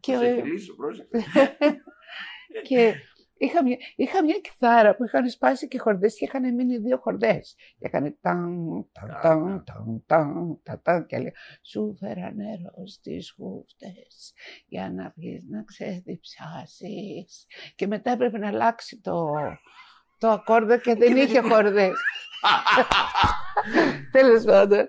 [0.00, 1.10] και- Σε φιλήσω, πρόσεξε.
[2.68, 2.94] και
[3.44, 7.54] είχα μια, είχα μια κιθάρα που είχαν σπάσει και χορδές και είχαν μείνει δύο χορδές.
[7.78, 11.32] Και έκανε ταν, ταν, ταν, ταν, ταν, ταν, ταν και έλεγα
[11.62, 14.32] σου φέρα νερό στις χούφτες
[14.66, 17.46] για να βγεις να ξεδιψάσεις.
[17.74, 19.32] Και μετά έπρεπε να αλλάξει το,
[20.18, 21.94] το ακόρδο και δεν είχε χορδές.
[24.12, 24.88] Τέλος πάντων.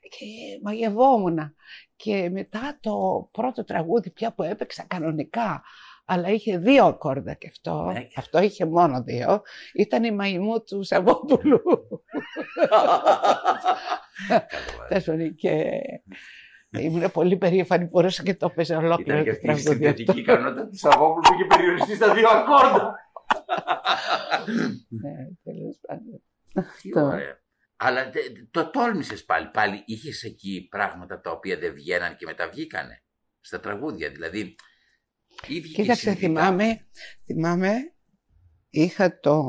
[0.00, 1.54] Και μαγευόμουν.
[1.96, 5.62] Και μετά το πρώτο τραγούδι πια που έπαιξα κανονικά,
[6.10, 8.08] αλλά είχε δύο ακόρδα και αυτό, Ναι.
[8.16, 9.42] αυτό είχε μόνο δύο,
[9.74, 11.62] ήταν η μαϊμού του Σαββόπουλου.
[12.68, 13.00] Καλό,
[14.30, 14.38] ε.
[14.88, 15.70] Τέλος πάντων, και
[16.70, 19.86] ήμουν πολύ περήφανη που μπορούσα και το έπαιζε ολόκληρο Ήταν και το αυτή η τραγούδι
[19.86, 19.96] αυτό.
[19.96, 22.94] συνθετική ικανότητα του Σαββόπουλου που είχε περιοριστεί στα δύο ακόρντα.
[25.02, 25.14] Ναι,
[25.44, 26.22] τέλος πάντων.
[26.82, 27.00] Τι Αυτό.
[27.06, 27.40] ωραία.
[27.76, 29.48] Αλλά τε- το τόλμησες πάλι.
[29.52, 33.02] Πάλι είχες εκεί πράγματα τα οποία δεν βγαίναν και μετά βγήκανε.
[33.40, 34.54] Στα τραγούδια δηλαδή.
[35.46, 36.26] Ή βγήκε Κοίταξε, συνειδητά.
[36.28, 36.86] θυμάμαι,
[37.24, 37.94] θυμάμαι,
[38.70, 39.42] είχα το...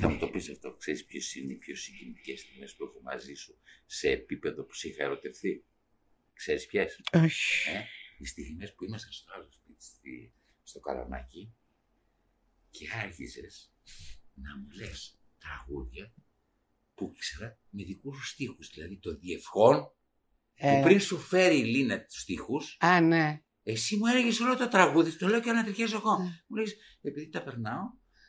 [0.00, 0.76] Θα μου το πεις αυτό.
[0.76, 4.88] Ξέρεις ποιες είναι οι πιο συγκινητικές στιγμές που έχω μαζί σου σε επίπεδο που σε
[4.88, 5.64] είχα ερωτευθεί;
[6.32, 7.70] Ξέρεις ποιες; Όχι.
[7.70, 7.84] Ε,
[8.18, 11.54] οι στιγμές που ήμασταν στο άλλο σπίτι, στη- στο Καραμάκι
[12.70, 13.72] και άρχιζες
[14.34, 16.14] να μου λες τραγούδια
[16.94, 18.68] που ήξερα με δικούς σου στίχους.
[18.74, 19.80] Δηλαδή το διευχόν
[20.56, 23.43] που Ε, πριν σου φέρει η Λίνα τους στίχους, Α, ναι.
[23.64, 26.18] Εσύ μου έλεγες όλο το τραγούδι, το λέω και ανατριχιάζω εγώ.
[26.18, 26.24] Ναι.
[26.46, 27.82] Μου λέγεις, επειδή τα περνάω,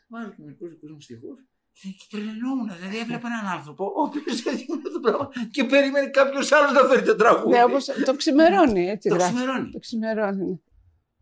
[0.08, 1.38] βάζω και μερικούς δικούς μου στίχους
[1.72, 2.74] και και τρελαινόμουν.
[2.76, 6.80] Δηλαδή έβλεπα έναν άνθρωπο, ο οποίος έδινε αυτό το πράγμα και περίμενε κάποιος άλλος να
[6.88, 7.56] φέρει το τραγούδι.
[7.56, 9.34] Ναι, όπως το ξημερώνει, έτσι το γράφει.
[9.34, 9.70] ξημερώνει.
[9.70, 10.62] Το ξημερώνει.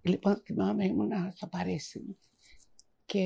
[0.03, 2.19] Λοιπόν, θυμάμαι, ήμουνα στο Παρίσι
[3.05, 3.25] και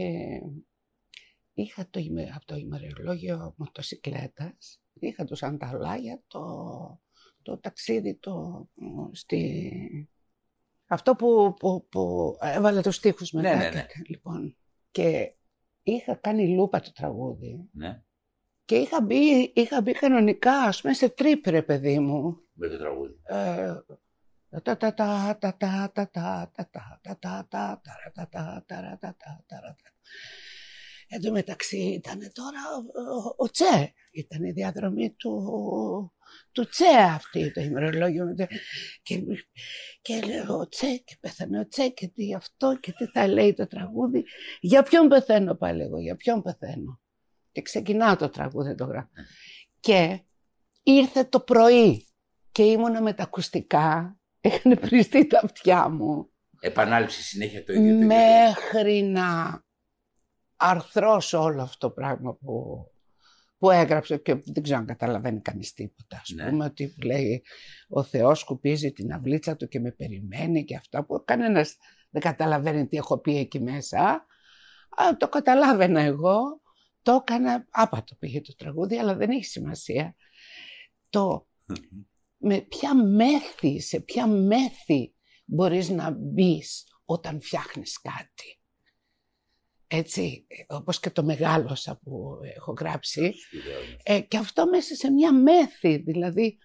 [1.55, 6.41] είχα το, ημε- από το ημερολόγιο μοτοσυκλέτας, είχα το Σανταλά για το,
[7.43, 8.69] το ταξίδι το,
[9.13, 10.09] στη...
[10.91, 13.49] Αυτό που, που, που έβαλε τους στίχους μετά.
[13.57, 13.87] Ναι, ναι, ναι.
[13.87, 14.57] Και, λοιπόν,
[14.91, 15.33] και
[15.83, 18.03] είχα κάνει λούπα το τραγούδι Ναι,
[18.65, 22.41] και είχα μπει, είχα μπει κανονικά, ας πούμε, σε τρίπ, ρε παιδί μου.
[22.53, 23.21] με το τραγούδι.
[23.25, 23.75] Ε,
[24.63, 28.65] τα τα τα τα τα τα τα τα τα τα τα τα ταρα τα τα
[28.67, 29.91] ταρα τα τα ταρα τα.
[31.11, 32.59] Εν τω μεταξύ ήταν τώρα
[33.15, 35.33] ο- ο Τσε, ήταν η διαδρομή του,
[36.53, 38.25] του Τσε αυτή το ημερολόγιο.
[38.25, 38.47] με το-
[39.03, 39.23] Και,
[40.03, 43.55] και λέω ο Τσε και πέθανε ο Τσε και τι αυτό και τι θα λέει
[43.55, 44.25] το τραγούδι.
[44.61, 47.01] Για ποιον πεθαίνω πάλι εγώ, για ποιον πεθαίνω.
[47.53, 49.09] Και ξεκινάω το τραγούδι, το γράφω.
[49.81, 50.21] Και
[50.83, 52.07] ήρθε το πρωί
[52.53, 56.31] και ήμουνα με τα ακουστικά, είχαν πριστεί τα αυτιά μου,
[56.61, 57.85] Επανάληψη συνέχεια το ίδιο.
[57.85, 58.17] το ίδιο, το ίδιο.
[58.17, 59.63] μέχρι να
[60.57, 62.85] αρθρώσω όλο αυτό το πράγμα που,
[63.59, 66.21] που έγραψε και δεν ξέρω αν καταλαβαίνει κανείς τίποτα.
[66.23, 66.49] Ας Ναι.
[66.51, 67.43] πούμε ότι λέει
[67.89, 71.77] ο Θεός σκουπίζει την αυλίτσα του και με περιμένει και αυτά που κανένας
[72.11, 74.27] δεν καταλαβαίνει τι έχω πει εκεί μέσα.
[74.89, 76.61] Α, το καταλάβαινα εγώ,
[77.03, 80.15] το έκανα, άπατο πήγε το τραγούδι, αλλά δεν έχει σημασία.
[81.11, 81.47] Το
[82.37, 85.15] με ποια μέθη, σε ποια μέθη
[85.45, 88.58] μπορείς να μπεις όταν φτιάχνεις κάτι.
[89.91, 93.33] Έτσι, όπως και το μεγάλωσα που έχω γράψει.
[93.33, 93.97] Σπουδαίο, ναι.
[94.17, 96.59] Ε, και αυτό μέσα σε μια μέθη, δηλαδή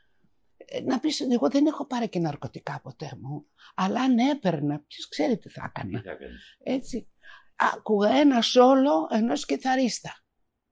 [0.57, 3.45] ε, να πεις ότι εγώ δεν έχω πάρει και ναρκωτικά ποτέ μου,
[3.75, 6.01] αλλά αν έπαιρνα, ποιος ξέρει τι θα Τι έκανα.
[6.01, 6.57] θα κάνεις.
[6.63, 7.09] Έτσι,
[7.55, 10.23] άκουγα ένα σόλο ενός κιθαρίστα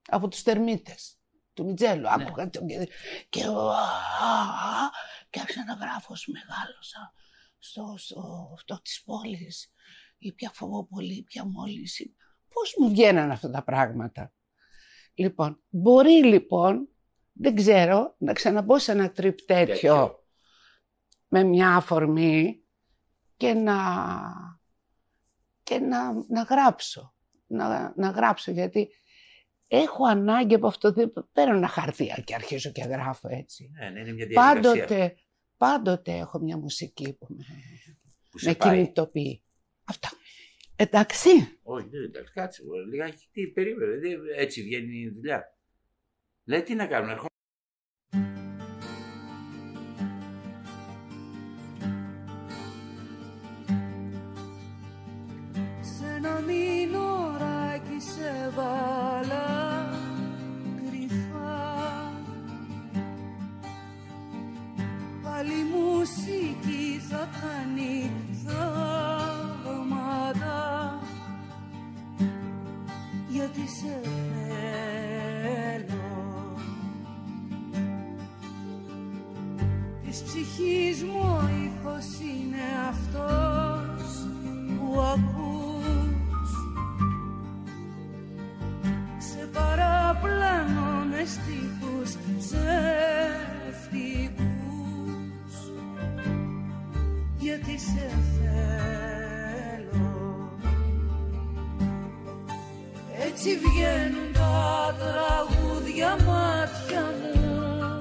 [0.07, 1.19] από τους Τερμίτες,
[1.53, 2.09] του Μιτζέλου.
[2.09, 2.87] Άκουγα τον και,
[3.29, 4.89] και, α, α,
[5.29, 7.13] και άρχισα να γράφω ως μεγάλωσα
[7.57, 9.71] στο, στο αυτό της πόλης,
[10.17, 12.01] ή πια Φοβόπολη, ή πια Μόλις.
[12.53, 14.33] Πώς μου βγαίναν αυτά τα πράγματα;
[15.13, 16.89] Λοιπόν, μπορεί λοιπόν,
[17.31, 20.25] δεν ξέρω, να ξαναμπω σε ένα τρίπ τέτοιο Τέτοιο.
[21.27, 22.63] με μια αφορμή
[23.37, 23.77] και να,
[25.63, 27.13] και να, να γράψω.
[27.47, 28.89] Να, να γράψω γιατί
[29.67, 30.91] έχω ανάγκη από αυτό.
[30.91, 33.71] Δεν παίρνω ένα χαρτί και αρχίζω και γράφω έτσι.
[33.79, 35.15] Ναι, ναι, είναι μια διαδικασία Πάντοτε,
[35.57, 37.45] πάντοτε έχω μια μουσική που με,
[38.29, 38.75] που σε με πάει.
[38.75, 39.43] κινητοποιεί.
[39.83, 40.09] Αυτά.
[40.83, 41.29] Εντάξει.
[41.63, 42.63] Όχι, δεν εντάξει, κάτσε.
[42.65, 43.97] μωρέ, Λιγάκι, τι περίμενε.
[43.97, 45.55] δεν- Έτσι βγαίνει η δουλειά.
[46.45, 47.11] Λέει τι να κάνουμε.
[47.11, 47.29] ερχό-
[55.81, 59.89] Σε ένα μηνωράκι σε βάλα
[60.75, 62.13] κρυφά
[65.23, 68.11] Πάλι μουσική θα κάνει
[73.81, 74.61] σε θέλω
[80.03, 84.11] Της ψυχής μου ο ήχος είναι αυτός
[84.77, 86.51] που ακούς.
[89.17, 92.61] Σε παραπλανώ μες στίχους ψεύτικους
[97.39, 98.09] Γιατί σε
[98.39, 99.00] θέλω
[103.43, 107.99] Έτσι βγαίνουν τα τραγούδια μάτια μου.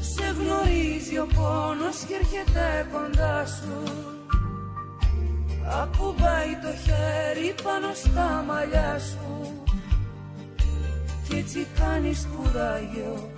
[0.00, 3.82] Σε γνωρίζει ο πόνος και έρχεται κοντά σου.
[5.82, 9.62] Ακουμπάει το χέρι πάνω στα μαλλιά σου.
[11.28, 13.32] Κι έτσι κάνεις κουράγιο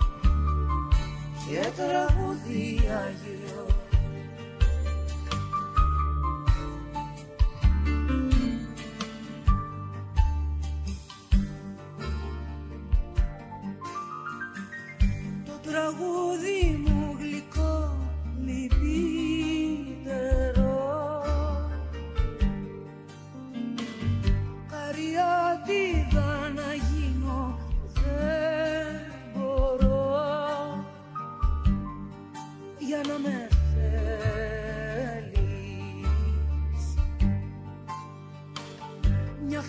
[1.45, 2.81] και τραγούδι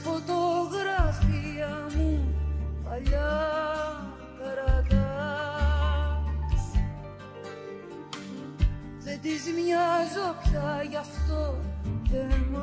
[0.05, 2.13] φωτογραφία μου
[2.85, 3.35] παλιά
[4.39, 5.07] κρατάς
[9.05, 11.41] Δεν της μοιάζω πια γι' αυτό
[12.11, 12.57] δεν μ'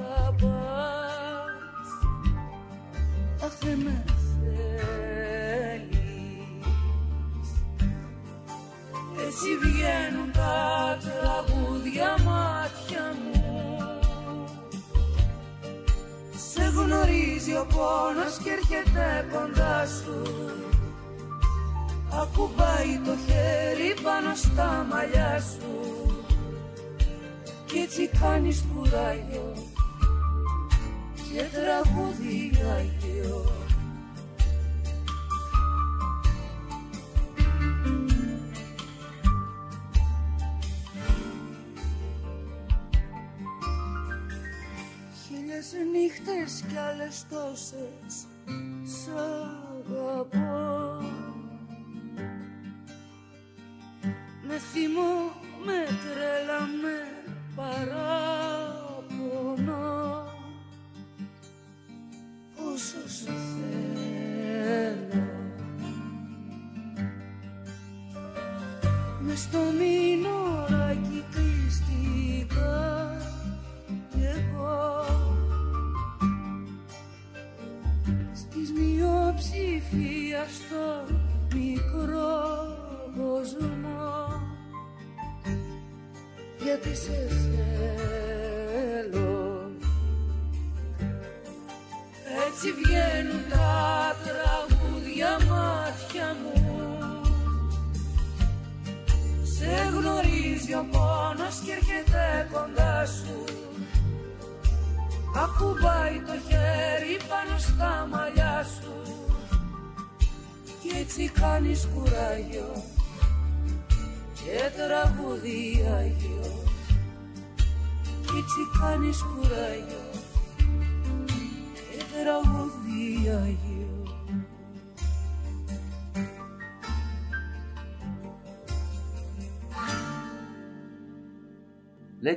[0.00, 0.78] αγαπάς.
[3.44, 4.04] Αχ δεν με
[4.40, 4.60] θέλεις.
[9.26, 12.59] Έτσι βγαίνουν τα τραγούδια μάτια
[16.90, 20.22] γνωρίζει ο πόνος και έρχεται κοντά σου.
[22.22, 25.74] Ακουμπάει το χέρι πάνω στα μαλλιά σου.
[27.66, 29.52] Κι έτσι κάνεις κουράγιο
[31.14, 33.59] και τραγούδι Άγιο
[46.70, 48.26] κι άλλες τόσες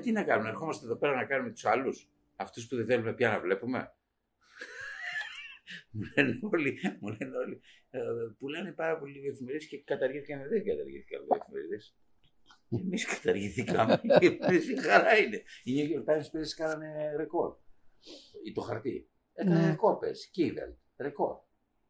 [0.03, 2.09] τι να κάνουμε, ερχόμαστε εδώ πέρα να κάνουμε τους άλλους.
[2.35, 3.93] Αυτούς που δεν θέλουμε πια να βλέπουμε;
[5.91, 7.61] μου λένε όλοι, μου λένε όλοι.
[7.89, 7.99] Ε,
[8.37, 10.47] πουλάνε πάρα πολλοί εφημερίδες και καταργήθηκαν.
[10.49, 11.95] Δεν καταργήθηκαν οι εφημερίδες.
[12.69, 14.01] Εμείς καταργηθήκαμε.
[14.47, 15.43] Εμείς η χαρά είναι.
[15.63, 17.57] Οι New York Times πέρυσι κάνανε ρεκόρ.
[18.45, 19.09] Ή το χαρτί.
[19.33, 19.67] Έκανε Ναι.
[19.67, 20.29] ρεκόρ πέρυσι.
[20.31, 20.73] Κίβελ.
[20.97, 21.37] Ρεκόρ.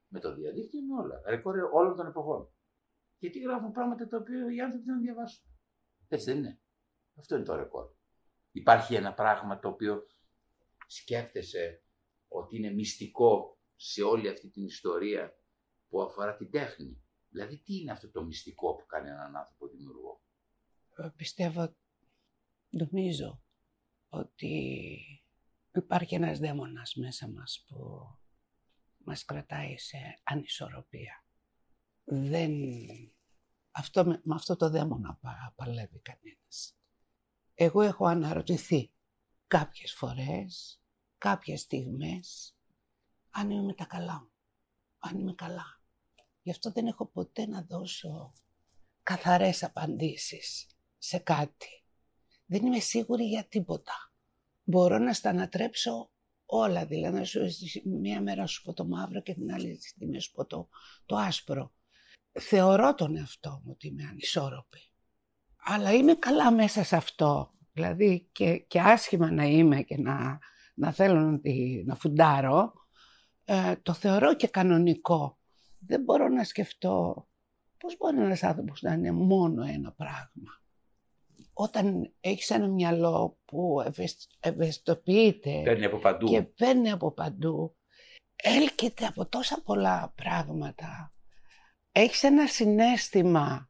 [0.07, 1.21] Με το διαδίκτυο με όλα.
[1.25, 2.49] Ρεκόρ όλων των εποχών.
[3.17, 5.45] Γιατί γράφουν πράγματα τα οποία οι άνθρωποι δεν διαβάσουν.
[6.07, 6.59] Έτσι δεν είναι.
[7.15, 7.89] Αυτό είναι το ρεκόρ.
[8.53, 10.07] Υπάρχει ένα πράγμα το οποίο
[10.87, 11.83] σκέφτεσαι
[12.27, 15.37] ότι είναι μυστικό σε όλη αυτή την ιστορία
[15.87, 17.03] που αφορά την τέχνη.
[17.29, 20.21] Δηλαδή τι είναι αυτό το μυστικό που κάνει έναν άνθρωπο δημιουργό;
[20.97, 21.75] Ε, Πιστεύω,
[22.69, 23.43] νομίζω
[24.09, 24.69] ότι
[25.73, 28.07] υπάρχει ένας δαίμονας μέσα μας που
[28.97, 31.25] μας κρατάει σε ανισορροπία.
[32.03, 32.51] Δεν...
[33.71, 36.77] Αυτό, με, με αυτό το δαίμονα πα, παλεύει κανένας.
[37.55, 38.91] Εγώ έχω αναρωτηθεί
[39.47, 40.81] κάποιες φορές,
[41.17, 42.55] κάποιες στιγμές,
[43.29, 44.31] αν είμαι με τα καλά μου,
[44.97, 45.81] αν είμαι καλά.
[46.41, 48.33] Γι' αυτό δεν έχω ποτέ να δώσω
[49.03, 50.67] καθαρές απαντήσεις
[50.97, 51.83] σε κάτι.
[52.45, 53.93] Δεν είμαι σίγουρη για τίποτα.
[54.63, 56.11] Μπορώ να στα ανατρέψω
[56.45, 57.39] όλα, δηλαδή να σου,
[57.83, 60.69] μία μέρα σου πω το μαύρο και την άλλη στιγμή σου πω το,
[61.05, 61.73] το άσπρο.
[62.39, 64.92] Θεωρώ τον εαυτό μου ότι είμαι ανισόρροπη.
[65.65, 67.51] Αλλά είμαι καλά μέσα σε αυτό.
[67.73, 70.39] Δηλαδή και, και άσχημα να είμαι και να,
[70.75, 72.73] να θέλω να, τη- να φουντάρω,
[73.45, 75.37] ε, το θεωρώ και κανονικό.
[75.79, 77.27] Δεν μπορώ να σκεφτώ
[77.77, 80.61] πώς μπορεί ένας άνθρωπος να είναι μόνο ένα πράγμα.
[81.53, 86.27] Όταν έχεις ένα μυαλό που ευαισθ- ευαισθητοποιείται Παίρνει από παντού.
[86.27, 87.75] και παίρνει από παντού,
[88.35, 91.13] έλκεται από τόσα πολλά πράγματα.
[91.91, 93.69] Έχεις ένα συνέστημα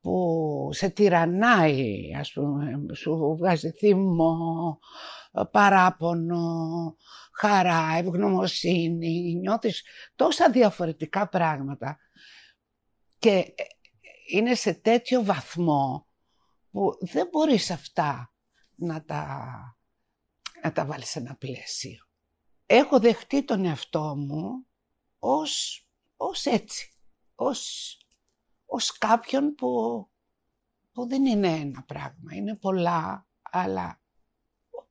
[0.00, 4.78] που σε τυραννάει, ας πούμε, σου βγάζει θυμό,
[5.50, 6.96] παράπονο,
[7.32, 9.82] χαρά, ευγνωμοσύνη, νιώθεις
[10.14, 11.98] τόσα διαφορετικά πράγματα
[13.18, 13.64] και ε,
[14.30, 16.06] είναι σε τέτοιο βαθμό
[16.70, 18.32] που δεν μπορείς αυτά
[18.74, 19.48] να τα,
[20.62, 22.06] να τα βάλεις σε ένα πλαίσιο.
[22.66, 24.66] Έχω δεχτεί τον εαυτό μου
[25.18, 26.92] ως, ως έτσι,
[27.34, 27.96] ως,
[28.70, 29.68] ως κάποιον που,
[30.92, 34.00] που δεν είναι ένα πράγμα, είναι πολλά, αλλά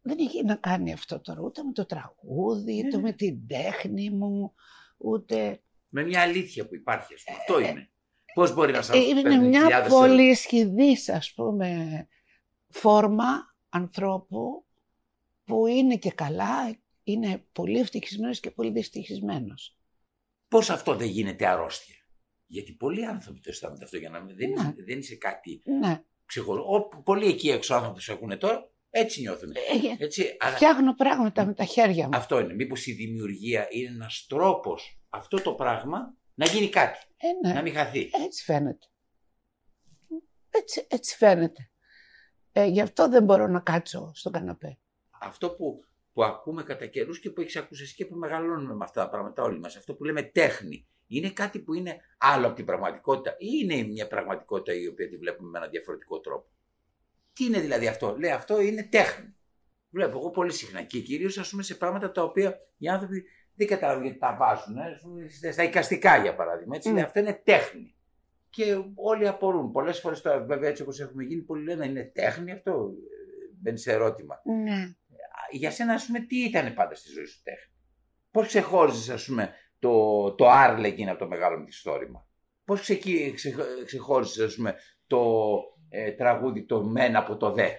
[0.01, 4.53] δεν έχει να κάνει αυτό τώρα ούτε με το τραγούδι, ούτε με την τέχνη μου,
[4.97, 5.61] ούτε...
[5.87, 7.13] Με μια αλήθεια που υπάρχει.
[7.13, 7.37] Ας πούμε.
[7.37, 7.89] Αυτό είναι.
[8.33, 12.07] Πώς μπορεί να σας Ε, Είναι παίρνει μια χιλιάδες πολύ σχηδής, ας πούμε,
[12.67, 14.65] φόρμα ανθρώπου
[15.43, 19.77] που είναι και καλά, είναι πολύ ευτυχισμένος και πολύ δυστυχισμένος.
[20.47, 21.95] Πώς αυτό δεν γίνεται αρρώστια;
[22.47, 24.35] Γιατί πολλοί άνθρωποι το αισθάνονται αυτό για να μην.
[24.35, 24.61] Δεν, Ναι.
[24.61, 26.89] είσαι, δεν είσαι κάτι Ναι, ξεχωριστό.
[27.03, 29.51] Πολλοί εκεί έξω άνθρωποι που ακούνε τώρα έτσι νιώθουν.
[29.51, 32.15] Ε, Έτσι, αλλά φτιάχνω πράγματα με τα χέρια μου.
[32.17, 32.53] αυτό είναι.
[32.53, 36.99] Μήπως η δημιουργία είναι ένας τρόπος αυτό το πράγμα να γίνει κάτι.
[37.17, 38.09] Ε, ναι, Να μην χαθεί.
[38.25, 38.85] έτσι φαίνεται.
[40.49, 41.69] Έτσι, έτσι φαίνεται.
[42.51, 44.77] Ε, γι' αυτό δεν μπορώ να κάτσω στον καναπέ.
[45.19, 45.83] Αυτό που,
[46.13, 49.09] που ακούμε κατά καιρούς και που έχεις ακούσει εσύ και που μεγαλώνουμε με αυτά τα
[49.09, 49.75] πράγματα όλοι μας.
[49.75, 50.87] Αυτό που λέμε τέχνη.
[51.07, 55.17] Είναι κάτι που είναι άλλο από την πραγματικότητα ή είναι μια πραγματικότητα η οποία τη
[55.17, 56.47] βλέπουμε με έναν διαφορετικό τρόπο;
[57.33, 59.35] Τι είναι δηλαδή αυτό; Λέει αυτό είναι τέχνη.
[59.89, 63.23] Βλέπω εγώ πολύ συχνά και κυρίως ας πούμε σε πράγματα τα οποία οι άνθρωποι
[63.55, 64.77] δεν καταλαβαίνουν γιατί τα βάζουν.
[65.41, 66.75] Ε, στα εικαστικά για παράδειγμα.
[66.75, 66.93] Έτσι, Μμ.
[66.93, 67.95] λέει, αυτό είναι τέχνη.
[68.49, 68.63] Και
[68.95, 69.71] όλοι απορούν.
[69.71, 72.71] Πολλές φορές τώρα, βέβαια, έτσι όπως έχουμε γίνει, πολλοί λένε είναι τέχνη αυτό.
[72.71, 74.95] ε, Μπαίνει σε ερώτημα Ναι.
[75.51, 77.71] για σένα, ας πούμε, τι ήταν πάντα στη ζωή σου τέχνη;
[78.31, 82.27] Πώς ξεχώριζες, ας πούμε, το, το Άρλε εκείνο από το μεγάλο μυθιστόρημα.
[82.65, 82.95] Πώς ξε,
[83.33, 83.55] ξε,
[83.85, 84.75] ξεχώριζες, ας πούμε,
[85.07, 85.21] το
[85.89, 87.69] ε, τραγούδι το μεν από το δε.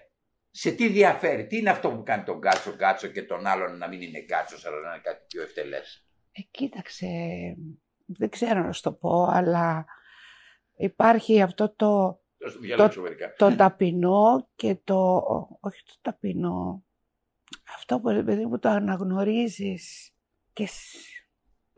[0.51, 3.89] Σε τι διαφέρει, τι είναι αυτό που κάνει τον Γκάτσο Γκάτσο και τον άλλον να
[3.89, 7.07] μην είναι Γκάτσος, αλλά να είναι κάτι πιο ευτελές; Ε, κοίταξε,
[8.07, 9.87] δεν ξέρω να σου το πω, αλλά
[10.81, 13.33] Υπάρχει αυτό το, Δώσ' το μυαλό σου μερικά.
[13.33, 15.17] το ταπεινό και το...
[15.61, 16.85] Όχι το ταπεινό.
[17.77, 20.13] Αυτό που, ρε παιδί μου, το αναγνωρίζεις
[20.53, 21.18] και σ-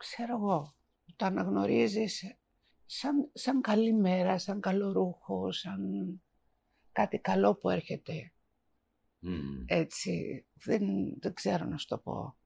[0.01, 0.75] ξέρω εγώ,
[1.17, 2.25] το αναγνωρίζεις
[2.87, 5.81] σαν, σαν καλή μέρα, σαν καλό ρούχο, σαν
[6.93, 8.33] κάτι καλό που έρχεται.
[9.19, 9.65] Μμμ.
[9.67, 10.83] Έτσι, δεν,
[11.21, 12.37] δεν ξέρω να σου το πω.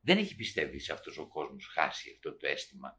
[0.00, 2.98] Δεν έχει πιστεύει σε αυτός ο κόσμος χάσει αυτό το αίσθημα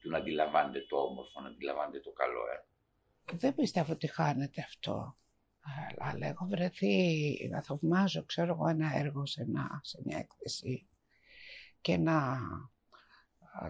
[0.00, 2.40] του να αντιλαμβάνεται το όμορφο, να αντιλαμβάνεται το καλό.
[2.40, 5.16] Ε; Δεν πιστεύω ότι χάνεται αυτό.
[5.60, 10.86] Αλλά- Αλλά έχω βρεθεί να θαυμάζω, ξέρω εγώ, ένα έργο σε, ένα, σε μια έκθεση
[11.80, 12.38] και να α,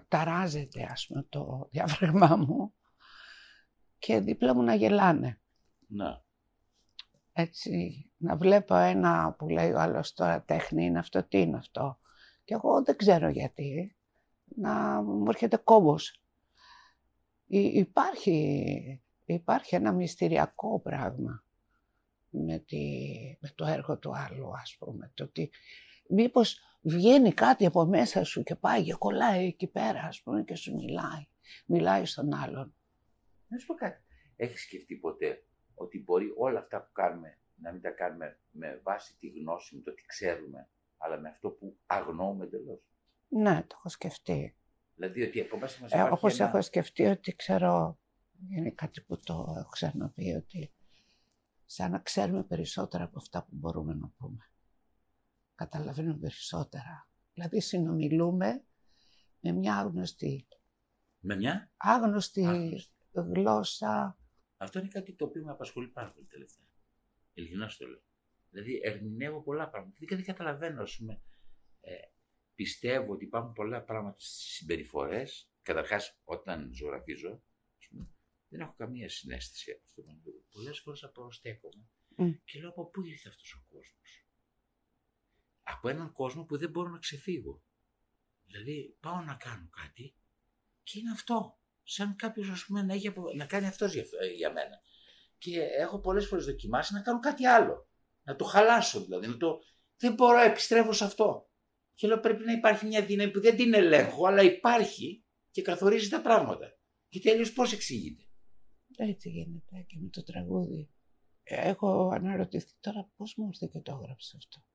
[0.07, 2.73] ταράζεται, ας πούμε, το διάφραγμά μου
[3.99, 5.41] και δίπλα μου να γελάνε.
[5.87, 6.23] Να.
[7.33, 11.99] Έτσι, να βλέπω ένα που λέει ο άλλος τώρα τέχνη είναι αυτό, τι είναι αυτό.
[12.43, 13.95] Και εγώ δεν ξέρω γιατί,
[14.45, 16.21] να μου έρχεται κόμπος.
[17.45, 21.43] Υ- υπάρχει, υπάρχει ένα μυστηριακό πράγμα
[22.29, 23.05] με, τη,
[23.39, 25.11] με το έργο του άλλου, ας πούμε.
[25.13, 25.51] Το ότι
[26.09, 30.55] μήπως βγαίνει κάτι από μέσα σου και πάει και κολλάει εκεί πέρα, ας πούμε, και
[30.55, 31.27] σου μιλάει.
[31.65, 32.75] Μιλάει στον άλλον.
[33.47, 34.01] Να σου πω κάτι.
[34.35, 35.43] Έχεις σκεφτεί ποτέ
[35.75, 39.81] ότι μπορεί όλα αυτά που κάνουμε να μην τα κάνουμε με βάση τη γνώση, με
[39.81, 42.79] το τι ξέρουμε, αλλά με αυτό που αγνοούμε εντελώς;
[43.27, 44.55] Ναι, το έχω σκεφτεί.
[44.95, 46.49] Δηλαδή ότι από μέσα μας Ε, υπάρχει όπως ένα...
[46.49, 47.99] έχω σκεφτεί ότι ξέρω,
[48.49, 50.73] είναι κάτι που το έχω ξαναπεί, ότι
[51.65, 54.52] σαν να ξέρουμε περισσότερα από αυτά που μπορούμε να πούμε.
[55.55, 57.09] Καταλαβαίνουμε περισσότερα.
[57.33, 58.63] Δηλαδή συνομιλούμε
[59.39, 60.47] με μια άγνωστη,
[61.19, 62.93] Με μια; άγνωστη Άγνωστη.
[63.11, 64.17] γλώσσα.
[64.57, 66.65] Αυτό είναι κάτι το οποίο με απασχολεί πάρα πολύ τελευταία.
[67.33, 68.01] Ειλικρινάς σου το λέω.
[68.49, 69.95] Δηλαδή ερμηνεύω πολλά πράγματα.
[69.99, 71.21] Δεν, δεν καταλαβαίνω, ας πούμε.
[71.81, 71.93] Ε,
[72.55, 75.49] πιστεύω ότι υπάρχουν πολλά πράγματα στις συμπεριφορές.
[75.61, 77.43] Καταρχάς, όταν ζωγραφίζω,
[77.79, 78.09] ας πούμε,
[78.49, 80.03] δεν έχω καμία συνέστηση από αυτό.
[80.51, 81.83] Πολλές φορές απορροστέκομαι
[82.15, 82.31] Μμ.
[82.45, 84.22] και λέω από πού ήρθε αυτός ο κόσμος;
[85.63, 87.63] Από έναν κόσμο που δεν μπορώ να ξεφύγω.
[88.45, 90.15] Δηλαδή, πάω να κάνω κάτι
[90.83, 91.57] και είναι αυτό.
[91.83, 94.03] Σαν κάποιος, ας πούμε, να, έχει απο- να κάνει αυτός για,
[94.35, 94.81] για μένα.
[95.37, 97.87] Και έχω πολλές φορές δοκιμάσει να κάνω κάτι άλλο.
[98.23, 99.27] Να το χαλάσω δηλαδή.
[99.27, 99.59] Να το...
[99.97, 101.49] Δεν μπορώ, επιστρέφω σε αυτό.
[101.93, 106.09] Και λέω πρέπει να υπάρχει μια δύναμη που δεν την ελέγχω, αλλά υπάρχει και καθορίζει
[106.09, 106.77] τα πράγματα.
[107.07, 108.23] Γιατί αλλιώ πώς εξηγείται;
[108.95, 110.89] Έτσι γίνεται και με το τραγούδι.
[111.43, 114.65] Έχω αναρωτηθεί τώρα πώς μου ήρθε και το έγραψες αυτό;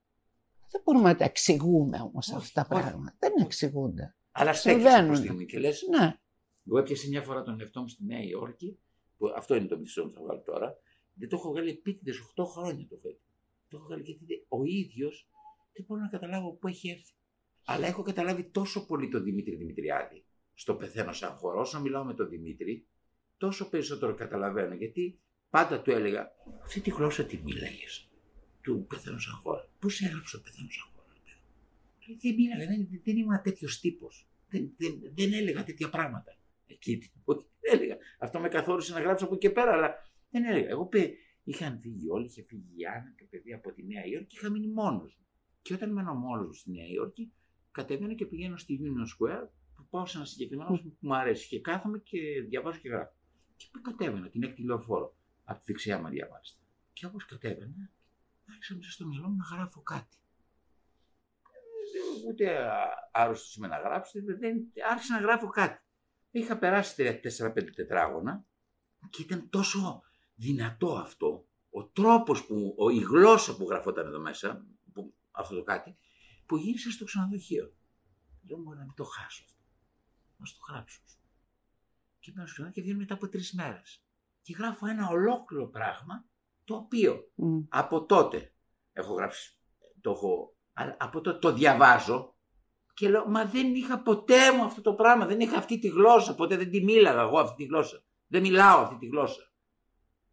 [0.71, 2.85] Δεν μπορούμε να τα εξηγούμε όμως Όχι, αυτά τα όχι.
[2.85, 3.17] πράγματα.
[3.19, 4.15] Δεν εξηγούνται.
[4.33, 5.07] Αλλά στέκει Συμβαίνουν.
[5.07, 5.83] προς στιγμή και λες.
[5.99, 6.19] Ναι,
[6.67, 8.79] Εγώ έπιασα μια φορά τον εαυτό μου στη Νέα Υόρκη,
[9.17, 10.77] που αυτό είναι το μισό που θα βγάλω τώρα.
[11.15, 13.21] Δεν το έχω βγάλει επίτηδες 8 χρόνια το φέτος.
[13.69, 15.29] Το έχω βγάλει γιατί δεν- ο ίδιος
[15.73, 17.13] δεν μπορώ να καταλάβω πού έχει έρθει.
[17.65, 20.25] Αλλά έχω καταλάβει τόσο πολύ τον Δημήτρη Δημητριάδη
[20.55, 21.61] στο πεθαίνω σαν χώρο.
[21.61, 22.87] Όσο μιλάω με τον Δημήτρη,
[23.37, 24.75] τόσο περισσότερο καταλαβαίνω.
[24.75, 25.21] Γιατί
[25.51, 26.31] πάντα του έλεγα,
[26.65, 27.85] αυτή τη γλώσσα τι μίλαγε
[28.69, 29.69] του πεθαίνω σαν χώρο.
[29.79, 31.41] Πώς έγραψε το πεθαίνω σαν χώρο, ρε παιδί.
[32.07, 34.27] Λέει, Δεν μίλαγα, δεν, δεν ήμουν τέτοιος τύπος.
[34.51, 36.37] Δεν, δεν, δεν έλεγα τέτοια πράγματα.
[36.67, 37.97] Εκεί όχι, δεν έλεγα.
[38.19, 39.95] Αυτό με καθόρισε να γράψω από εκεί και πέρα, αλλά
[40.31, 40.69] δεν έλεγα.
[40.69, 41.13] Εγώ πε,
[41.45, 44.51] είχαν φύγει όλοι, είχε φύγει η Άννα και παιδί από τη Νέα Υόρκη και είχα
[44.51, 45.27] μείνει μόνος μου.
[45.63, 47.33] Και όταν μένω μόνος μου στη Νέα Υόρκη,
[47.71, 51.61] κατεβαίνω και πηγαίνω στη Union Square που πάω σε ένα συγκεκριμένο που μου αρέσει και
[51.61, 52.19] κάθομαι και
[52.49, 53.13] διαβάζω και γράφω.
[53.57, 56.59] Και που κατέβαινα την έκτη λεωφόρο από τη δεξιά μεριά μάλιστα.
[56.93, 57.91] Και όπως κατέβαινα,
[58.51, 60.17] άρχισα μέσα στο μυαλό μου να γράφω κάτι.
[61.53, 62.69] Ε, Ούτε
[63.13, 65.83] άρρωστος είμαι να γράψω, δεν, άρχισα να γράφω κάτι.
[66.31, 68.45] Είχα περάσει 4-5 τετράγωνα
[69.11, 70.03] και ήταν τόσο
[70.35, 75.63] δυνατό αυτό, ο τρόπος που, ο, η γλώσσα που γραφόταν εδώ μέσα, που, αυτό το
[75.63, 75.99] κάτι,
[76.47, 77.73] που γύρισα στο ξενοδοχείο.
[78.49, 79.63] Λέω μόνο να μην το χάσω αυτό.
[80.37, 81.01] Να στο γράψω.
[82.19, 84.03] Και μένω στο ξενοδοχείο και βγαίνω μετά από τρεις μέρες.
[84.43, 86.28] Και γράφω ένα ολόκληρο πράγμα
[86.69, 87.61] το οποίο Μμ.
[87.69, 88.53] από τότε
[88.93, 89.59] έχω γράψει,
[90.01, 92.37] το έχω, αλλά από τότε το διαβάζω
[92.95, 96.35] και λέω, μα δεν είχα ποτέ μου αυτό το πράγμα, δεν είχα αυτή τη γλώσσα,
[96.35, 98.05] ποτέ δεν τη μίλαγα εγώ αυτή τη γλώσσα.
[98.27, 99.53] Δεν μιλάω αυτή τη γλώσσα.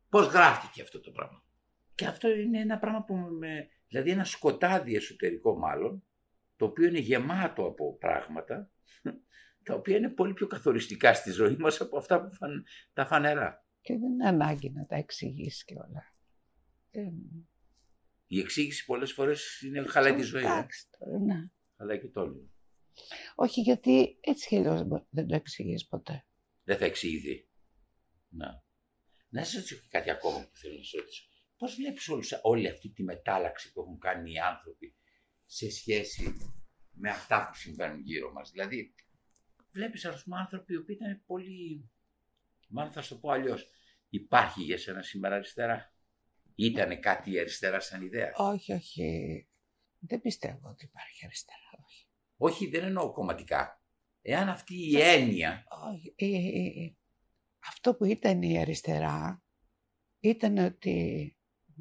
[0.09, 1.43] Πώς γράφτηκε αυτό το πράγμα;
[1.95, 6.03] Και αυτό είναι ένα πράγμα που με, δηλαδή ένα σκοτάδι εσωτερικό μάλλον,
[6.55, 8.69] το οποίο είναι γεμάτο από πράγματα,
[9.63, 13.65] τα οποία είναι πολύ πιο καθοριστικά στη ζωή μας από αυτά που φαν, τα φανερά.
[13.81, 16.14] Και δεν είναι ανάγκη να τα εξηγήσει και όλα.
[16.95, 17.13] Δεν...
[18.27, 20.43] Η εξήγηση πολλές φορές είναι χαλάει τη ζωή.
[20.43, 20.45] Ε.
[20.45, 21.49] Εντάξει τώρα, ναι.
[21.77, 22.49] Χαλάει και το όλο.
[23.35, 26.25] Όχι γιατί έτσι κι αλλιώς μπο- δεν το εξηγείς ποτέ.
[26.63, 27.49] δεν θα εξηγηθεί.
[28.29, 28.63] Να.
[29.29, 31.23] Να σας ρωτήσω και κάτι ακόμα που θέλω να σας ρωτήσω.
[31.57, 32.09] Πώς βλέπεις
[32.41, 34.95] όλη αυτή τη μετάλλαξη που έχουν κάνει οι άνθρωποι
[35.45, 36.37] σε σχέση
[36.91, 38.95] με αυτά που συμβαίνουν γύρω μας; Δηλαδή,
[39.71, 41.89] βλέπεις ας πούμε άνθρωποι οι οποίοι ήταν πολύ
[42.67, 43.69] Μάλλον θα σου το πω αλλιώς.
[44.09, 45.94] Υπάρχει για σένα σήμερα αριστερά;
[46.55, 49.47] Ήτανε κάτι η αριστερά σαν ιδέα; Όχι, όχι.
[49.99, 51.59] Δεν πιστεύω ότι υπάρχει αριστερά.
[51.85, 52.07] Όχι.
[52.37, 53.81] Όχι, δεν εννοώ κομματικά.
[54.21, 55.63] Εάν αυτή η έννοια.
[55.93, 56.13] όχι.
[56.17, 56.95] Ε, ε, ε,
[57.67, 59.43] αυτό που ήταν η αριστερά
[60.19, 61.37] ήταν ότι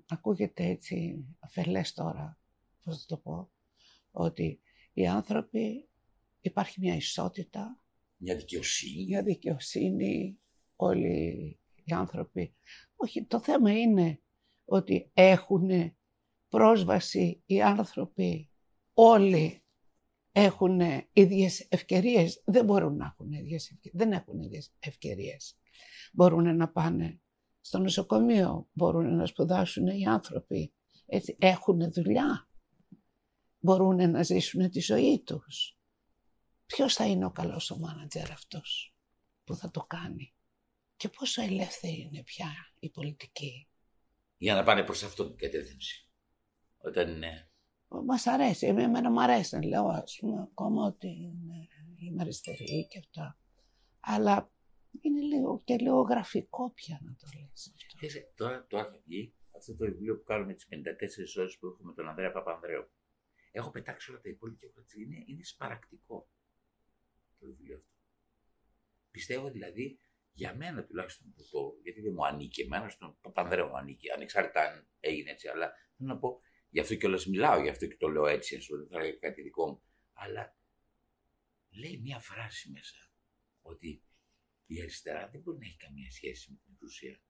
[0.07, 2.39] ακούγεται έτσι αφελές τώρα,
[2.85, 3.53] πώς θα το πω,
[4.11, 4.61] ότι
[4.93, 5.89] οι άνθρωποι
[6.41, 7.81] υπάρχει μια ισότητα,
[8.17, 9.05] Μια δικαιοσύνη.
[9.05, 10.39] μια δικαιοσύνη,
[10.77, 12.55] όλοι οι άνθρωποι.
[12.97, 14.23] Όχι, το θέμα είναι
[14.65, 15.97] ότι έχουν
[16.49, 18.51] πρόσβαση οι άνθρωποι
[18.93, 19.65] όλοι
[20.33, 20.81] έχουν
[21.13, 22.43] ίδιες ευκαιρίες.
[22.45, 23.93] Δεν μπορούν να έχουν ίδιες ευκαιρίες.
[23.95, 25.59] Δεν έχουν ίδιες ευκαιρίες.
[26.13, 27.21] Μπορούν να πάνε
[27.61, 30.75] στο νοσοκομείο, μπορούν να σπουδάσουν οι άνθρωποι.
[31.07, 32.49] Έτσι, έχουν δουλειά.
[33.59, 35.79] Μπορούν να ζήσουν τη ζωή τους.
[36.67, 38.95] Ποιος θα είναι ο καλός ο μάνατζερ αυτός
[39.45, 40.35] που θα το κάνει;
[40.97, 43.69] Και πόσο ελεύθερη είναι πια η πολιτική;
[44.37, 46.09] Για να πάνε προς αυτό την κατεύθυνση.
[46.79, 47.51] Όταν είναι.
[47.89, 52.87] Μα αρέσει, εμένα εμένα μου αρέσει να λέω ας πούμε ακόμα ότι είναι, είμαι αριστερή
[52.91, 53.39] και αυτά.
[54.01, 54.53] Αλλά
[55.01, 57.97] είναι λίγο και λίγο γραφικό πια να το λες αυτό.
[57.97, 61.93] Ξέρεις, τώρα το έχει βγει αυτό το βιβλίο που κάνουμε τις 54 ώρες που έχουμε
[61.95, 62.91] τον Ανδρέα Παπανδρέου.
[63.53, 65.03] Έχω πετάξει όλα τα υπόλοιπα και έχω έτσι.
[65.03, 66.29] Είναι, είναι σπαρακτικό
[67.39, 67.93] το βιβλίο αυτό.
[69.11, 69.99] Πιστεύω δηλαδή
[70.35, 74.61] για μένα τουλάχιστον που το, γιατί δεν μου ανήκει εμένα, στον Παπανδρέου μου ανήκει, ανεξάρτητα
[74.61, 78.09] αν έγινε έτσι, αλλά θέλω να πω, γι' αυτό κιόλας μιλάω, γι' αυτό και το
[78.09, 79.83] λέω έτσι, ας πούμε, δεν θα έλεγα κάτι δικό μου.
[80.13, 80.57] Αλλά
[81.71, 83.11] λέει μία φράση μέσα,
[83.63, 84.03] ότι
[84.67, 87.21] η αριστερά δεν μπορεί να έχει καμία σχέση με την εξουσία.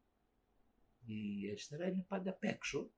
[1.07, 2.93] Η αριστερά είναι πάντα απ' έξω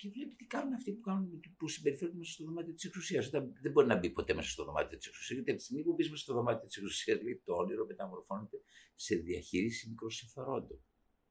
[0.00, 3.30] και βλέπει τι κάνουν αυτοί που, κάνουν, που συμπεριφέρονται μέσα στο δωμάτιο της εξουσίας.
[3.62, 5.92] Δεν μπορεί να μπει ποτέ μέσα στο δωμάτιο της εξουσίας, γιατί από τη στιγμή που
[5.94, 8.56] μπεις μέσα στο δωμάτιο της εξουσίας, λέει το όνειρο μεταμορφώνεται
[8.94, 10.80] σε διαχείριση μικροσυμφερόντων.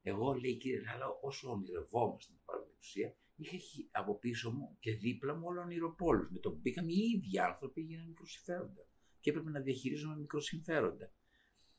[0.02, 4.76] Εγώ, λέει κύριε Λάλα, όσο ονειρευόμαστε να πάρουμε την εξουσία, είχα χει- από πίσω μου
[4.80, 6.30] και δίπλα μου όλο ονειροπόλους.
[6.30, 8.82] Με το που μπήκαμε οι ίδιοι άνθρωποι έγιναν μικροσυμφέροντα.
[9.20, 11.12] Και έπρεπε να διαχειρίζουμε μικροσυμφέροντα.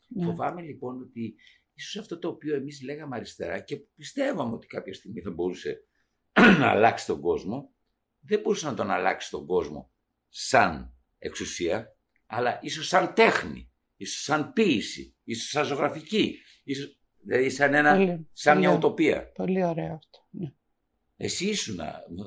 [0.07, 0.25] Ναι.
[0.25, 1.35] Φοβάμαι λοιπόν ότι
[1.73, 5.85] ίσως αυτό το οποίο εμείς λέγαμε αριστερά και πιστεύαμε ότι κάποια στιγμή θα μπορούσε
[6.33, 7.73] να αλλάξει τον κόσμο,
[8.19, 9.91] δεν μπορούσε να τον αλλάξει τον κόσμο
[10.29, 11.95] σαν εξουσία,
[12.25, 18.29] αλλά ίσως σαν τέχνη, ίσως σαν ποίηση, ίσως σαν ζωγραφική, ίσως, δηλαδή σαν, ένα, Πολύ,
[18.31, 19.31] σαν μια πολύ- ουτοπία.
[19.31, 20.27] Πολύ ωραίο αυτό.
[20.29, 20.53] Ναι.
[21.17, 21.79] Εσύ ήσουν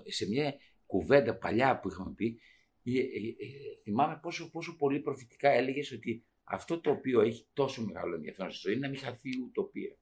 [0.05, 0.55] σε μια
[0.87, 2.41] κουβέντα παλιά που είχαμε πει,
[2.85, 7.83] ε, ε, ε, θυμάμαι πόσο, πόσο πολύ προφητικά έλεγες ότι αυτό το οποίο έχει τόσο
[7.85, 9.97] μεγάλο ενδιαφέρον στη ζωή είναι να μην χαθεί η ουτοπία.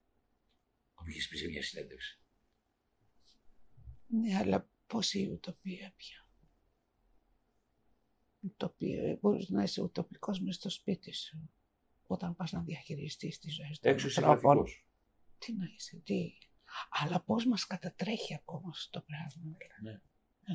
[0.95, 2.22] Που είχες πει σε μια συνέντευξη.
[4.13, 6.27] Ναι, αλλά πώς η ουτοπία πια;
[8.41, 11.51] Ουτοπία, μπορείς να είσαι ουτοπικός μες στο σπίτι σου.
[12.07, 14.55] Όταν πας να διαχειριστείς τη ζωή των Έξω είσαι ανθρώπων.
[14.57, 14.87] γραφικός.
[15.39, 16.33] Τι να είσαι, τι;
[16.91, 19.57] Αλλά πώς μας κατατρέχει ακόμα αυτό το πράγμα.
[19.83, 20.01] Ναι.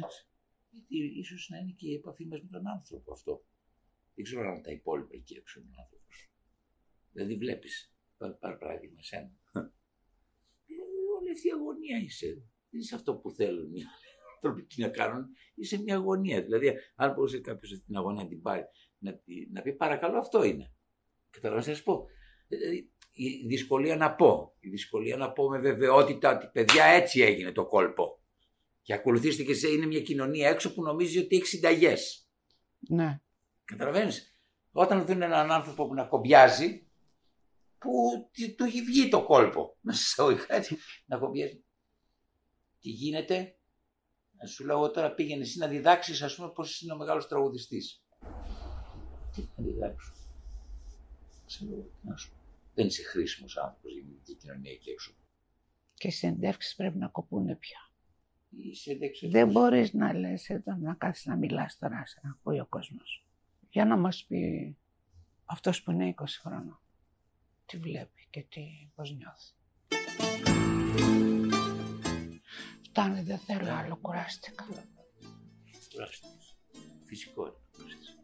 [0.03, 0.25] Έτσι.
[0.69, 3.45] Γιατί ίσως να είναι και η επαφή μας με τον άνθρωπο αυτό.
[4.15, 6.29] Δεν ξέρω αν τα υπόλοιπα εκεί έξω είναι ο άνθρωπος.
[7.11, 9.31] Δηλαδή βλέπεις, πάρε πάρε παράδειγμα εσένα.
[9.53, 9.59] Ε,
[11.19, 12.43] όλη αυτή η αγωνία είσαι.
[12.69, 13.81] Δεν είσαι αυτό που θέλουν οι
[14.35, 15.25] άνθρωποι τι να κάνουν.
[15.55, 16.41] Είσαι μια αγωνία.
[16.41, 18.63] Δηλαδή, αν μπορούσε κάποιος αυτή την αγωνία να την πάρει,
[18.97, 20.73] να, τη- να πει παρακαλώ αυτό είναι.
[21.29, 22.05] Καταλαβαίνετε, να σα πω;
[22.47, 24.55] Δηλαδή, η δυσκολία να πω.
[24.59, 28.21] Η δυσκολία να πω με βεβαιότητα ότι παιδιά έτσι έγινε το κόλπο.
[28.81, 32.29] Και ακολουθήστε και σε είναι μια κοινωνία έξω που νομίζει ότι έχει συνταγές.
[32.89, 33.21] Ναι.
[33.65, 34.39] Καταλαβαίνεις;
[34.71, 36.87] Όταν δουν έναν άνθρωπο που να κομπιάζει,
[37.77, 37.89] που
[38.31, 39.77] τι- του έχει βγει το κόλπο.
[39.81, 41.65] Να σας πω κάτι, να κομπιάζει.
[42.87, 43.55] Τι γίνεται,
[44.39, 47.27] να σου λέω εγώ τώρα πήγαινε εσύ να διδάξεις, ας πούμε, πώς είναι ο μεγάλος
[47.27, 48.03] τραγουδιστής.
[49.35, 50.13] Τι να διδάξω.
[51.45, 52.35] Ξέρω εγώ, τι να σου πω.
[52.73, 55.13] Δεν είσαι χρήσιμος άνθρωπος για την κοινωνία εκεί έξω.
[55.93, 57.91] Και οι συνεντεύξεις πρέπει να κοπούνε πια.
[58.49, 59.27] Είσαι εντάξει.
[59.27, 63.25] Δεν μπορείς να λες εδώ να κάθεις να μιλάς τώρα σε να ακούει ο κόσμος.
[63.69, 64.77] Για να μας πει
[65.45, 66.79] αυτός που είναι 20 χρόνων
[67.65, 69.53] τι βλέπει και τι, πώς νιώθει.
[72.97, 74.65] Φτάνει, δεν θέλω άλλο, κουράστηκα.
[75.93, 76.55] Κουράστηκες.
[77.05, 78.16] Φυσικό είναι.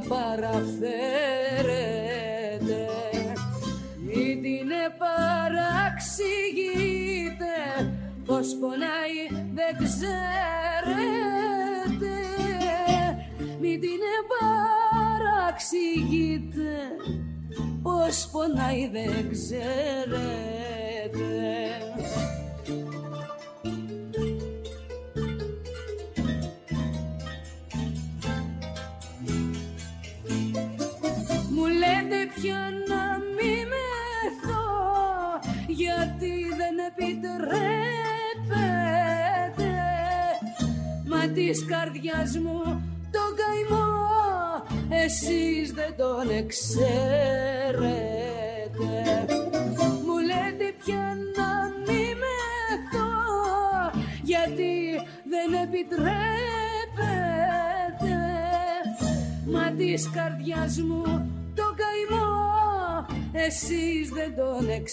[0.00, 0.08] Κι
[64.72, 64.86] δεν